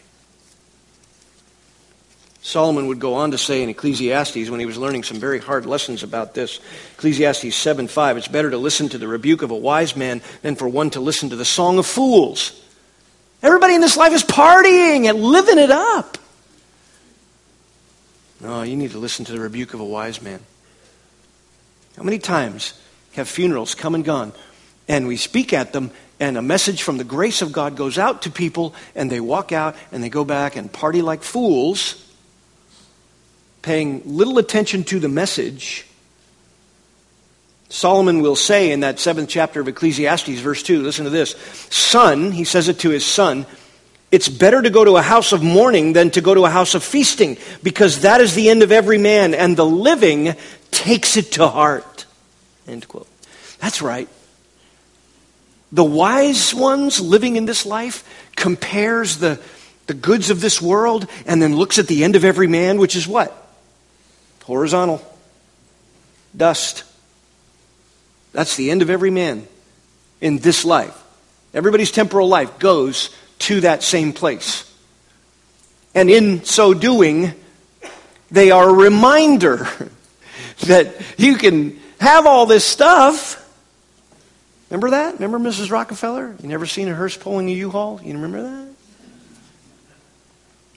Solomon 2.44 2.88
would 2.88 2.98
go 2.98 3.14
on 3.14 3.30
to 3.30 3.38
say 3.38 3.62
in 3.62 3.70
Ecclesiastes 3.70 4.50
when 4.50 4.60
he 4.60 4.66
was 4.66 4.76
learning 4.76 5.02
some 5.02 5.18
very 5.18 5.38
hard 5.38 5.64
lessons 5.64 6.02
about 6.02 6.34
this. 6.34 6.60
Ecclesiastes 6.96 7.56
7 7.56 7.88
5, 7.88 8.18
it's 8.18 8.28
better 8.28 8.50
to 8.50 8.58
listen 8.58 8.90
to 8.90 8.98
the 8.98 9.08
rebuke 9.08 9.40
of 9.40 9.50
a 9.50 9.56
wise 9.56 9.96
man 9.96 10.20
than 10.42 10.54
for 10.54 10.68
one 10.68 10.90
to 10.90 11.00
listen 11.00 11.30
to 11.30 11.36
the 11.36 11.44
song 11.46 11.78
of 11.78 11.86
fools. 11.86 12.60
Everybody 13.42 13.74
in 13.74 13.80
this 13.80 13.96
life 13.96 14.12
is 14.12 14.22
partying 14.22 15.08
and 15.08 15.22
living 15.22 15.58
it 15.58 15.70
up. 15.70 16.18
No, 18.44 18.60
you 18.60 18.76
need 18.76 18.90
to 18.90 18.98
listen 18.98 19.24
to 19.24 19.32
the 19.32 19.40
rebuke 19.40 19.72
of 19.72 19.80
a 19.80 19.84
wise 19.84 20.20
man. 20.20 20.38
How 21.96 22.02
many 22.02 22.18
times 22.18 22.78
have 23.14 23.26
funerals 23.26 23.74
come 23.74 23.94
and 23.94 24.04
gone, 24.04 24.34
and 24.86 25.06
we 25.06 25.16
speak 25.16 25.54
at 25.54 25.72
them, 25.72 25.90
and 26.20 26.36
a 26.36 26.42
message 26.42 26.82
from 26.82 26.98
the 26.98 27.04
grace 27.04 27.40
of 27.40 27.52
God 27.52 27.74
goes 27.74 27.96
out 27.96 28.20
to 28.22 28.30
people, 28.30 28.74
and 28.94 29.10
they 29.10 29.18
walk 29.18 29.50
out 29.50 29.76
and 29.92 30.04
they 30.04 30.10
go 30.10 30.26
back 30.26 30.56
and 30.56 30.70
party 30.70 31.00
like 31.00 31.22
fools, 31.22 32.06
paying 33.62 34.02
little 34.04 34.36
attention 34.36 34.84
to 34.84 35.00
the 35.00 35.08
message. 35.08 35.86
Solomon 37.70 38.20
will 38.20 38.36
say 38.36 38.72
in 38.72 38.80
that 38.80 38.98
seventh 38.98 39.30
chapter 39.30 39.58
of 39.58 39.68
Ecclesiastes, 39.68 40.40
verse 40.40 40.62
2, 40.62 40.82
listen 40.82 41.04
to 41.04 41.10
this 41.10 41.30
Son, 41.70 42.30
he 42.30 42.44
says 42.44 42.68
it 42.68 42.80
to 42.80 42.90
his 42.90 43.06
son, 43.06 43.46
it's 44.14 44.28
better 44.28 44.62
to 44.62 44.70
go 44.70 44.84
to 44.84 44.96
a 44.96 45.02
house 45.02 45.32
of 45.32 45.42
mourning 45.42 45.92
than 45.92 46.10
to 46.12 46.20
go 46.20 46.34
to 46.34 46.44
a 46.44 46.50
house 46.50 46.74
of 46.74 46.84
feasting, 46.84 47.36
because 47.62 48.02
that 48.02 48.20
is 48.20 48.34
the 48.34 48.48
end 48.48 48.62
of 48.62 48.70
every 48.70 48.96
man, 48.96 49.34
and 49.34 49.56
the 49.56 49.66
living 49.66 50.36
takes 50.70 51.16
it 51.16 51.32
to 51.32 51.48
heart. 51.48 52.06
End 52.68 52.86
quote. 52.86 53.08
That's 53.58 53.82
right. 53.82 54.08
The 55.72 55.82
wise 55.82 56.54
ones 56.54 57.00
living 57.00 57.34
in 57.34 57.46
this 57.46 57.66
life 57.66 58.04
compares 58.36 59.18
the, 59.18 59.40
the 59.86 59.94
goods 59.94 60.30
of 60.30 60.40
this 60.40 60.62
world 60.62 61.08
and 61.26 61.42
then 61.42 61.56
looks 61.56 61.80
at 61.80 61.88
the 61.88 62.04
end 62.04 62.14
of 62.14 62.24
every 62.24 62.46
man, 62.46 62.78
which 62.78 62.94
is 62.94 63.08
what? 63.08 63.36
Horizontal. 64.44 65.02
Dust. 66.36 66.84
That's 68.32 68.54
the 68.56 68.70
end 68.70 68.82
of 68.82 68.90
every 68.90 69.10
man 69.10 69.48
in 70.20 70.38
this 70.38 70.64
life. 70.64 70.96
Everybody's 71.52 71.90
temporal 71.90 72.28
life 72.28 72.58
goes 72.60 73.10
to 73.40 73.60
that 73.60 73.82
same 73.82 74.12
place. 74.12 74.70
And 75.94 76.10
in 76.10 76.44
so 76.44 76.74
doing, 76.74 77.32
they 78.30 78.50
are 78.50 78.68
a 78.68 78.72
reminder 78.72 79.68
that 80.66 80.94
you 81.16 81.36
can 81.36 81.78
have 82.00 82.26
all 82.26 82.46
this 82.46 82.64
stuff. 82.64 83.40
Remember 84.70 84.90
that? 84.90 85.14
Remember 85.14 85.38
Mrs. 85.38 85.70
Rockefeller? 85.70 86.34
You 86.42 86.48
never 86.48 86.66
seen 86.66 86.88
a 86.88 86.94
hearse 86.94 87.16
pulling 87.16 87.48
a 87.48 87.52
U-Haul? 87.52 88.00
You 88.02 88.14
remember 88.14 88.42
that? 88.42 88.66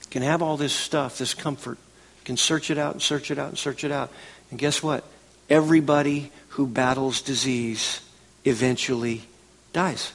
You 0.01 0.09
can 0.11 0.21
have 0.21 0.41
all 0.41 0.57
this 0.57 0.73
stuff, 0.73 1.17
this 1.17 1.33
comfort. 1.33 1.77
You 2.19 2.25
can 2.25 2.37
search 2.37 2.69
it 2.69 2.77
out 2.77 2.93
and 2.93 3.01
search 3.01 3.31
it 3.31 3.39
out 3.39 3.49
and 3.49 3.57
search 3.57 3.83
it 3.83 3.91
out. 3.91 4.11
And 4.51 4.59
guess 4.59 4.83
what? 4.83 5.03
Everybody 5.49 6.31
who 6.49 6.67
battles 6.67 7.21
disease 7.21 8.01
eventually 8.45 9.23
dies 9.73 10.11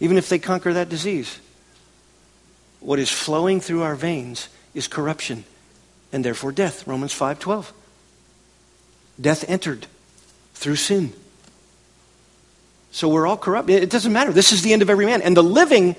even 0.00 0.16
if 0.16 0.28
they 0.28 0.38
conquer 0.38 0.72
that 0.72 0.88
disease. 0.88 1.38
What 2.80 2.98
is 2.98 3.10
flowing 3.10 3.60
through 3.60 3.82
our 3.82 3.94
veins 3.94 4.48
is 4.74 4.88
corruption 4.88 5.44
and 6.12 6.24
therefore 6.24 6.52
death. 6.52 6.86
Romans 6.86 7.12
5:12. 7.12 7.72
Death 9.20 9.44
entered 9.48 9.86
through 10.54 10.76
sin. 10.76 11.12
So 12.90 13.08
we're 13.08 13.26
all 13.26 13.36
corrupt. 13.36 13.70
It 13.70 13.90
doesn't 13.90 14.12
matter. 14.12 14.32
This 14.32 14.52
is 14.52 14.62
the 14.62 14.72
end 14.72 14.82
of 14.82 14.90
every 14.90 15.06
man. 15.06 15.22
And 15.22 15.36
the 15.36 15.42
living, 15.42 15.94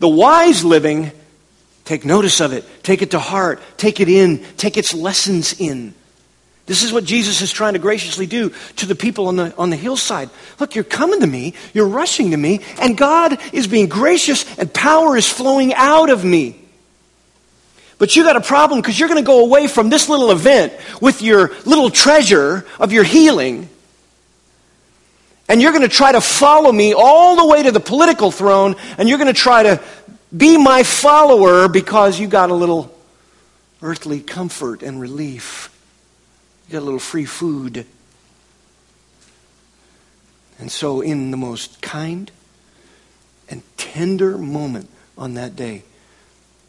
the 0.00 0.08
wise 0.08 0.64
living, 0.64 1.12
take 1.84 2.04
notice 2.04 2.40
of 2.40 2.52
it. 2.52 2.64
Take 2.82 3.02
it 3.02 3.12
to 3.12 3.20
heart. 3.20 3.62
Take 3.76 4.00
it 4.00 4.08
in. 4.08 4.44
Take 4.56 4.76
its 4.76 4.92
lessons 4.92 5.54
in. 5.60 5.94
This 6.66 6.84
is 6.84 6.92
what 6.92 7.04
Jesus 7.04 7.40
is 7.40 7.52
trying 7.52 7.72
to 7.72 7.80
graciously 7.80 8.26
do 8.26 8.52
to 8.76 8.86
the 8.86 8.94
people 8.94 9.26
on 9.26 9.36
the, 9.36 9.54
on 9.56 9.70
the 9.70 9.76
hillside. 9.76 10.30
Look, 10.60 10.74
you're 10.74 10.84
coming 10.84 11.20
to 11.20 11.26
me, 11.26 11.54
you're 11.74 11.88
rushing 11.88 12.30
to 12.30 12.36
me, 12.36 12.60
and 12.78 12.96
God 12.96 13.38
is 13.52 13.66
being 13.66 13.88
gracious 13.88 14.46
and 14.58 14.72
power 14.72 15.16
is 15.16 15.28
flowing 15.28 15.74
out 15.74 16.08
of 16.08 16.24
me. 16.24 16.58
But 17.98 18.16
you 18.16 18.22
got 18.22 18.36
a 18.36 18.40
problem 18.40 18.80
because 18.80 18.98
you're 18.98 19.08
going 19.08 19.22
to 19.22 19.26
go 19.26 19.44
away 19.44 19.66
from 19.66 19.90
this 19.90 20.08
little 20.08 20.30
event 20.30 20.72
with 21.00 21.22
your 21.22 21.52
little 21.64 21.90
treasure 21.90 22.64
of 22.78 22.92
your 22.92 23.04
healing. 23.04 23.68
And 25.48 25.60
you're 25.60 25.72
going 25.72 25.82
to 25.82 25.88
try 25.88 26.12
to 26.12 26.20
follow 26.20 26.70
me 26.70 26.94
all 26.94 27.36
the 27.36 27.46
way 27.46 27.64
to 27.64 27.72
the 27.72 27.80
political 27.80 28.30
throne, 28.30 28.76
and 28.98 29.08
you're 29.08 29.18
going 29.18 29.32
to 29.32 29.40
try 29.40 29.64
to 29.64 29.80
be 30.36 30.56
my 30.56 30.82
follower 30.84 31.68
because 31.68 32.18
you 32.18 32.26
got 32.28 32.50
a 32.50 32.54
little 32.54 32.96
earthly 33.82 34.20
comfort 34.20 34.82
and 34.82 35.00
relief. 35.00 35.71
You 36.68 36.78
a 36.78 36.80
little 36.80 36.98
free 36.98 37.24
food. 37.24 37.86
And 40.58 40.70
so, 40.70 41.00
in 41.00 41.30
the 41.30 41.36
most 41.36 41.82
kind 41.82 42.30
and 43.48 43.62
tender 43.76 44.38
moment 44.38 44.88
on 45.18 45.34
that 45.34 45.56
day, 45.56 45.82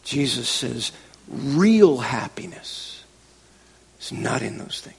Jesus 0.03 0.49
says, 0.49 0.91
real 1.27 1.99
happiness 1.99 3.03
is 4.01 4.12
not 4.12 4.41
in 4.41 4.58
those 4.58 4.82
things. 4.82 4.97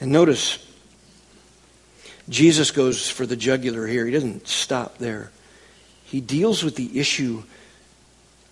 And 0.00 0.10
notice, 0.10 0.58
Jesus 2.28 2.70
goes 2.70 3.08
for 3.08 3.24
the 3.26 3.36
jugular 3.36 3.86
here. 3.86 4.04
He 4.04 4.12
doesn't 4.12 4.48
stop 4.48 4.98
there. 4.98 5.30
He 6.04 6.20
deals 6.20 6.64
with 6.64 6.76
the 6.76 6.98
issue 6.98 7.44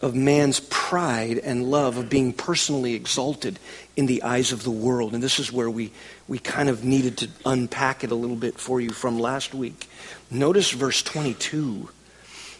of 0.00 0.14
man's 0.14 0.60
pride 0.60 1.38
and 1.38 1.70
love 1.70 1.96
of 1.96 2.08
being 2.08 2.32
personally 2.32 2.94
exalted 2.94 3.58
in 3.96 4.06
the 4.06 4.22
eyes 4.22 4.52
of 4.52 4.62
the 4.62 4.70
world. 4.70 5.12
And 5.12 5.22
this 5.22 5.38
is 5.38 5.52
where 5.52 5.68
we, 5.68 5.92
we 6.26 6.38
kind 6.38 6.68
of 6.68 6.84
needed 6.84 7.18
to 7.18 7.28
unpack 7.44 8.02
it 8.02 8.10
a 8.10 8.14
little 8.14 8.36
bit 8.36 8.58
for 8.58 8.80
you 8.80 8.90
from 8.90 9.18
last 9.18 9.52
week. 9.52 9.88
Notice 10.30 10.70
verse 10.70 11.02
22. 11.02 11.90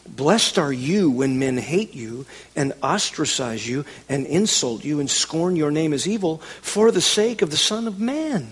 Blessed 0.07 0.59
are 0.59 0.73
you 0.73 1.11
when 1.11 1.39
men 1.39 1.57
hate 1.57 1.95
you 1.95 2.27
and 2.57 2.73
ostracize 2.83 3.67
you 3.67 3.85
and 4.09 4.27
insult 4.27 4.85
you 4.85 5.01
and 5.01 5.09
scorn 5.09 5.57
your 5.57 5.71
name 5.71 5.93
as 5.93 6.07
evil 6.07 6.39
for 6.63 6.91
the 6.91 7.01
sake 7.01 7.43
of 7.43 7.51
the 7.51 7.57
Son 7.57 7.87
of 7.87 8.01
Man. 8.01 8.51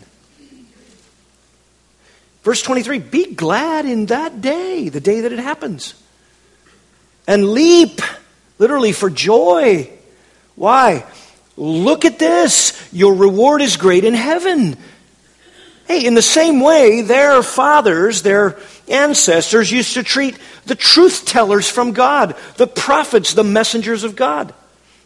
Verse 2.43 2.63
23 2.63 3.01
Be 3.01 3.35
glad 3.35 3.85
in 3.85 4.07
that 4.07 4.41
day, 4.41 4.89
the 4.89 5.01
day 5.01 5.23
that 5.23 5.33
it 5.33 5.39
happens, 5.39 5.95
and 7.27 7.49
leap 7.49 8.01
literally 8.59 8.93
for 8.93 9.11
joy. 9.11 9.91
Why? 10.55 11.05
Look 11.57 12.05
at 12.05 12.19
this. 12.19 12.89
Your 12.93 13.15
reward 13.15 13.63
is 13.63 13.77
great 13.77 14.05
in 14.05 14.15
heaven. 14.15 14.77
Hey, 15.87 16.05
in 16.05 16.15
the 16.15 16.23
same 16.23 16.61
way, 16.61 17.01
their 17.01 17.43
fathers, 17.43 18.23
their 18.23 18.59
ancestors 18.89 19.73
used 19.73 19.95
to 19.95 20.03
treat 20.03 20.39
the 20.67 20.75
truth 20.75 21.25
tellers 21.25 21.69
from 21.69 21.93
God, 21.93 22.37
the 22.57 22.67
prophets, 22.67 23.33
the 23.33 23.45
messengers 23.45 24.05
of 24.05 24.15
God. 24.15 24.53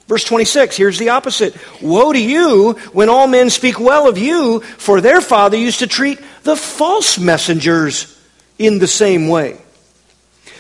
Verse 0.09 0.25
26, 0.25 0.77
here's 0.77 0.99
the 0.99 1.11
opposite. 1.11 1.57
Woe 1.81 2.12
to 2.12 2.21
you 2.21 2.73
when 2.93 3.09
all 3.09 3.29
men 3.29 3.49
speak 3.49 3.79
well 3.79 4.09
of 4.09 4.19
you, 4.19 4.61
for 4.61 5.01
their 5.01 5.21
father 5.21 5.57
used 5.57 5.79
to 5.79 5.87
treat 5.87 6.21
the 6.43 6.57
false 6.57 7.19
messengers 7.19 8.21
in 8.59 8.79
the 8.79 8.88
same 8.88 9.29
way. 9.29 9.59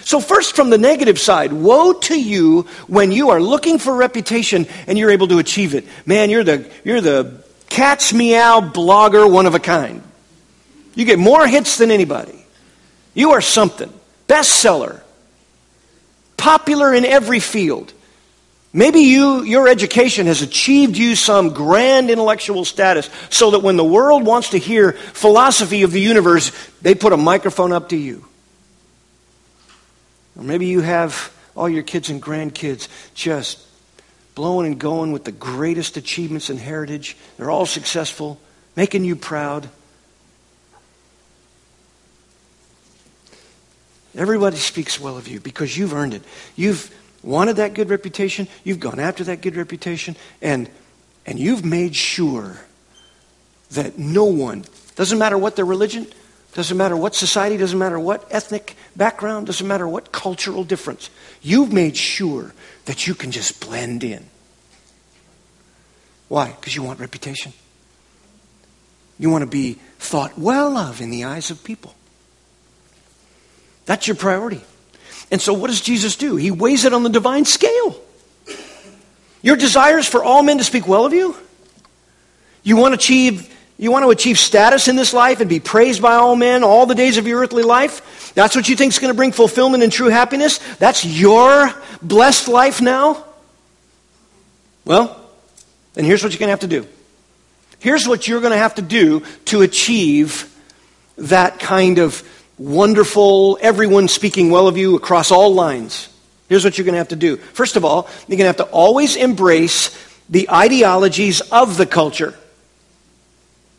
So, 0.04 0.20
first, 0.20 0.56
from 0.56 0.70
the 0.70 0.78
negative 0.78 1.18
side, 1.18 1.52
woe 1.52 1.92
to 1.92 2.20
you 2.20 2.62
when 2.86 3.12
you 3.12 3.30
are 3.30 3.40
looking 3.40 3.78
for 3.78 3.94
reputation 3.94 4.66
and 4.86 4.98
you're 4.98 5.10
able 5.10 5.28
to 5.28 5.38
achieve 5.38 5.74
it. 5.74 5.86
Man, 6.06 6.30
you're 6.30 6.44
the, 6.44 6.70
you're 6.84 7.00
the 7.00 7.42
cat's 7.68 8.12
meow 8.12 8.60
blogger, 8.60 9.30
one 9.30 9.46
of 9.46 9.54
a 9.54 9.60
kind. 9.60 10.02
You 10.94 11.04
get 11.04 11.18
more 11.18 11.46
hits 11.46 11.78
than 11.78 11.90
anybody. 11.90 12.44
You 13.14 13.32
are 13.32 13.40
something. 13.40 13.92
Bestseller. 14.28 15.00
Popular 16.36 16.92
in 16.92 17.04
every 17.04 17.40
field. 17.40 17.92
Maybe 18.72 19.00
you, 19.00 19.42
your 19.42 19.68
education 19.68 20.26
has 20.26 20.40
achieved 20.40 20.96
you 20.96 21.14
some 21.14 21.50
grand 21.50 22.10
intellectual 22.10 22.64
status 22.64 23.10
so 23.28 23.50
that 23.50 23.60
when 23.60 23.76
the 23.76 23.84
world 23.84 24.24
wants 24.24 24.50
to 24.50 24.58
hear 24.58 24.92
philosophy 24.92 25.82
of 25.82 25.92
the 25.92 26.00
universe, 26.00 26.52
they 26.80 26.94
put 26.94 27.12
a 27.12 27.18
microphone 27.18 27.72
up 27.72 27.90
to 27.90 27.96
you. 27.96 28.26
Or 30.42 30.44
maybe 30.44 30.66
you 30.66 30.80
have 30.80 31.32
all 31.54 31.68
your 31.68 31.84
kids 31.84 32.10
and 32.10 32.20
grandkids 32.20 32.88
just 33.14 33.64
blowing 34.34 34.66
and 34.66 34.80
going 34.80 35.12
with 35.12 35.22
the 35.22 35.30
greatest 35.30 35.96
achievements 35.96 36.50
and 36.50 36.58
heritage. 36.58 37.16
They're 37.36 37.50
all 37.50 37.64
successful, 37.64 38.40
making 38.74 39.04
you 39.04 39.14
proud. 39.14 39.68
Everybody 44.16 44.56
speaks 44.56 44.98
well 44.98 45.16
of 45.16 45.28
you 45.28 45.38
because 45.38 45.78
you've 45.78 45.94
earned 45.94 46.14
it. 46.14 46.24
You've 46.56 46.92
wanted 47.22 47.56
that 47.56 47.74
good 47.74 47.88
reputation, 47.88 48.48
you've 48.64 48.80
gone 48.80 48.98
after 48.98 49.22
that 49.22 49.42
good 49.42 49.54
reputation, 49.54 50.16
and, 50.40 50.68
and 51.24 51.38
you've 51.38 51.64
made 51.64 51.94
sure 51.94 52.56
that 53.70 53.96
no 53.96 54.24
one, 54.24 54.64
doesn't 54.96 55.20
matter 55.20 55.38
what 55.38 55.54
their 55.54 55.64
religion, 55.64 56.08
doesn't 56.54 56.76
matter 56.76 56.96
what 56.96 57.14
society, 57.14 57.56
doesn't 57.56 57.78
matter 57.78 57.98
what 57.98 58.26
ethnic 58.30 58.76
background, 58.94 59.46
doesn't 59.46 59.66
matter 59.66 59.88
what 59.88 60.12
cultural 60.12 60.64
difference. 60.64 61.08
You've 61.40 61.72
made 61.72 61.96
sure 61.96 62.52
that 62.84 63.06
you 63.06 63.14
can 63.14 63.30
just 63.30 63.60
blend 63.66 64.04
in. 64.04 64.26
Why? 66.28 66.50
Because 66.50 66.76
you 66.76 66.82
want 66.82 67.00
reputation. 67.00 67.52
You 69.18 69.30
want 69.30 69.42
to 69.42 69.50
be 69.50 69.78
thought 69.98 70.38
well 70.38 70.76
of 70.76 71.00
in 71.00 71.10
the 71.10 71.24
eyes 71.24 71.50
of 71.50 71.62
people. 71.64 71.94
That's 73.86 74.06
your 74.06 74.16
priority. 74.16 74.62
And 75.30 75.40
so, 75.40 75.54
what 75.54 75.68
does 75.68 75.80
Jesus 75.80 76.16
do? 76.16 76.36
He 76.36 76.50
weighs 76.50 76.84
it 76.84 76.92
on 76.92 77.02
the 77.02 77.08
divine 77.08 77.44
scale. 77.44 78.00
Your 79.42 79.56
desires 79.56 80.06
for 80.06 80.22
all 80.22 80.42
men 80.42 80.58
to 80.58 80.64
speak 80.64 80.86
well 80.86 81.06
of 81.06 81.12
you? 81.12 81.36
You 82.62 82.76
want 82.76 82.92
to 82.92 82.96
achieve 82.96 83.52
you 83.84 83.90
want 83.90 84.04
to 84.04 84.10
achieve 84.10 84.38
status 84.38 84.86
in 84.86 84.94
this 84.94 85.12
life 85.12 85.40
and 85.40 85.48
be 85.48 85.58
praised 85.58 86.00
by 86.00 86.14
all 86.14 86.36
men 86.36 86.62
all 86.62 86.86
the 86.86 86.94
days 86.94 87.16
of 87.16 87.26
your 87.26 87.40
earthly 87.40 87.64
life? 87.64 88.32
That's 88.34 88.54
what 88.54 88.68
you 88.68 88.76
think 88.76 88.92
is 88.92 89.00
going 89.00 89.12
to 89.12 89.16
bring 89.16 89.32
fulfillment 89.32 89.82
and 89.82 89.92
true 89.92 90.08
happiness? 90.08 90.58
That's 90.76 91.04
your 91.04 91.72
blessed 92.00 92.46
life 92.46 92.80
now? 92.80 93.24
Well, 94.84 95.20
then 95.94 96.04
here's 96.04 96.22
what 96.22 96.32
you're 96.32 96.38
going 96.38 96.48
to 96.48 96.52
have 96.52 96.60
to 96.60 96.66
do. 96.68 96.86
Here's 97.80 98.06
what 98.06 98.28
you're 98.28 98.40
going 98.40 98.52
to 98.52 98.58
have 98.58 98.76
to 98.76 98.82
do 98.82 99.24
to 99.46 99.62
achieve 99.62 100.48
that 101.18 101.58
kind 101.58 101.98
of 101.98 102.22
wonderful, 102.58 103.58
everyone 103.60 104.06
speaking 104.06 104.50
well 104.50 104.68
of 104.68 104.78
you 104.78 104.94
across 104.94 105.32
all 105.32 105.52
lines. 105.54 106.08
Here's 106.48 106.64
what 106.64 106.78
you're 106.78 106.84
going 106.84 106.94
to 106.94 106.98
have 106.98 107.08
to 107.08 107.16
do. 107.16 107.36
First 107.36 107.74
of 107.74 107.84
all, 107.84 108.08
you're 108.28 108.38
going 108.38 108.40
to 108.40 108.44
have 108.46 108.56
to 108.58 108.64
always 108.64 109.16
embrace 109.16 109.90
the 110.28 110.48
ideologies 110.50 111.40
of 111.40 111.76
the 111.76 111.86
culture. 111.86 112.38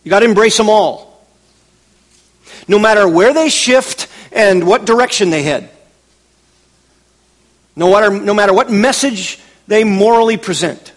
You 0.03 0.09
got 0.09 0.19
to 0.19 0.25
embrace 0.25 0.57
them 0.57 0.69
all. 0.69 1.25
No 2.67 2.79
matter 2.79 3.07
where 3.07 3.33
they 3.33 3.49
shift 3.49 4.07
and 4.31 4.65
what 4.67 4.85
direction 4.85 5.29
they 5.29 5.43
head. 5.43 5.69
No 7.75 7.91
matter, 7.91 8.11
no 8.11 8.33
matter 8.33 8.53
what 8.53 8.71
message 8.71 9.39
they 9.67 9.83
morally 9.83 10.37
present. 10.37 10.91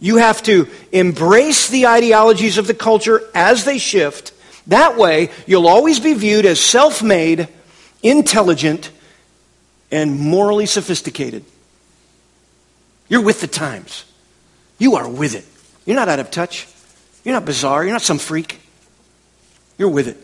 You 0.00 0.16
have 0.16 0.42
to 0.44 0.68
embrace 0.90 1.68
the 1.68 1.86
ideologies 1.86 2.58
of 2.58 2.66
the 2.66 2.74
culture 2.74 3.22
as 3.34 3.64
they 3.64 3.78
shift. 3.78 4.32
That 4.66 4.96
way, 4.96 5.30
you'll 5.46 5.68
always 5.68 6.00
be 6.00 6.14
viewed 6.14 6.44
as 6.44 6.60
self 6.60 7.02
made, 7.02 7.48
intelligent, 8.02 8.90
and 9.90 10.18
morally 10.18 10.66
sophisticated. 10.66 11.44
You're 13.08 13.22
with 13.22 13.40
the 13.40 13.46
times. 13.46 14.04
You 14.78 14.96
are 14.96 15.08
with 15.08 15.34
it. 15.34 15.44
You're 15.86 15.96
not 15.96 16.08
out 16.08 16.18
of 16.18 16.30
touch. 16.30 16.66
You're 17.24 17.34
not 17.34 17.44
bizarre. 17.44 17.84
You're 17.84 17.92
not 17.92 18.02
some 18.02 18.18
freak. 18.18 18.60
You're 19.78 19.88
with 19.88 20.08
it. 20.08 20.16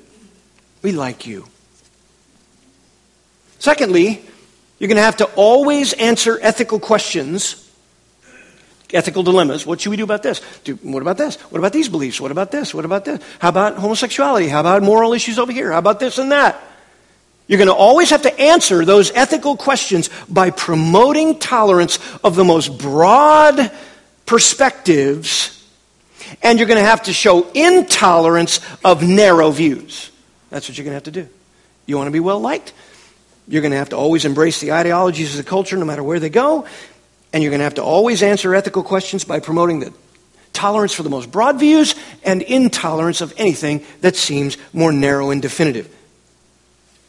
We 0.82 0.92
like 0.92 1.26
you. 1.26 1.46
Secondly, 3.58 4.22
you're 4.78 4.88
going 4.88 4.96
to 4.96 5.02
have 5.02 5.16
to 5.16 5.24
always 5.34 5.92
answer 5.92 6.38
ethical 6.40 6.78
questions, 6.78 7.68
ethical 8.92 9.22
dilemmas. 9.22 9.66
What 9.66 9.80
should 9.80 9.90
we 9.90 9.96
do 9.96 10.04
about 10.04 10.22
this? 10.22 10.40
Do, 10.62 10.76
what 10.76 11.02
about 11.02 11.18
this? 11.18 11.37
What 11.37 11.58
about 11.58 11.72
these 11.72 11.88
beliefs? 11.88 12.20
What 12.20 12.30
about 12.30 12.52
this? 12.52 12.72
What 12.72 12.84
about 12.84 13.04
this? 13.04 13.20
How 13.40 13.48
about 13.48 13.76
homosexuality? 13.76 14.48
How 14.48 14.61
about 14.61 14.82
moral 14.82 15.12
issues 15.12 15.38
over 15.38 15.50
here? 15.50 15.72
How 15.72 15.78
about 15.78 15.98
this 15.98 16.18
and 16.18 16.30
that? 16.30 16.62
You're 17.48 17.58
going 17.58 17.68
to 17.68 17.74
always 17.74 18.11
have 18.11 18.22
to 18.22 18.40
answer 18.40 18.84
those 18.84 19.11
ethical 19.12 19.56
questions 19.56 20.11
by 20.28 20.50
promoting 20.50 21.38
tolerance 21.38 21.98
of 22.22 22.37
the 22.37 22.44
most 22.44 22.78
broad 22.78 23.72
perspectives 24.26 25.58
and 26.43 26.59
you're 26.59 26.69
going 26.69 26.81
to 26.81 26.88
have 26.88 27.03
to 27.05 27.12
show 27.12 27.51
intolerance 27.53 28.61
of 28.85 29.03
narrow 29.03 29.51
views. 29.51 30.11
That's 30.51 30.69
what 30.69 30.79
you're 30.79 30.85
going 30.85 30.93
to 30.93 30.97
have 30.97 31.05
to 31.05 31.11
do. 31.11 31.29
You 31.87 31.97
want 31.97 32.09
to 32.09 32.12
be 32.12 32.21
well 32.21 32.41
liked? 32.41 32.73
You're 33.47 33.62
going 33.62 33.73
to 33.73 33.79
have 33.79 33.91
to 33.91 33.97
always 33.97 34.25
embrace 34.25 34.61
the 34.61 34.73
ideologies 34.73 35.38
of 35.38 35.45
the 35.45 35.49
culture 35.49 35.77
no 35.77 35.85
matter 35.85 36.03
where 36.03 36.21
they 36.21 36.29
go. 36.29 36.67
And 37.33 37.43
you're 37.43 37.51
going 37.51 37.61
to 37.61 37.64
have 37.64 37.75
to 37.75 37.83
always 37.83 38.23
answer 38.23 38.55
ethical 38.55 38.83
questions 38.83 39.25
by 39.25 39.41
promoting 39.41 39.81
the 39.81 39.93
tolerance 40.53 40.93
for 40.93 41.03
the 41.03 41.11
most 41.11 41.31
broad 41.31 41.59
views 41.59 41.95
and 42.25 42.43
intolerance 42.43 43.21
of 43.21 43.33
anything 43.37 43.85
that 44.01 44.17
seems 44.17 44.57
more 44.73 44.93
narrow 44.93 45.31
and 45.31 45.41
definitive. 45.41 45.95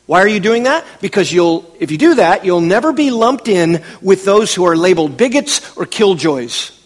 Why 0.06 0.22
are 0.22 0.28
you 0.28 0.40
doing 0.40 0.64
that? 0.64 0.86
Because 1.02 1.32
you'll, 1.32 1.72
if 1.80 1.92
you 1.92 1.98
do 1.98 2.16
that, 2.16 2.44
you'll 2.44 2.62
never 2.62 2.92
be 2.94 3.12
lumped 3.12 3.48
in 3.48 3.84
with 4.02 4.26
those 4.26 4.54
who 4.56 4.66
are 4.66 4.76
labeled 4.76 5.18
bigots 5.18 5.78
or 5.78 5.86
killjoys. 5.86 6.79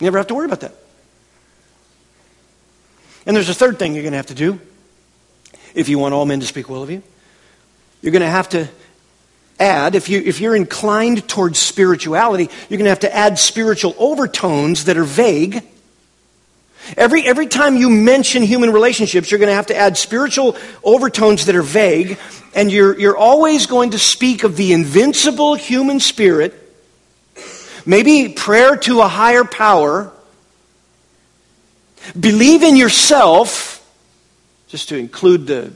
You 0.00 0.06
never 0.06 0.18
have 0.18 0.28
to 0.28 0.34
worry 0.34 0.46
about 0.46 0.60
that. 0.60 0.74
And 3.26 3.36
there's 3.36 3.50
a 3.50 3.54
third 3.54 3.78
thing 3.78 3.94
you're 3.94 4.02
going 4.02 4.12
to 4.12 4.16
have 4.16 4.26
to 4.26 4.34
do 4.34 4.58
if 5.74 5.88
you 5.88 5.98
want 5.98 6.14
all 6.14 6.24
men 6.24 6.40
to 6.40 6.46
speak 6.46 6.68
well 6.68 6.82
of 6.82 6.90
you. 6.90 7.02
You're 8.00 8.12
going 8.12 8.22
to 8.22 8.28
have 8.28 8.48
to 8.50 8.68
add, 9.58 9.94
if, 9.94 10.08
you, 10.08 10.22
if 10.24 10.40
you're 10.40 10.56
inclined 10.56 11.28
towards 11.28 11.58
spirituality, 11.58 12.48
you're 12.68 12.78
going 12.78 12.86
to 12.86 12.90
have 12.90 13.00
to 13.00 13.14
add 13.14 13.38
spiritual 13.38 13.94
overtones 13.98 14.86
that 14.86 14.96
are 14.96 15.04
vague. 15.04 15.62
Every, 16.96 17.26
every 17.26 17.46
time 17.46 17.76
you 17.76 17.90
mention 17.90 18.42
human 18.42 18.72
relationships, 18.72 19.30
you're 19.30 19.38
going 19.38 19.50
to 19.50 19.54
have 19.54 19.66
to 19.66 19.76
add 19.76 19.98
spiritual 19.98 20.56
overtones 20.82 21.44
that 21.44 21.54
are 21.54 21.62
vague, 21.62 22.18
and 22.54 22.72
you're, 22.72 22.98
you're 22.98 23.18
always 23.18 23.66
going 23.66 23.90
to 23.90 23.98
speak 23.98 24.44
of 24.44 24.56
the 24.56 24.72
invincible 24.72 25.56
human 25.56 26.00
spirit 26.00 26.59
maybe 27.90 28.28
prayer 28.28 28.76
to 28.76 29.00
a 29.00 29.08
higher 29.08 29.42
power, 29.42 30.12
believe 32.18 32.62
in 32.62 32.76
yourself, 32.76 33.84
just 34.68 34.90
to 34.90 34.96
include 34.96 35.48
the 35.48 35.72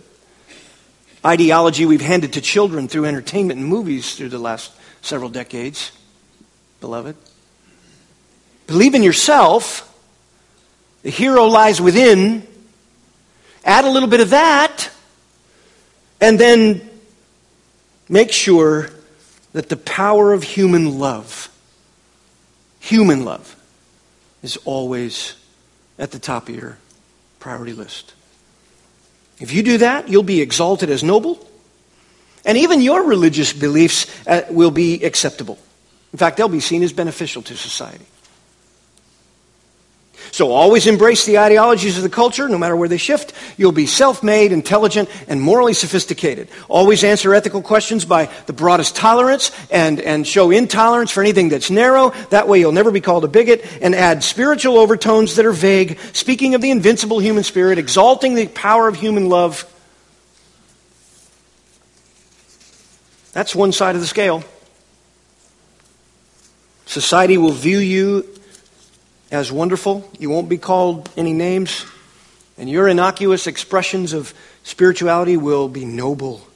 ideology 1.27 1.85
we've 1.87 2.01
handed 2.01 2.35
to 2.35 2.41
children 2.41 2.87
through 2.87 3.07
entertainment 3.07 3.59
and 3.59 3.69
movies 3.69 4.15
through 4.15 4.29
the 4.29 4.39
last 4.39 4.71
several 5.03 5.29
decades, 5.29 5.91
beloved. 6.81 7.17
Believe 8.69 8.95
in 8.95 9.03
yourself. 9.03 9.91
The 11.03 11.11
hero 11.11 11.47
lies 11.47 11.81
within. 11.81 12.47
Add 13.65 13.87
a 13.87 13.91
little 13.91 14.09
bit 14.09 14.21
of 14.21 14.31
that. 14.31 14.89
And 16.21 16.39
then 16.39 16.89
make 18.09 18.31
sure 18.31 18.91
that 19.53 19.69
the 19.69 19.77
power 19.77 20.33
of 20.33 20.45
human 20.45 21.01
love 21.01 21.51
human 22.85 23.25
love 23.25 23.57
is 24.43 24.59
always 24.65 25.35
at 25.99 26.11
the 26.11 26.19
top 26.19 26.49
of 26.51 26.55
your 26.55 26.77
priority 27.41 27.73
list. 27.73 28.13
If 29.41 29.53
you 29.53 29.63
do 29.63 29.79
that, 29.79 30.09
you'll 30.09 30.23
be 30.23 30.43
exalted 30.43 30.91
as 30.91 31.03
noble, 31.03 31.49
and 32.45 32.59
even 32.59 32.83
your 32.83 33.05
religious 33.05 33.53
beliefs 33.53 34.07
uh, 34.27 34.43
will 34.51 34.71
be 34.71 35.03
acceptable. 35.03 35.59
In 36.13 36.19
fact, 36.19 36.37
they'll 36.37 36.49
be 36.49 36.61
seen 36.61 36.83
as 36.83 36.93
beneficial 36.93 37.43
to 37.43 37.57
society. 37.57 38.05
So 40.35 40.51
always 40.51 40.89
embrace 40.89 41.27
the 41.27 41.39
ideologies 41.39 41.97
of 41.97 42.03
the 42.03 42.09
culture, 42.09 42.49
no 42.49 42.59
matter 42.59 42.75
where 42.75 42.89
they 42.89 42.97
shift. 42.97 43.33
You'll 43.57 43.71
be 43.71 43.87
self 43.87 44.25
made, 44.25 44.51
intelligent, 44.51 45.09
and 45.29 45.41
morally 45.41 45.75
sophisticated. 45.75 46.49
Always 46.69 47.05
answer 47.05 47.33
ethical 47.33 47.63
questions 47.63 48.05
by 48.05 48.29
the 48.47 48.53
broadest 48.53 48.97
tolerance 48.97 49.53
and, 49.71 50.01
and 50.01 50.27
show 50.27 50.51
intolerance 50.51 51.13
for 51.13 51.21
anything 51.21 51.51
that's 51.51 51.71
narrow. 51.71 52.11
That 52.31 52.49
way 52.49 52.59
you'll 52.59 52.73
never 52.73 52.91
be 52.91 53.01
called 53.01 53.25
a 53.25 53.29
bigot. 53.29 53.65
And 53.81 53.95
add 53.95 54.25
spiritual 54.25 54.77
overtones 54.77 55.37
that 55.37 55.47
are 55.47 55.53
vague, 55.53 56.01
speaking 56.13 56.57
of 56.57 56.61
the 56.61 56.73
invincible 56.73 57.21
human 57.21 57.45
spirit, 57.45 57.79
exalting 57.79 58.35
the 58.35 58.49
power 58.49 58.89
of 58.89 58.97
human 58.97 59.29
love. 59.29 59.73
That's 63.31 63.55
one 63.55 63.71
side 63.71 63.95
of 63.95 64.01
the 64.01 64.09
scale. 64.09 64.43
Society 66.87 67.39
will 67.39 67.53
view 67.53 67.79
you 67.79 68.35
as 69.35 69.51
wonderful. 69.51 70.09
You 70.19 70.31
won't 70.31 70.49
be 70.49 70.59
called 70.59 71.11
any 71.17 71.33
names. 71.33 71.85
And 72.57 72.71
your 72.71 72.89
innocuous 72.89 73.47
expressions 73.47 74.13
of 74.13 74.33
spirituality 74.63 75.37
will 75.37 75.69
be 75.69 75.85
noble. 75.85 76.47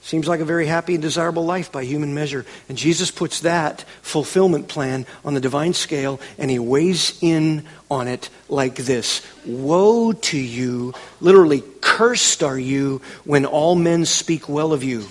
Seems 0.00 0.28
like 0.28 0.40
a 0.40 0.44
very 0.44 0.66
happy 0.66 0.94
and 0.94 1.02
desirable 1.02 1.44
life 1.44 1.70
by 1.72 1.84
human 1.84 2.14
measure. 2.14 2.46
And 2.68 2.78
Jesus 2.78 3.10
puts 3.10 3.40
that 3.40 3.84
fulfillment 4.00 4.68
plan 4.68 5.06
on 5.24 5.34
the 5.34 5.40
divine 5.40 5.74
scale 5.74 6.20
and 6.38 6.50
he 6.50 6.58
weighs 6.58 7.18
in 7.20 7.66
on 7.90 8.06
it 8.08 8.30
like 8.48 8.76
this 8.76 9.26
Woe 9.44 10.12
to 10.12 10.38
you, 10.38 10.94
literally, 11.20 11.62
cursed 11.80 12.42
are 12.42 12.58
you 12.58 13.02
when 13.24 13.44
all 13.44 13.74
men 13.74 14.04
speak 14.06 14.48
well 14.48 14.72
of 14.72 14.84
you. 14.84 15.06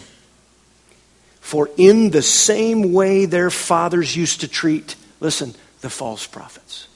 For 1.42 1.70
in 1.78 2.10
the 2.10 2.24
same 2.24 2.94
way 2.94 3.26
their 3.26 3.50
fathers 3.50 4.16
used 4.16 4.42
to 4.42 4.48
treat, 4.48 4.96
listen, 5.20 5.54
the 5.82 5.90
false 5.90 6.26
prophets. 6.26 6.88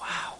Wow. 0.00 0.34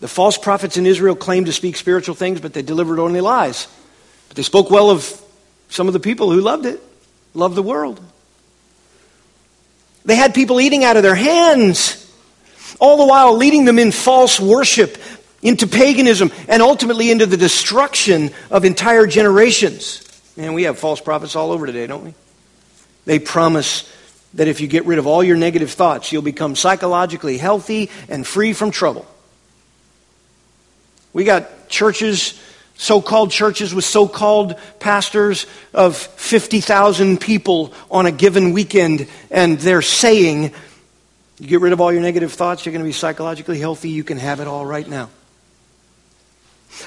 The 0.00 0.08
false 0.08 0.38
prophets 0.38 0.76
in 0.76 0.86
Israel 0.86 1.16
claimed 1.16 1.46
to 1.46 1.52
speak 1.52 1.76
spiritual 1.76 2.14
things, 2.14 2.40
but 2.40 2.52
they 2.52 2.62
delivered 2.62 2.98
only 2.98 3.20
lies. 3.20 3.66
But 4.28 4.36
they 4.36 4.42
spoke 4.42 4.70
well 4.70 4.90
of 4.90 5.20
some 5.68 5.86
of 5.86 5.92
the 5.92 6.00
people 6.00 6.30
who 6.30 6.40
loved 6.40 6.66
it, 6.66 6.80
loved 7.34 7.54
the 7.54 7.62
world. 7.62 8.00
They 10.04 10.16
had 10.16 10.34
people 10.34 10.60
eating 10.60 10.84
out 10.84 10.96
of 10.96 11.02
their 11.02 11.14
hands, 11.14 12.10
all 12.80 12.96
the 12.96 13.06
while 13.06 13.36
leading 13.36 13.64
them 13.64 13.78
in 13.78 13.92
false 13.92 14.40
worship, 14.40 14.96
into 15.42 15.66
paganism, 15.66 16.32
and 16.48 16.62
ultimately 16.62 17.10
into 17.10 17.26
the 17.26 17.36
destruction 17.36 18.30
of 18.50 18.64
entire 18.64 19.06
generations. 19.06 20.04
Man, 20.36 20.54
we 20.54 20.62
have 20.62 20.78
false 20.78 21.00
prophets 21.00 21.36
all 21.36 21.50
over 21.52 21.66
today, 21.66 21.86
don't 21.86 22.04
we? 22.04 22.14
They 23.04 23.18
promise 23.18 23.92
that 24.38 24.46
if 24.46 24.60
you 24.60 24.68
get 24.68 24.86
rid 24.86 25.00
of 25.00 25.06
all 25.06 25.22
your 25.22 25.36
negative 25.36 25.72
thoughts, 25.72 26.12
you'll 26.12 26.22
become 26.22 26.54
psychologically 26.54 27.38
healthy 27.38 27.90
and 28.08 28.24
free 28.24 28.52
from 28.52 28.70
trouble. 28.70 29.04
We 31.12 31.24
got 31.24 31.68
churches 31.68 32.40
So 32.80 33.02
called 33.02 33.32
churches 33.32 33.74
with 33.74 33.84
so 33.84 34.06
called 34.06 34.54
pastors 34.78 35.46
of 35.74 35.96
50,000 35.96 37.20
people 37.20 37.74
on 37.90 38.06
a 38.06 38.12
given 38.12 38.52
weekend, 38.52 39.08
and 39.32 39.58
they're 39.58 39.82
saying, 39.82 40.52
You 41.40 41.48
get 41.48 41.60
rid 41.60 41.72
of 41.72 41.80
all 41.80 41.92
your 41.92 42.02
negative 42.02 42.32
thoughts, 42.32 42.64
you're 42.64 42.72
going 42.72 42.84
to 42.84 42.88
be 42.88 42.92
psychologically 42.92 43.58
healthy, 43.58 43.90
you 43.90 44.04
can 44.04 44.16
have 44.16 44.38
it 44.38 44.46
all 44.46 44.64
right 44.64 44.86
now. 44.86 45.10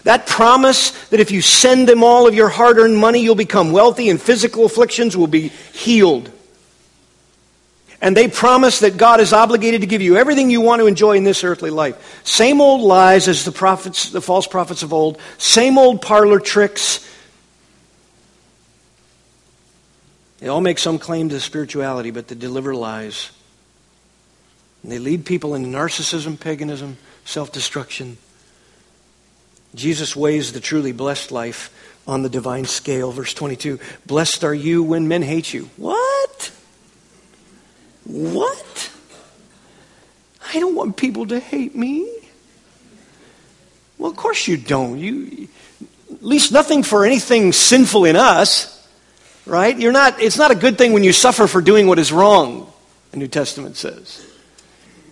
That 0.04 0.28
promise 0.28 0.92
that 1.10 1.20
if 1.20 1.30
you 1.30 1.42
send 1.42 1.90
them 1.90 2.06
all 2.06 2.26
of 2.26 2.34
your 2.34 2.48
hard 2.48 2.78
earned 2.78 2.96
money, 2.96 3.20
you'll 3.20 3.36
become 3.36 3.74
wealthy 3.74 4.10
and 4.10 4.22
physical 4.22 4.66
afflictions 4.66 5.18
will 5.18 5.28
be 5.28 5.50
healed. 5.74 6.32
And 8.02 8.18
they 8.18 8.28
promise 8.28 8.80
that 8.80 8.98
God 8.98 9.20
is 9.20 9.32
obligated 9.32 9.82
to 9.82 9.88
give 9.88 10.02
you 10.02 10.18
everything 10.18 10.50
you 10.50 10.60
want 10.60 10.80
to 10.80 10.88
enjoy 10.88 11.18
in 11.18 11.24
this 11.24 11.44
earthly 11.44 11.70
life. 11.70 12.22
Same 12.26 12.60
old 12.60 12.82
lies 12.82 13.28
as 13.28 13.46
the 13.46 13.52
prophets, 13.52 14.10
the 14.10 14.22
false 14.22 14.48
prophets 14.48 14.82
of 14.82 14.92
old, 14.92 15.20
same 15.38 15.78
old 15.78 16.02
parlor 16.02 16.40
tricks. 16.40 17.08
They 20.40 20.48
all 20.48 20.62
make 20.62 20.80
some 20.80 20.98
claim 20.98 21.30
to 21.30 21.40
spirituality, 21.40 22.10
but 22.10 22.28
they 22.28 22.34
deliver 22.34 22.74
lies. 22.74 23.30
And 24.82 24.92
they 24.92 24.98
lead 24.98 25.24
people 25.24 25.54
into 25.54 25.70
narcissism, 25.70 26.40
paganism, 26.40 26.98
self 27.24 27.52
destruction. 27.52 28.18
Jesus 29.76 30.16
weighs 30.16 30.54
the 30.54 30.60
truly 30.60 30.92
blessed 30.92 31.32
life 31.32 31.72
on 32.08 32.24
the 32.24 32.30
divine 32.30 32.66
scale. 32.66 33.12
Verse 33.12 33.36
22 33.36 33.80
Blessed 34.08 34.44
are 34.44 34.56
you 34.56 34.82
when 34.82 35.08
men 35.08 35.22
hate 35.22 35.54
you. 35.54 35.70
What? 35.78 36.21
What? 38.12 38.92
I 40.54 40.60
don't 40.60 40.76
want 40.76 40.98
people 40.98 41.28
to 41.28 41.40
hate 41.40 41.76
me. 41.76 42.10
Well, 43.98 44.12
of 44.12 44.18
course 44.18 44.48
you 44.48 44.58
don't. 44.58 44.98
You 44.98 45.48
at 46.12 46.24
least 46.24 46.52
nothing 46.52 46.84
for 46.84 47.06
anything 47.06 47.54
sinful 47.54 48.04
in 48.04 48.18
us, 48.18 48.86
right? 49.46 49.78
You're 49.80 49.94
not 49.94 50.22
it's 50.22 50.38
not 50.38 50.52
a 50.52 50.56
good 50.56 50.78
thing 50.78 50.92
when 50.92 51.04
you 51.04 51.14
suffer 51.14 51.48
for 51.48 51.62
doing 51.62 51.88
what 51.88 52.00
is 52.00 52.12
wrong, 52.12 52.72
the 53.12 53.18
New 53.18 53.30
Testament 53.30 53.78
says. 53.78 54.26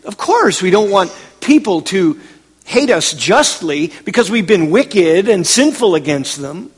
Of 0.04 0.18
course, 0.18 0.62
we 0.62 0.72
don't 0.72 0.92
want 0.92 1.16
people 1.40 1.82
to 1.84 2.20
hate 2.66 2.90
us 2.90 3.14
justly 3.14 3.94
because 4.04 4.30
we've 4.30 4.48
been 4.48 4.72
wicked 4.72 5.30
and 5.30 5.48
sinful 5.48 5.96
against 5.96 6.42
them. 6.42 6.72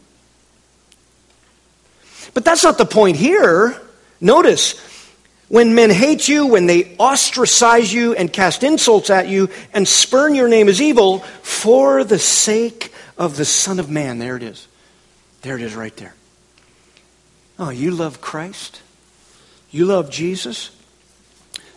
But 2.33 2.45
that's 2.45 2.63
not 2.63 2.77
the 2.77 2.85
point 2.85 3.17
here. 3.17 3.81
Notice, 4.19 4.75
when 5.51 5.75
men 5.75 5.89
hate 5.89 6.29
you, 6.29 6.47
when 6.47 6.65
they 6.65 6.95
ostracize 6.97 7.91
you 7.91 8.15
and 8.15 8.31
cast 8.31 8.63
insults 8.63 9.09
at 9.09 9.27
you 9.27 9.49
and 9.73 9.85
spurn 9.85 10.33
your 10.33 10.47
name 10.47 10.69
as 10.69 10.81
evil 10.81 11.19
for 11.41 12.05
the 12.05 12.17
sake 12.17 12.93
of 13.17 13.35
the 13.35 13.43
Son 13.43 13.77
of 13.77 13.89
Man. 13.89 14.17
There 14.17 14.37
it 14.37 14.43
is. 14.43 14.65
There 15.41 15.57
it 15.57 15.61
is 15.61 15.75
right 15.75 15.95
there. 15.97 16.15
Oh, 17.59 17.69
you 17.69 17.91
love 17.91 18.21
Christ? 18.21 18.81
You 19.71 19.83
love 19.83 20.09
Jesus? 20.09 20.71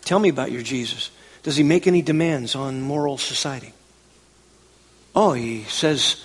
Tell 0.02 0.20
me 0.20 0.28
about 0.28 0.52
your 0.52 0.62
Jesus. 0.62 1.10
Does 1.42 1.56
he 1.56 1.64
make 1.64 1.88
any 1.88 2.00
demands 2.00 2.54
on 2.54 2.80
moral 2.80 3.18
society? 3.18 3.72
Oh, 5.16 5.32
he 5.32 5.64
says 5.64 6.24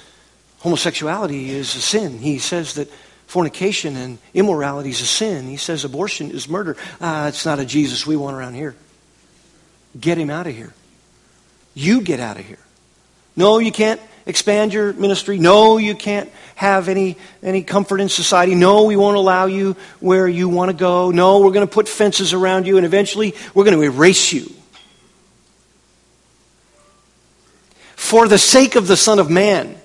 homosexuality 0.60 1.50
is 1.50 1.74
a 1.74 1.82
sin. 1.82 2.20
He 2.20 2.38
says 2.38 2.76
that 2.76 2.91
fornication 3.30 3.96
and 3.96 4.18
immorality 4.34 4.90
is 4.90 5.02
a 5.02 5.06
sin. 5.06 5.46
He 5.46 5.58
says 5.58 5.86
abortion 5.86 6.32
is 6.32 6.50
murder. 6.50 6.76
Ah, 7.00 7.28
it's 7.28 7.46
not 7.46 7.60
a 7.60 7.66
Jesus 7.66 8.08
we 8.08 8.16
want 8.16 8.36
around 8.36 8.56
here. 8.56 8.76
Get 10.00 10.18
him 10.18 10.32
out 10.32 10.48
of 10.48 10.56
here. 10.56 10.74
You 11.76 12.02
get 12.02 12.20
out 12.20 12.40
of 12.40 12.46
here. 12.46 12.58
No, 13.36 13.60
you 13.60 13.72
can't 13.72 14.02
expand 14.26 14.74
your 14.74 14.94
ministry. 14.94 15.38
No, 15.38 15.78
you 15.78 15.94
can't 15.94 16.28
have 16.56 16.90
any, 16.90 17.18
any 17.44 17.62
comfort 17.62 18.02
in 18.02 18.10
society. 18.10 18.56
No, 18.56 18.86
we 18.86 18.96
won't 18.96 19.16
allow 19.16 19.46
you 19.46 19.76
where 20.00 20.28
you 20.28 20.50
want 20.50 20.72
to 20.72 20.76
go. 20.76 21.12
No, 21.12 21.40
we're 21.42 21.52
going 21.52 21.68
to 21.68 21.72
put 21.72 21.88
fences 21.88 22.34
around 22.34 22.66
you, 22.66 22.78
and 22.78 22.86
eventually 22.86 23.36
we're 23.54 23.64
going 23.64 23.78
to 23.78 23.84
erase 23.84 24.34
you. 24.34 24.52
For 27.96 28.28
the 28.28 28.40
sake 28.40 28.76
of 28.76 28.88
the 28.88 28.98
Son 28.98 29.20
of 29.20 29.30
Man. 29.30 29.79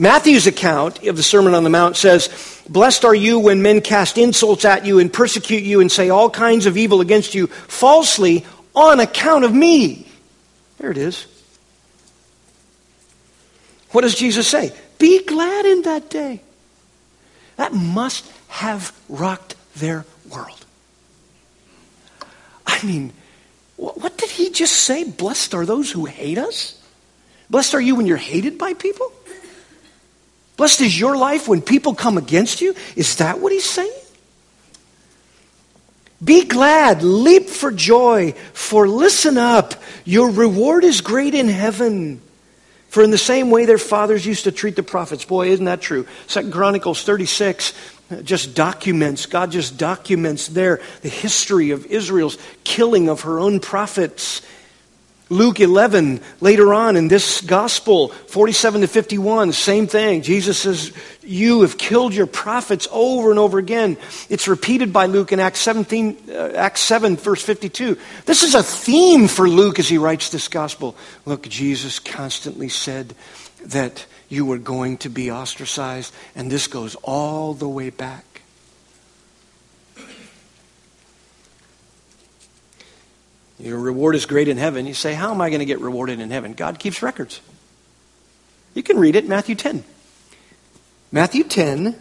Matthew's 0.00 0.46
account 0.46 1.06
of 1.06 1.18
the 1.18 1.22
Sermon 1.22 1.52
on 1.52 1.62
the 1.62 1.68
Mount 1.68 1.94
says, 1.94 2.64
Blessed 2.66 3.04
are 3.04 3.14
you 3.14 3.38
when 3.38 3.60
men 3.60 3.82
cast 3.82 4.16
insults 4.16 4.64
at 4.64 4.86
you 4.86 4.98
and 4.98 5.12
persecute 5.12 5.62
you 5.62 5.82
and 5.82 5.92
say 5.92 6.08
all 6.08 6.30
kinds 6.30 6.64
of 6.64 6.78
evil 6.78 7.02
against 7.02 7.34
you 7.34 7.48
falsely 7.48 8.46
on 8.74 8.98
account 8.98 9.44
of 9.44 9.52
me. 9.52 10.08
There 10.78 10.90
it 10.90 10.96
is. 10.96 11.26
What 13.90 14.00
does 14.00 14.14
Jesus 14.14 14.48
say? 14.48 14.72
Be 14.98 15.22
glad 15.22 15.66
in 15.66 15.82
that 15.82 16.08
day. 16.08 16.40
That 17.56 17.74
must 17.74 18.26
have 18.48 18.98
rocked 19.10 19.54
their 19.76 20.06
world. 20.30 20.64
I 22.66 22.82
mean, 22.86 23.12
what 23.76 24.16
did 24.16 24.30
he 24.30 24.48
just 24.48 24.76
say? 24.76 25.04
Blessed 25.04 25.52
are 25.52 25.66
those 25.66 25.90
who 25.90 26.06
hate 26.06 26.38
us? 26.38 26.82
Blessed 27.50 27.74
are 27.74 27.80
you 27.82 27.96
when 27.96 28.06
you're 28.06 28.16
hated 28.16 28.56
by 28.56 28.72
people? 28.72 29.12
Blessed 30.60 30.82
is 30.82 31.00
your 31.00 31.16
life 31.16 31.48
when 31.48 31.62
people 31.62 31.94
come 31.94 32.18
against 32.18 32.60
you? 32.60 32.74
Is 32.94 33.16
that 33.16 33.40
what 33.40 33.50
he's 33.50 33.64
saying? 33.64 33.90
Be 36.22 36.44
glad, 36.44 37.02
leap 37.02 37.48
for 37.48 37.72
joy, 37.72 38.32
for 38.52 38.86
listen 38.86 39.38
up, 39.38 39.72
your 40.04 40.30
reward 40.30 40.84
is 40.84 41.00
great 41.00 41.34
in 41.34 41.48
heaven. 41.48 42.20
For 42.90 43.02
in 43.02 43.10
the 43.10 43.16
same 43.16 43.50
way 43.50 43.64
their 43.64 43.78
fathers 43.78 44.26
used 44.26 44.44
to 44.44 44.52
treat 44.52 44.76
the 44.76 44.82
prophets. 44.82 45.24
Boy, 45.24 45.48
isn't 45.48 45.64
that 45.64 45.80
true? 45.80 46.06
Second 46.26 46.52
Chronicles 46.52 47.04
36 47.04 47.72
uh, 48.10 48.16
just 48.16 48.54
documents, 48.54 49.24
God 49.24 49.52
just 49.52 49.78
documents 49.78 50.48
there 50.48 50.82
the 51.00 51.08
history 51.08 51.70
of 51.70 51.86
Israel's 51.86 52.36
killing 52.64 53.08
of 53.08 53.22
her 53.22 53.38
own 53.38 53.60
prophets 53.60 54.42
Luke 55.30 55.60
11, 55.60 56.20
later 56.40 56.74
on 56.74 56.96
in 56.96 57.06
this 57.06 57.40
gospel, 57.40 58.08
47 58.08 58.80
to 58.80 58.88
51, 58.88 59.52
same 59.52 59.86
thing. 59.86 60.22
Jesus 60.22 60.58
says, 60.58 60.92
You 61.22 61.62
have 61.62 61.78
killed 61.78 62.12
your 62.12 62.26
prophets 62.26 62.88
over 62.90 63.30
and 63.30 63.38
over 63.38 63.58
again. 63.58 63.96
It's 64.28 64.48
repeated 64.48 64.92
by 64.92 65.06
Luke 65.06 65.30
in 65.30 65.38
Acts, 65.38 65.60
17, 65.60 66.18
uh, 66.28 66.52
Acts 66.56 66.80
7, 66.80 67.16
verse 67.16 67.42
52. 67.44 67.96
This 68.26 68.42
is 68.42 68.56
a 68.56 68.62
theme 68.64 69.28
for 69.28 69.48
Luke 69.48 69.78
as 69.78 69.88
he 69.88 69.98
writes 69.98 70.30
this 70.30 70.48
gospel. 70.48 70.96
Look, 71.24 71.48
Jesus 71.48 72.00
constantly 72.00 72.68
said 72.68 73.14
that 73.66 74.06
you 74.28 74.44
were 74.44 74.58
going 74.58 74.98
to 74.98 75.08
be 75.08 75.30
ostracized, 75.30 76.12
and 76.34 76.50
this 76.50 76.66
goes 76.66 76.96
all 77.04 77.54
the 77.54 77.68
way 77.68 77.90
back 77.90 78.24
Your 83.60 83.78
reward 83.78 84.14
is 84.14 84.26
great 84.26 84.48
in 84.48 84.56
heaven. 84.56 84.86
You 84.86 84.94
say, 84.94 85.14
How 85.14 85.30
am 85.30 85.40
I 85.40 85.50
going 85.50 85.60
to 85.60 85.66
get 85.66 85.80
rewarded 85.80 86.20
in 86.20 86.30
heaven? 86.30 86.54
God 86.54 86.78
keeps 86.78 87.02
records. 87.02 87.40
You 88.74 88.82
can 88.82 88.98
read 88.98 89.16
it, 89.16 89.28
Matthew 89.28 89.54
10. 89.54 89.84
Matthew 91.12 91.44
10, 91.44 91.96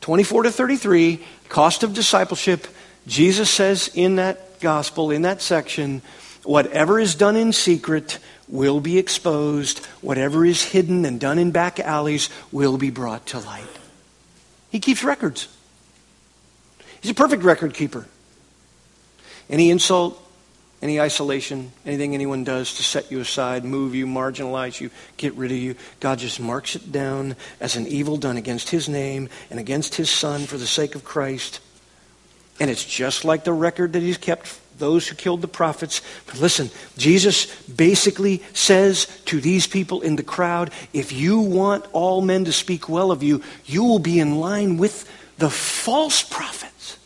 24 0.00 0.44
to 0.44 0.52
33, 0.52 1.20
cost 1.48 1.82
of 1.82 1.94
discipleship. 1.94 2.66
Jesus 3.06 3.50
says 3.50 3.90
in 3.94 4.16
that 4.16 4.60
gospel, 4.60 5.10
in 5.10 5.22
that 5.22 5.42
section, 5.42 6.00
whatever 6.44 7.00
is 7.00 7.16
done 7.16 7.36
in 7.36 7.52
secret 7.52 8.18
will 8.48 8.80
be 8.80 8.98
exposed, 8.98 9.84
whatever 10.00 10.44
is 10.44 10.62
hidden 10.62 11.04
and 11.04 11.18
done 11.18 11.38
in 11.38 11.50
back 11.50 11.80
alleys 11.80 12.30
will 12.52 12.78
be 12.78 12.90
brought 12.90 13.26
to 13.26 13.40
light. 13.40 13.64
He 14.70 14.78
keeps 14.78 15.02
records. 15.02 15.48
He's 17.00 17.10
a 17.10 17.14
perfect 17.14 17.42
record 17.42 17.74
keeper. 17.74 18.06
Any 19.50 19.70
insult, 19.70 20.22
any 20.82 21.00
isolation, 21.00 21.70
anything 21.86 22.12
anyone 22.12 22.42
does 22.42 22.74
to 22.74 22.82
set 22.82 23.10
you 23.12 23.20
aside, 23.20 23.64
move 23.64 23.94
you, 23.94 24.04
marginalize 24.04 24.80
you, 24.80 24.90
get 25.16 25.32
rid 25.34 25.52
of 25.52 25.56
you, 25.56 25.76
God 26.00 26.18
just 26.18 26.40
marks 26.40 26.74
it 26.74 26.90
down 26.90 27.36
as 27.60 27.76
an 27.76 27.86
evil 27.86 28.16
done 28.16 28.36
against 28.36 28.70
His 28.70 28.88
name 28.88 29.28
and 29.48 29.60
against 29.60 29.94
His 29.94 30.10
Son 30.10 30.44
for 30.46 30.58
the 30.58 30.66
sake 30.66 30.96
of 30.96 31.04
Christ. 31.04 31.60
And 32.58 32.68
it's 32.68 32.84
just 32.84 33.24
like 33.24 33.44
the 33.44 33.52
record 33.52 33.92
that 33.92 34.02
He's 34.02 34.18
kept 34.18 34.58
those 34.78 35.06
who 35.06 35.14
killed 35.14 35.40
the 35.40 35.48
prophets. 35.48 36.02
But 36.26 36.40
listen, 36.40 36.70
Jesus 36.98 37.46
basically 37.66 38.42
says 38.52 39.06
to 39.26 39.40
these 39.40 39.68
people 39.68 40.00
in 40.00 40.16
the 40.16 40.24
crowd 40.24 40.72
if 40.92 41.12
you 41.12 41.38
want 41.38 41.86
all 41.92 42.20
men 42.20 42.44
to 42.46 42.52
speak 42.52 42.88
well 42.88 43.12
of 43.12 43.22
you, 43.22 43.42
you 43.66 43.84
will 43.84 44.00
be 44.00 44.18
in 44.18 44.40
line 44.40 44.78
with 44.78 45.08
the 45.38 45.50
false 45.50 46.24
prophets. 46.24 46.98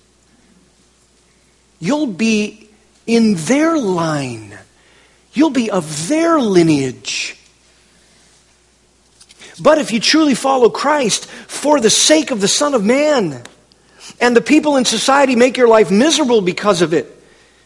You'll 1.79 2.07
be 2.07 2.66
in 3.07 3.35
their 3.35 3.77
line. 3.77 4.59
You'll 5.33 5.51
be 5.51 5.71
of 5.71 6.09
their 6.09 6.39
lineage. 6.41 7.39
But 9.61 9.79
if 9.79 9.93
you 9.93 10.01
truly 10.01 10.35
follow 10.35 10.69
Christ 10.69 11.27
for 11.27 11.81
the 11.81 11.91
sake 11.91 12.31
of 12.31 12.41
the 12.41 12.49
Son 12.49 12.75
of 12.75 12.85
Man, 12.85 13.43
and 14.21 14.37
the 14.37 14.41
people 14.41 14.77
in 14.77 14.85
society 14.85 15.37
make 15.37 15.57
your 15.57 15.69
life 15.69 15.91
miserable 15.91 16.41
because 16.41 16.83
of 16.83 16.95
it, 16.95 17.13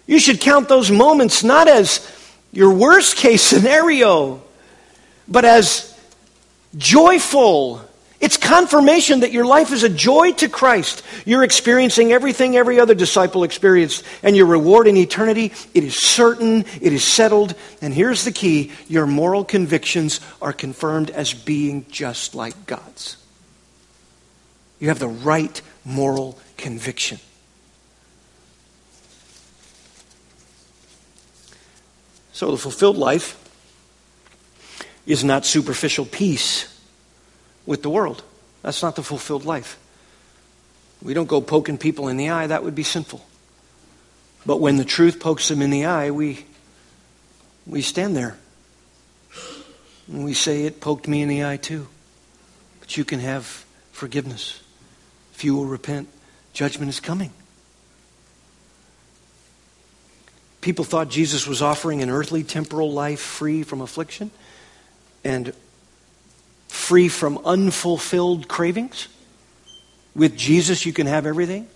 you 0.07 0.18
should 0.18 0.41
count 0.41 0.68
those 0.68 0.91
moments 0.91 1.45
not 1.45 1.68
as 1.68 2.07
your 2.53 2.72
worst 2.72 3.16
case 3.16 3.43
scenario, 3.51 4.43
but 5.28 5.45
as 5.45 5.97
joyful 6.76 7.84
It's 8.21 8.37
confirmation 8.37 9.21
that 9.21 9.33
your 9.33 9.47
life 9.47 9.73
is 9.73 9.83
a 9.83 9.89
joy 9.89 10.33
to 10.33 10.49
Christ. 10.51 11.03
You're 11.25 11.43
experiencing 11.43 12.12
everything 12.12 12.55
every 12.55 12.79
other 12.79 12.95
disciple 12.95 13.45
experienced, 13.45 14.05
and 14.23 14.37
your 14.37 14.45
reward 14.45 14.87
in 14.87 14.99
eternity, 14.99 15.53
it 15.73 15.85
is 15.85 15.97
certain, 15.97 16.66
it 16.83 16.93
is 16.93 17.03
settled, 17.03 17.55
and 17.81 17.95
here's 17.95 18.25
the 18.25 18.33
key 18.33 18.73
your 18.89 19.07
moral 19.07 19.43
convictions 19.43 20.21
are 20.43 20.53
confirmed 20.53 21.09
as 21.09 21.33
being 21.33 21.87
just 21.91 22.35
like 22.35 22.66
God's. 22.66 23.16
You 24.81 24.89
have 24.89 24.99
the 24.99 25.09
right 25.09 25.61
moral 25.87 26.39
conviction. 26.59 27.21
So, 32.33 32.51
the 32.51 32.59
fulfilled 32.59 32.97
life 32.99 33.39
is 35.07 35.25
not 35.25 35.47
superficial 35.47 36.05
peace 36.05 36.70
with 37.67 37.83
the 37.83 37.91
world. 37.91 38.23
That's 38.63 38.83
not 38.83 38.97
the 38.97 39.03
fulfilled 39.03 39.45
life. 39.45 39.79
We 41.03 41.15
don't 41.15 41.29
go 41.29 41.41
poking 41.41 41.79
people 41.79 42.09
in 42.09 42.17
the 42.17 42.31
eye, 42.31 42.47
that 42.47 42.63
would 42.63 42.75
be 42.75 42.83
sinful. 42.83 43.25
But 44.45 44.59
when 44.59 44.77
the 44.77 44.85
truth 44.85 45.21
pokes 45.21 45.49
them 45.49 45.63
in 45.63 45.71
the 45.71 45.85
eye, 45.87 46.11
we, 46.11 46.45
we 47.67 47.83
stand 47.83 48.17
there. 48.17 48.37
And 50.09 50.25
we 50.25 50.35
say, 50.35 50.65
It 50.65 50.81
poked 50.81 51.07
me 51.07 51.23
in 51.23 51.29
the 51.29 51.45
eye 51.45 51.57
too. 51.57 51.89
But 52.81 52.97
you 52.97 53.05
can 53.05 53.21
have 53.21 53.65
forgiveness. 53.93 54.61
If 55.35 55.45
you 55.45 55.55
will 55.55 55.67
repent, 55.67 56.09
judgment 56.53 56.89
is 56.89 57.01
coming. 57.01 57.33
People 60.61 60.85
thought 60.85 61.09
Jesus 61.09 61.47
was 61.47 61.63
offering 61.63 62.03
an 62.03 62.11
earthly, 62.11 62.43
temporal 62.43 62.93
life 62.93 63.21
free 63.21 63.63
from 63.63 63.81
affliction 63.81 64.31
and 65.25 65.55
free 66.71 67.09
from 67.09 67.39
unfulfilled 67.45 68.49
cravings. 68.49 69.09
With 70.14 70.37
Jesus, 70.37 70.87
you 70.87 70.93
can 70.93 71.07
have 71.07 71.27
everything. 71.27 71.68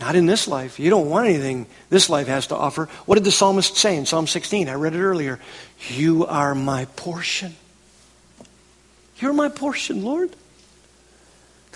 Not 0.00 0.14
in 0.14 0.26
this 0.26 0.46
life. 0.46 0.78
You 0.78 0.90
don't 0.90 1.10
want 1.10 1.26
anything 1.26 1.66
this 1.90 2.08
life 2.08 2.28
has 2.28 2.46
to 2.48 2.56
offer. 2.56 2.86
What 3.06 3.16
did 3.16 3.24
the 3.24 3.32
psalmist 3.32 3.76
say 3.76 3.96
in 3.96 4.06
Psalm 4.06 4.26
16? 4.26 4.68
I 4.68 4.74
read 4.74 4.94
it 4.94 5.00
earlier. 5.00 5.40
You 5.88 6.24
are 6.26 6.54
my 6.54 6.84
portion. 6.84 7.56
You're 9.18 9.32
my 9.32 9.48
portion, 9.48 10.04
Lord. 10.04 10.30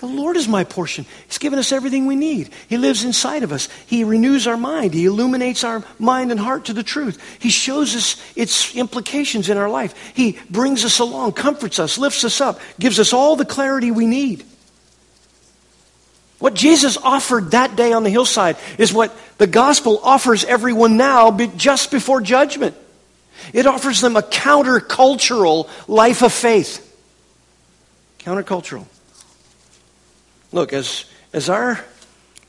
The 0.03 0.09
Lord 0.09 0.35
is 0.35 0.49
my 0.49 0.65
portion. 0.65 1.05
He's 1.27 1.37
given 1.37 1.57
us 1.57 1.71
everything 1.71 2.07
we 2.07 2.17
need. 2.17 2.49
He 2.67 2.75
lives 2.75 3.05
inside 3.05 3.41
of 3.41 3.53
us. 3.53 3.69
He 3.85 4.03
renews 4.03 4.47
our 4.47 4.57
mind. 4.57 4.93
He 4.93 5.05
illuminates 5.05 5.63
our 5.63 5.81
mind 5.97 6.29
and 6.29 6.37
heart 6.37 6.65
to 6.65 6.73
the 6.73 6.83
truth. 6.83 7.23
He 7.39 7.49
shows 7.49 7.95
us 7.95 8.21
its 8.35 8.75
implications 8.75 9.47
in 9.47 9.57
our 9.57 9.69
life. 9.69 9.95
He 10.13 10.37
brings 10.49 10.83
us 10.83 10.99
along, 10.99 11.31
comforts 11.31 11.79
us, 11.79 11.97
lifts 11.97 12.25
us 12.25 12.41
up, 12.41 12.59
gives 12.77 12.99
us 12.99 13.13
all 13.13 13.37
the 13.37 13.45
clarity 13.45 13.91
we 13.91 14.05
need. 14.05 14.43
What 16.37 16.53
Jesus 16.53 16.97
offered 16.97 17.51
that 17.51 17.77
day 17.77 17.93
on 17.93 18.03
the 18.03 18.09
hillside 18.09 18.57
is 18.77 18.91
what 18.91 19.15
the 19.37 19.47
gospel 19.47 20.01
offers 20.03 20.43
everyone 20.43 20.97
now 20.97 21.31
just 21.55 21.91
before 21.91 22.19
judgment. 22.19 22.75
It 23.53 23.67
offers 23.67 24.01
them 24.01 24.17
a 24.17 24.21
countercultural 24.21 25.69
life 25.87 26.23
of 26.23 26.33
faith. 26.33 26.93
Countercultural. 28.19 28.85
Look, 30.53 30.71
as, 30.71 31.05
as 31.33 31.49
our 31.49 31.83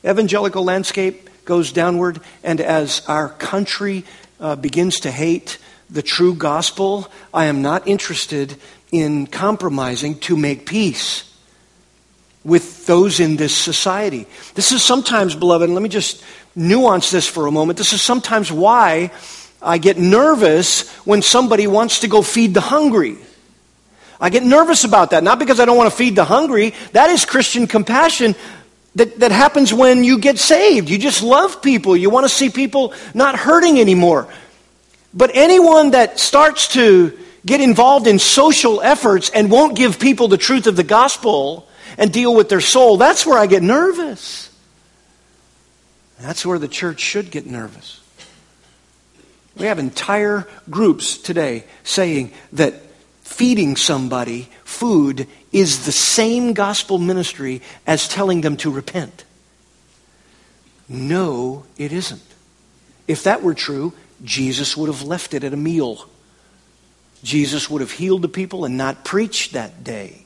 evangelical 0.04 0.62
landscape 0.62 1.30
goes 1.46 1.72
downward 1.72 2.20
and 2.42 2.60
as 2.60 3.00
our 3.08 3.30
country 3.30 4.04
uh, 4.38 4.56
begins 4.56 5.00
to 5.00 5.10
hate 5.10 5.56
the 5.88 6.02
true 6.02 6.34
gospel, 6.34 7.10
I 7.32 7.46
am 7.46 7.62
not 7.62 7.88
interested 7.88 8.56
in 8.92 9.26
compromising 9.26 10.18
to 10.20 10.36
make 10.36 10.66
peace 10.66 11.34
with 12.44 12.84
those 12.84 13.20
in 13.20 13.36
this 13.36 13.56
society. 13.56 14.26
This 14.54 14.70
is 14.70 14.82
sometimes, 14.82 15.34
beloved, 15.34 15.70
let 15.70 15.82
me 15.82 15.88
just 15.88 16.22
nuance 16.54 17.10
this 17.10 17.26
for 17.26 17.46
a 17.46 17.50
moment. 17.50 17.78
This 17.78 17.94
is 17.94 18.02
sometimes 18.02 18.52
why 18.52 19.12
I 19.62 19.78
get 19.78 19.96
nervous 19.96 20.90
when 21.06 21.22
somebody 21.22 21.66
wants 21.66 22.00
to 22.00 22.08
go 22.08 22.20
feed 22.20 22.52
the 22.52 22.60
hungry. 22.60 23.16
I 24.20 24.30
get 24.30 24.42
nervous 24.42 24.84
about 24.84 25.10
that, 25.10 25.22
not 25.22 25.38
because 25.38 25.60
I 25.60 25.64
don't 25.64 25.76
want 25.76 25.90
to 25.90 25.96
feed 25.96 26.16
the 26.16 26.24
hungry. 26.24 26.74
That 26.92 27.10
is 27.10 27.24
Christian 27.24 27.66
compassion 27.66 28.34
that, 28.94 29.20
that 29.20 29.32
happens 29.32 29.72
when 29.72 30.04
you 30.04 30.18
get 30.18 30.38
saved. 30.38 30.88
You 30.88 30.98
just 30.98 31.22
love 31.22 31.62
people. 31.62 31.96
You 31.96 32.10
want 32.10 32.24
to 32.24 32.28
see 32.28 32.50
people 32.50 32.94
not 33.12 33.36
hurting 33.36 33.80
anymore. 33.80 34.28
But 35.12 35.30
anyone 35.34 35.92
that 35.92 36.18
starts 36.18 36.68
to 36.68 37.16
get 37.44 37.60
involved 37.60 38.06
in 38.06 38.18
social 38.18 38.80
efforts 38.80 39.30
and 39.30 39.50
won't 39.50 39.76
give 39.76 39.98
people 39.98 40.28
the 40.28 40.38
truth 40.38 40.66
of 40.66 40.76
the 40.76 40.84
gospel 40.84 41.68
and 41.98 42.12
deal 42.12 42.34
with 42.34 42.48
their 42.48 42.60
soul, 42.60 42.96
that's 42.96 43.26
where 43.26 43.38
I 43.38 43.46
get 43.46 43.62
nervous. 43.62 44.50
That's 46.20 46.46
where 46.46 46.58
the 46.58 46.68
church 46.68 47.00
should 47.00 47.30
get 47.30 47.46
nervous. 47.46 48.00
We 49.56 49.66
have 49.66 49.78
entire 49.78 50.48
groups 50.68 51.16
today 51.18 51.64
saying 51.84 52.32
that 52.54 52.74
feeding 53.34 53.74
somebody 53.74 54.48
food 54.62 55.26
is 55.50 55.86
the 55.86 55.92
same 55.92 56.52
gospel 56.52 56.98
ministry 56.98 57.60
as 57.86 58.06
telling 58.06 58.42
them 58.42 58.56
to 58.56 58.70
repent. 58.70 59.24
No, 60.88 61.64
it 61.76 61.92
isn't. 61.92 62.22
If 63.08 63.24
that 63.24 63.42
were 63.42 63.54
true, 63.54 63.92
Jesus 64.22 64.76
would 64.76 64.88
have 64.88 65.02
left 65.02 65.34
it 65.34 65.42
at 65.42 65.52
a 65.52 65.56
meal. 65.56 66.08
Jesus 67.24 67.68
would 67.68 67.80
have 67.80 67.90
healed 67.90 68.22
the 68.22 68.28
people 68.28 68.64
and 68.64 68.76
not 68.76 69.04
preached 69.04 69.52
that 69.52 69.82
day. 69.82 70.24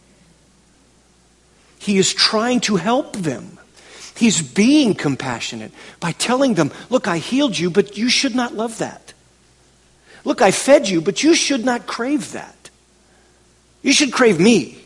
He 1.79 1.97
is 1.97 2.13
trying 2.13 2.61
to 2.61 2.77
help 2.77 3.17
them. 3.17 3.59
He's 4.17 4.43
being 4.43 4.95
compassionate 4.95 5.73
by 6.01 6.13
telling 6.13 6.55
them, 6.55 6.73
Look, 6.91 7.09
I 7.09 7.19
healed 7.19 7.59
you, 7.59 7.71
but 7.71 7.97
you 7.97 8.11
should 8.11 8.35
not 8.35 8.55
love 8.55 8.79
that. 8.79 9.15
Look, 10.25 10.43
I 10.43 10.51
fed 10.51 10.89
you, 10.89 11.01
but 11.01 11.23
you 11.23 11.35
should 11.35 11.65
not 11.65 11.87
crave 11.87 12.33
that. 12.33 12.58
You 13.83 13.93
should 13.93 14.12
crave 14.12 14.41
me. 14.41 14.79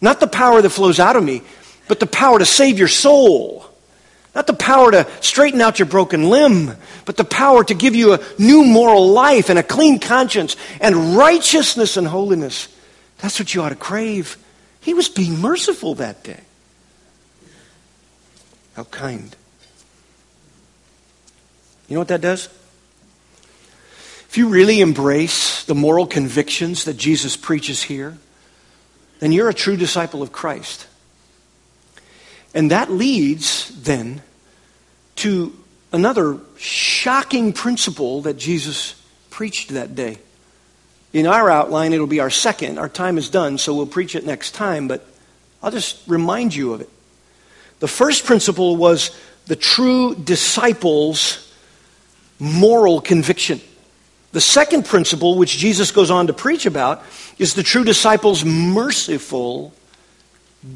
Not 0.00 0.20
the 0.20 0.26
power 0.26 0.62
that 0.62 0.70
flows 0.70 0.98
out 0.98 1.16
of 1.16 1.24
me, 1.24 1.42
but 1.88 2.00
the 2.00 2.06
power 2.06 2.38
to 2.38 2.46
save 2.46 2.78
your 2.78 2.88
soul. 2.88 3.66
Not 4.34 4.46
the 4.46 4.54
power 4.54 4.92
to 4.92 5.08
straighten 5.20 5.60
out 5.60 5.78
your 5.78 5.86
broken 5.86 6.30
limb, 6.30 6.76
but 7.04 7.16
the 7.16 7.24
power 7.24 7.64
to 7.64 7.74
give 7.74 7.96
you 7.96 8.14
a 8.14 8.20
new 8.38 8.64
moral 8.64 9.08
life 9.08 9.50
and 9.50 9.58
a 9.58 9.62
clean 9.62 9.98
conscience 9.98 10.56
and 10.80 11.16
righteousness 11.16 11.96
and 11.96 12.06
holiness. 12.06 12.68
That's 13.18 13.38
what 13.38 13.54
you 13.54 13.62
ought 13.62 13.70
to 13.70 13.74
crave. 13.74 14.36
He 14.80 14.94
was 14.94 15.08
being 15.08 15.40
merciful 15.40 15.96
that 15.96 16.22
day. 16.22 16.40
How 18.76 18.84
kind. 18.84 19.34
You 21.88 21.94
know 21.94 22.00
what 22.00 22.08
that 22.08 22.20
does? 22.20 22.48
If 24.30 24.38
you 24.38 24.46
really 24.46 24.80
embrace 24.80 25.64
the 25.64 25.74
moral 25.74 26.06
convictions 26.06 26.84
that 26.84 26.96
Jesus 26.96 27.36
preaches 27.36 27.82
here, 27.82 28.16
then 29.18 29.32
you're 29.32 29.48
a 29.48 29.54
true 29.54 29.76
disciple 29.76 30.22
of 30.22 30.30
Christ. 30.30 30.86
And 32.54 32.70
that 32.70 32.92
leads 32.92 33.70
then 33.82 34.22
to 35.16 35.52
another 35.90 36.38
shocking 36.56 37.52
principle 37.52 38.22
that 38.22 38.34
Jesus 38.34 38.94
preached 39.30 39.70
that 39.70 39.96
day. 39.96 40.20
In 41.12 41.26
our 41.26 41.50
outline, 41.50 41.92
it'll 41.92 42.06
be 42.06 42.20
our 42.20 42.30
second. 42.30 42.78
Our 42.78 42.88
time 42.88 43.18
is 43.18 43.30
done, 43.30 43.58
so 43.58 43.74
we'll 43.74 43.84
preach 43.84 44.14
it 44.14 44.24
next 44.24 44.52
time, 44.52 44.86
but 44.86 45.04
I'll 45.60 45.72
just 45.72 46.06
remind 46.06 46.54
you 46.54 46.72
of 46.72 46.82
it. 46.82 46.90
The 47.80 47.88
first 47.88 48.24
principle 48.24 48.76
was 48.76 49.10
the 49.46 49.56
true 49.56 50.14
disciple's 50.14 51.52
moral 52.38 53.00
conviction. 53.00 53.60
The 54.32 54.40
second 54.40 54.84
principle, 54.84 55.36
which 55.36 55.58
Jesus 55.58 55.90
goes 55.90 56.10
on 56.10 56.28
to 56.28 56.32
preach 56.32 56.66
about, 56.66 57.02
is 57.38 57.54
the 57.54 57.62
true 57.62 57.84
disciple's 57.84 58.44
merciful 58.44 59.72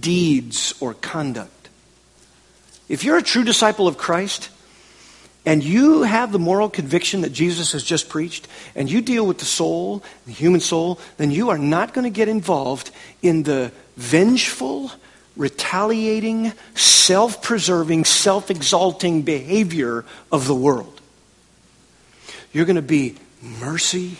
deeds 0.01 0.75
or 0.81 0.95
conduct. 0.95 1.51
If 2.89 3.05
you're 3.05 3.19
a 3.19 3.23
true 3.23 3.45
disciple 3.45 3.87
of 3.87 3.97
Christ, 3.97 4.51
and 5.47 5.63
you 5.63 6.03
have 6.03 6.33
the 6.33 6.39
moral 6.39 6.71
conviction 6.71 7.21
that 7.21 7.33
Jesus 7.33 7.73
has 7.73 7.85
just 7.85 8.09
preached, 8.09 8.49
and 8.75 8.91
you 8.91 9.01
deal 9.01 9.27
with 9.27 9.39
the 9.39 9.45
soul, 9.45 10.03
the 10.27 10.33
human 10.33 10.61
soul, 10.61 10.99
then 11.17 11.31
you 11.31 11.51
are 11.51 11.59
not 11.59 11.93
going 11.93 12.05
to 12.05 12.11
get 12.11 12.29
involved 12.29 12.91
in 13.23 13.43
the 13.43 13.71
vengeful, 13.97 14.91
retaliating, 15.37 16.53
self 16.75 17.43
preserving, 17.43 18.07
self 18.07 18.51
exalting 18.51 19.23
behavior 19.23 20.05
of 20.33 20.47
the 20.47 20.55
world. 20.55 21.01
You're 22.53 22.67
going 22.67 22.77
to 22.77 22.83
be 22.83 23.17
mercy, 23.45 24.18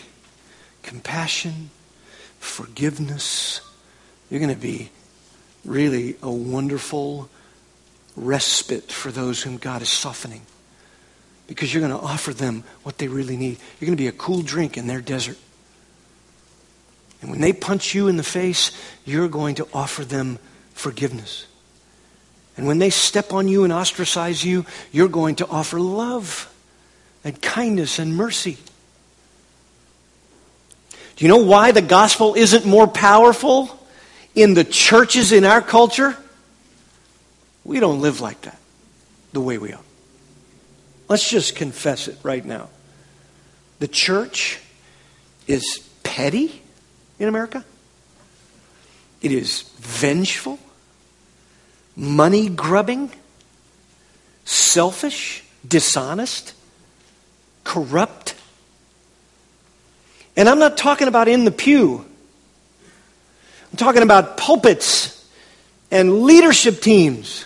compassion, 0.83 1.69
forgiveness. 2.39 3.61
You're 4.29 4.39
going 4.39 4.53
to 4.53 4.61
be 4.61 4.91
really 5.65 6.15
a 6.21 6.31
wonderful 6.31 7.29
respite 8.15 8.91
for 8.91 9.11
those 9.11 9.41
whom 9.41 9.57
God 9.57 9.81
is 9.81 9.89
softening. 9.89 10.41
Because 11.47 11.73
you're 11.73 11.85
going 11.85 11.99
to 11.99 12.05
offer 12.05 12.33
them 12.33 12.63
what 12.83 12.97
they 12.97 13.07
really 13.07 13.37
need. 13.37 13.57
You're 13.79 13.87
going 13.87 13.97
to 13.97 14.01
be 14.01 14.07
a 14.07 14.11
cool 14.11 14.41
drink 14.41 14.77
in 14.77 14.87
their 14.87 15.01
desert. 15.01 15.37
And 17.21 17.31
when 17.31 17.41
they 17.41 17.53
punch 17.53 17.93
you 17.93 18.07
in 18.07 18.17
the 18.17 18.23
face, 18.23 18.71
you're 19.05 19.27
going 19.27 19.55
to 19.55 19.67
offer 19.73 20.05
them 20.05 20.39
forgiveness. 20.73 21.47
And 22.57 22.67
when 22.67 22.79
they 22.79 22.89
step 22.89 23.33
on 23.33 23.47
you 23.47 23.63
and 23.63 23.73
ostracize 23.73 24.43
you, 24.43 24.65
you're 24.91 25.07
going 25.07 25.35
to 25.35 25.47
offer 25.47 25.79
love 25.79 26.51
and 27.23 27.39
kindness 27.41 27.99
and 27.99 28.15
mercy. 28.15 28.57
Do 31.15 31.25
you 31.25 31.29
know 31.29 31.37
why 31.37 31.71
the 31.71 31.81
gospel 31.81 32.35
isn't 32.35 32.65
more 32.65 32.87
powerful 32.87 33.79
in 34.33 34.53
the 34.53 34.63
churches 34.63 35.31
in 35.31 35.45
our 35.45 35.61
culture? 35.61 36.17
We 37.63 37.79
don't 37.79 38.01
live 38.01 38.21
like 38.21 38.41
that 38.41 38.59
the 39.33 39.41
way 39.41 39.57
we 39.57 39.73
are. 39.73 39.81
Let's 41.07 41.29
just 41.29 41.55
confess 41.55 42.07
it 42.07 42.17
right 42.23 42.43
now. 42.43 42.69
The 43.79 43.87
church 43.87 44.59
is 45.47 45.87
petty 46.03 46.61
in 47.19 47.27
America, 47.27 47.63
it 49.21 49.31
is 49.31 49.61
vengeful, 49.79 50.59
money 51.95 52.49
grubbing, 52.49 53.11
selfish, 54.43 55.43
dishonest, 55.67 56.53
corrupt. 57.63 58.34
And 60.37 60.49
I'm 60.49 60.59
not 60.59 60.77
talking 60.77 61.07
about 61.07 61.27
in 61.27 61.45
the 61.45 61.51
pew. 61.51 62.05
I'm 63.71 63.77
talking 63.77 64.03
about 64.03 64.37
pulpits 64.37 65.29
and 65.91 66.23
leadership 66.23 66.81
teams 66.81 67.45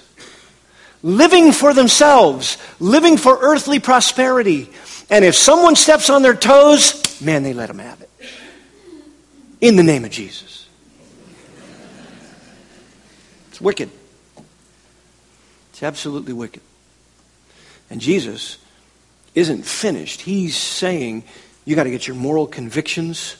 living 1.01 1.51
for 1.51 1.73
themselves, 1.73 2.57
living 2.79 3.17
for 3.17 3.37
earthly 3.41 3.79
prosperity. 3.79 4.69
And 5.09 5.23
if 5.23 5.35
someone 5.35 5.75
steps 5.75 6.09
on 6.09 6.21
their 6.21 6.35
toes, 6.35 7.21
man, 7.21 7.43
they 7.43 7.53
let 7.53 7.67
them 7.67 7.79
have 7.79 8.01
it. 8.01 8.09
In 9.61 9.75
the 9.75 9.83
name 9.83 10.05
of 10.05 10.11
Jesus. 10.11 10.67
It's 13.49 13.61
wicked. 13.61 13.89
It's 15.71 15.83
absolutely 15.83 16.33
wicked. 16.33 16.61
And 17.89 17.99
Jesus 17.99 18.57
isn't 19.35 19.65
finished. 19.65 20.21
He's 20.21 20.55
saying 20.55 21.23
you 21.65 21.75
got 21.75 21.83
to 21.83 21.91
get 21.91 22.07
your 22.07 22.15
moral 22.15 22.47
convictions 22.47 23.35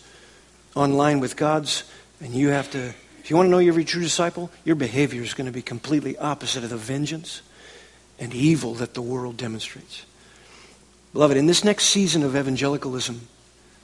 online 0.76 1.20
with 1.20 1.36
God's, 1.36 1.84
and 2.22 2.34
you 2.34 2.49
have 2.49 2.70
to, 2.72 2.93
if 3.20 3.30
you 3.30 3.36
want 3.36 3.47
to 3.47 3.51
know 3.51 3.59
you're 3.59 3.80
a 3.80 3.84
true 3.84 4.01
disciple, 4.01 4.51
your 4.65 4.76
behavior 4.76 5.22
is 5.22 5.34
going 5.34 5.47
to 5.47 5.53
be 5.53 5.61
completely 5.61 6.17
opposite 6.17 6.63
of 6.63 6.70
the 6.70 6.78
vengeance 6.78 7.41
and 8.20 8.34
evil 8.34 8.76
that 8.76 8.93
the 8.93 9.01
world 9.01 9.38
demonstrates. 9.38 10.05
Beloved, 11.13 11.38
in 11.38 11.47
this 11.47 11.63
next 11.63 11.86
season 11.86 12.24
of 12.24 12.36
evangelicalism 12.36 13.28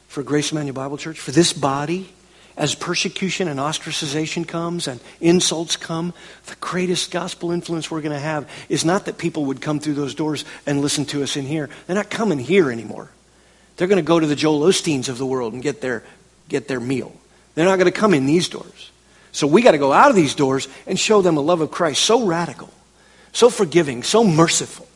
for 0.08 0.22
Grace 0.22 0.52
Emmanuel 0.52 0.76
Bible 0.76 0.98
Church, 0.98 1.20
for 1.20 1.32
this 1.32 1.54
body, 1.54 2.14
as 2.58 2.76
persecution 2.76 3.48
and 3.48 3.60
ostracization 3.60 4.48
comes 4.48 4.88
and 4.88 5.00
insults 5.20 5.76
come, 5.76 6.14
the 6.46 6.56
greatest 6.58 7.12
gospel 7.12 7.52
influence 7.52 7.90
we're 7.90 8.02
going 8.02 8.14
to 8.14 8.20
have 8.20 8.50
is 8.70 8.86
not 8.86 9.06
that 9.06 9.18
people 9.18 9.46
would 9.46 9.62
come 9.62 9.80
through 9.80 9.96
those 9.96 10.16
doors 10.16 10.46
and 10.66 10.82
listen 10.82 11.06
to 11.06 11.24
us 11.24 11.36
in 11.36 11.46
here. 11.46 11.70
They're 11.88 11.96
not 11.96 12.10
coming 12.10 12.40
here 12.40 12.72
anymore. 12.72 13.10
They're 13.78 13.88
going 13.88 13.98
to 13.98 14.08
go 14.08 14.20
to 14.20 14.28
the 14.28 14.36
Joel 14.36 14.62
Osteens 14.62 15.10
of 15.10 15.18
the 15.18 15.26
world 15.26 15.54
and 15.54 15.62
get 15.62 15.82
their, 15.82 16.04
get 16.48 16.68
their 16.68 16.80
meal. 16.80 17.16
They're 17.56 17.66
not 17.66 17.78
going 17.78 17.92
to 17.92 17.98
come 17.98 18.14
in 18.14 18.26
these 18.26 18.50
doors. 18.50 18.92
So 19.32 19.48
we 19.48 19.62
got 19.62 19.72
to 19.72 19.78
go 19.78 19.92
out 19.92 20.10
of 20.10 20.16
these 20.16 20.36
doors 20.36 20.68
and 20.88 21.00
show 21.00 21.22
them 21.22 21.38
a 21.38 21.42
love 21.42 21.62
of 21.62 21.72
Christ 21.72 22.02
so 22.02 22.26
radical 22.26 22.70
so 23.36 23.50
forgiving, 23.50 24.02
so 24.02 24.24
merciful. 24.24 24.88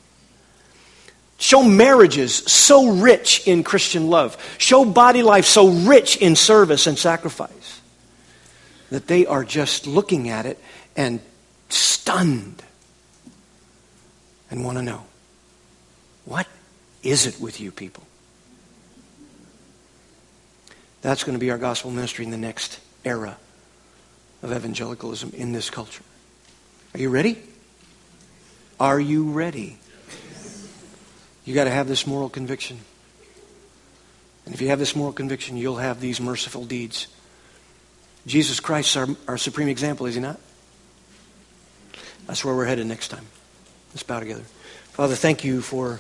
Show 1.38 1.62
marriages 1.62 2.36
so 2.36 2.90
rich 2.90 3.46
in 3.46 3.64
Christian 3.64 4.10
love. 4.10 4.38
Show 4.58 4.86
body 4.86 5.24
life 5.24 5.46
so 5.46 5.70
rich 5.70 6.16
in 6.18 6.38
service 6.38 6.88
and 6.88 6.98
sacrifice 6.98 7.82
that 8.92 9.08
they 9.08 9.26
are 9.26 9.44
just 9.44 9.88
looking 9.88 10.30
at 10.30 10.46
it 10.46 10.58
and 10.96 11.20
stunned 11.68 12.64
and 14.50 14.64
want 14.64 14.78
to 14.78 14.84
know 14.84 15.04
what 16.24 16.48
is 17.04 17.26
it 17.26 17.42
with 17.42 17.60
you 17.60 17.72
people? 17.72 18.04
That's 21.02 21.24
going 21.24 21.34
to 21.34 21.39
be 21.39 21.52
our 21.52 21.58
gospel 21.58 21.91
ministry 21.91 22.26
in 22.26 22.32
the 22.32 22.38
next 22.38 22.80
era 23.06 23.38
of 24.43 24.52
evangelicalism 24.52 25.32
in 25.34 25.54
this 25.54 25.70
culture. 25.70 26.04
Are 26.93 27.00
you 27.00 27.10
ready? 27.10 27.38
Are 28.80 29.00
you 29.00 29.32
ready? 29.32 29.78
You 31.45 31.54
got 31.54 31.66
to 31.66 31.70
have 31.72 31.88
this 31.88 32.06
moral 32.06 32.30
conviction. 32.30 32.80
And 34.45 34.54
if 34.54 34.62
you 34.62 34.70
have 34.70 34.80
this 34.80 34.95
moral 34.95 35.14
conviction, 35.14 35.58
you'll 35.58 35.78
have 35.78 36.00
these 36.00 36.20
merciful 36.20 36.66
deeds. 36.66 37.08
Jesus 38.26 38.60
Christ, 38.60 38.89
is 38.89 38.97
our, 38.97 39.08
our 39.28 39.38
supreme 39.38 39.68
example, 39.68 40.06
is 40.06 40.16
he 40.16 40.22
not? 40.22 40.39
That's 42.28 42.43
where 42.43 42.56
we're 42.56 42.66
headed 42.66 42.88
next 42.88 43.08
time. 43.08 43.26
Let's 43.91 44.04
bow 44.04 44.20
together. 44.20 44.43
Father, 44.91 45.16
thank 45.16 45.43
you 45.43 45.62
for 45.62 46.00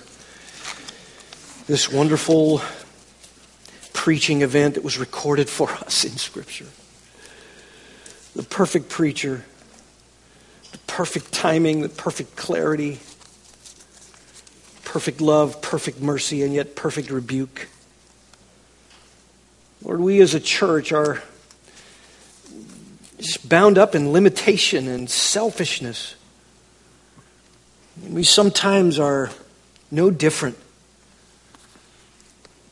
this 1.67 1.91
wonderful 1.91 2.61
preaching 3.99 4.43
event 4.43 4.75
that 4.75 4.83
was 4.83 4.97
recorded 4.97 5.49
for 5.49 5.69
us 5.85 6.05
in 6.05 6.11
Scripture. 6.11 6.67
The 8.33 8.43
perfect 8.43 8.87
preacher 8.87 9.43
the 10.71 10.77
perfect 10.87 11.31
timing, 11.31 11.81
the 11.81 11.89
perfect 11.89 12.35
clarity, 12.35 12.99
perfect 14.83 15.19
love, 15.19 15.61
perfect 15.61 15.99
mercy, 15.99 16.43
and 16.43 16.53
yet 16.53 16.75
perfect 16.75 17.09
rebuke. 17.09 17.67
Lord, 19.81 19.99
we 19.99 20.21
as 20.21 20.33
a 20.33 20.39
church 20.39 20.91
are 20.91 21.23
just 23.17 23.49
bound 23.49 23.77
up 23.77 23.95
in 23.95 24.11
limitation 24.11 24.87
and 24.87 25.09
selfishness. 25.09 26.15
We 28.07 28.23
sometimes 28.23 28.99
are 28.99 29.31
no 29.91 30.11
different 30.11 30.57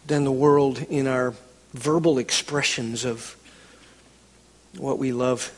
than 0.07 0.23
the 0.23 0.31
world 0.31 0.79
in 0.89 1.05
our 1.05 1.33
verbal 1.73 2.17
expressions 2.17 3.05
of 3.05 3.35
what 4.77 4.97
we 4.97 5.11
love 5.11 5.53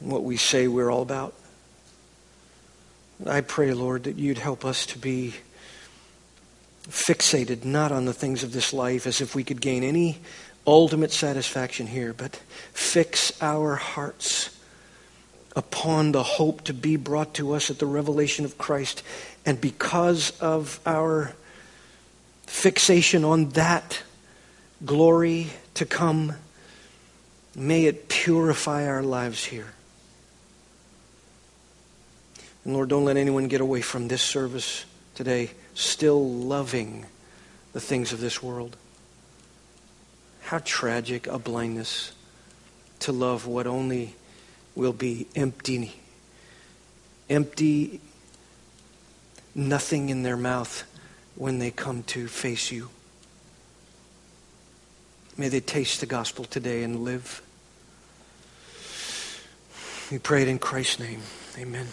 and 0.00 0.10
what 0.10 0.22
we 0.22 0.36
say 0.36 0.68
we're 0.68 0.90
all 0.90 1.02
about. 1.02 1.34
I 3.26 3.40
pray, 3.40 3.72
Lord, 3.72 4.04
that 4.04 4.18
you'd 4.18 4.38
help 4.38 4.64
us 4.64 4.86
to 4.86 4.98
be 4.98 5.34
fixated 6.88 7.64
not 7.64 7.92
on 7.92 8.04
the 8.04 8.12
things 8.12 8.42
of 8.42 8.52
this 8.52 8.72
life 8.72 9.06
as 9.06 9.20
if 9.20 9.34
we 9.34 9.44
could 9.44 9.60
gain 9.60 9.84
any 9.84 10.18
ultimate 10.66 11.12
satisfaction 11.12 11.86
here, 11.86 12.12
but 12.12 12.36
fix 12.72 13.32
our 13.40 13.76
hearts 13.76 14.58
upon 15.54 16.12
the 16.12 16.22
hope 16.22 16.62
to 16.64 16.74
be 16.74 16.96
brought 16.96 17.34
to 17.34 17.52
us 17.52 17.70
at 17.70 17.78
the 17.78 17.86
revelation 17.86 18.44
of 18.44 18.58
Christ. 18.58 19.02
And 19.46 19.60
because 19.60 20.30
of 20.40 20.80
our 20.86 21.34
fixation 22.52 23.24
on 23.24 23.48
that 23.50 24.02
glory 24.84 25.48
to 25.72 25.86
come, 25.86 26.34
may 27.56 27.86
it 27.86 28.10
purify 28.10 28.86
our 28.86 29.02
lives 29.02 29.42
here. 29.42 29.72
And 32.64 32.74
Lord, 32.74 32.90
don't 32.90 33.06
let 33.06 33.16
anyone 33.16 33.48
get 33.48 33.62
away 33.62 33.80
from 33.80 34.06
this 34.06 34.20
service 34.20 34.84
today 35.14 35.50
still 35.74 36.30
loving 36.30 37.06
the 37.72 37.80
things 37.80 38.12
of 38.12 38.20
this 38.20 38.42
world. 38.42 38.76
How 40.42 40.60
tragic 40.62 41.26
a 41.26 41.38
blindness 41.38 42.12
to 43.00 43.12
love 43.12 43.46
what 43.46 43.66
only 43.66 44.14
will 44.74 44.92
be 44.92 45.26
empty, 45.34 45.94
empty, 47.30 48.00
nothing 49.54 50.10
in 50.10 50.22
their 50.22 50.36
mouth 50.36 50.84
when 51.42 51.58
they 51.58 51.72
come 51.72 52.04
to 52.04 52.28
face 52.28 52.70
you. 52.70 52.88
May 55.36 55.48
they 55.48 55.58
taste 55.58 55.98
the 55.98 56.06
gospel 56.06 56.44
today 56.44 56.84
and 56.84 57.02
live. 57.02 57.42
We 60.12 60.20
pray 60.20 60.42
it 60.42 60.48
in 60.48 60.60
Christ's 60.60 61.00
name. 61.00 61.20
Amen. 61.58 61.88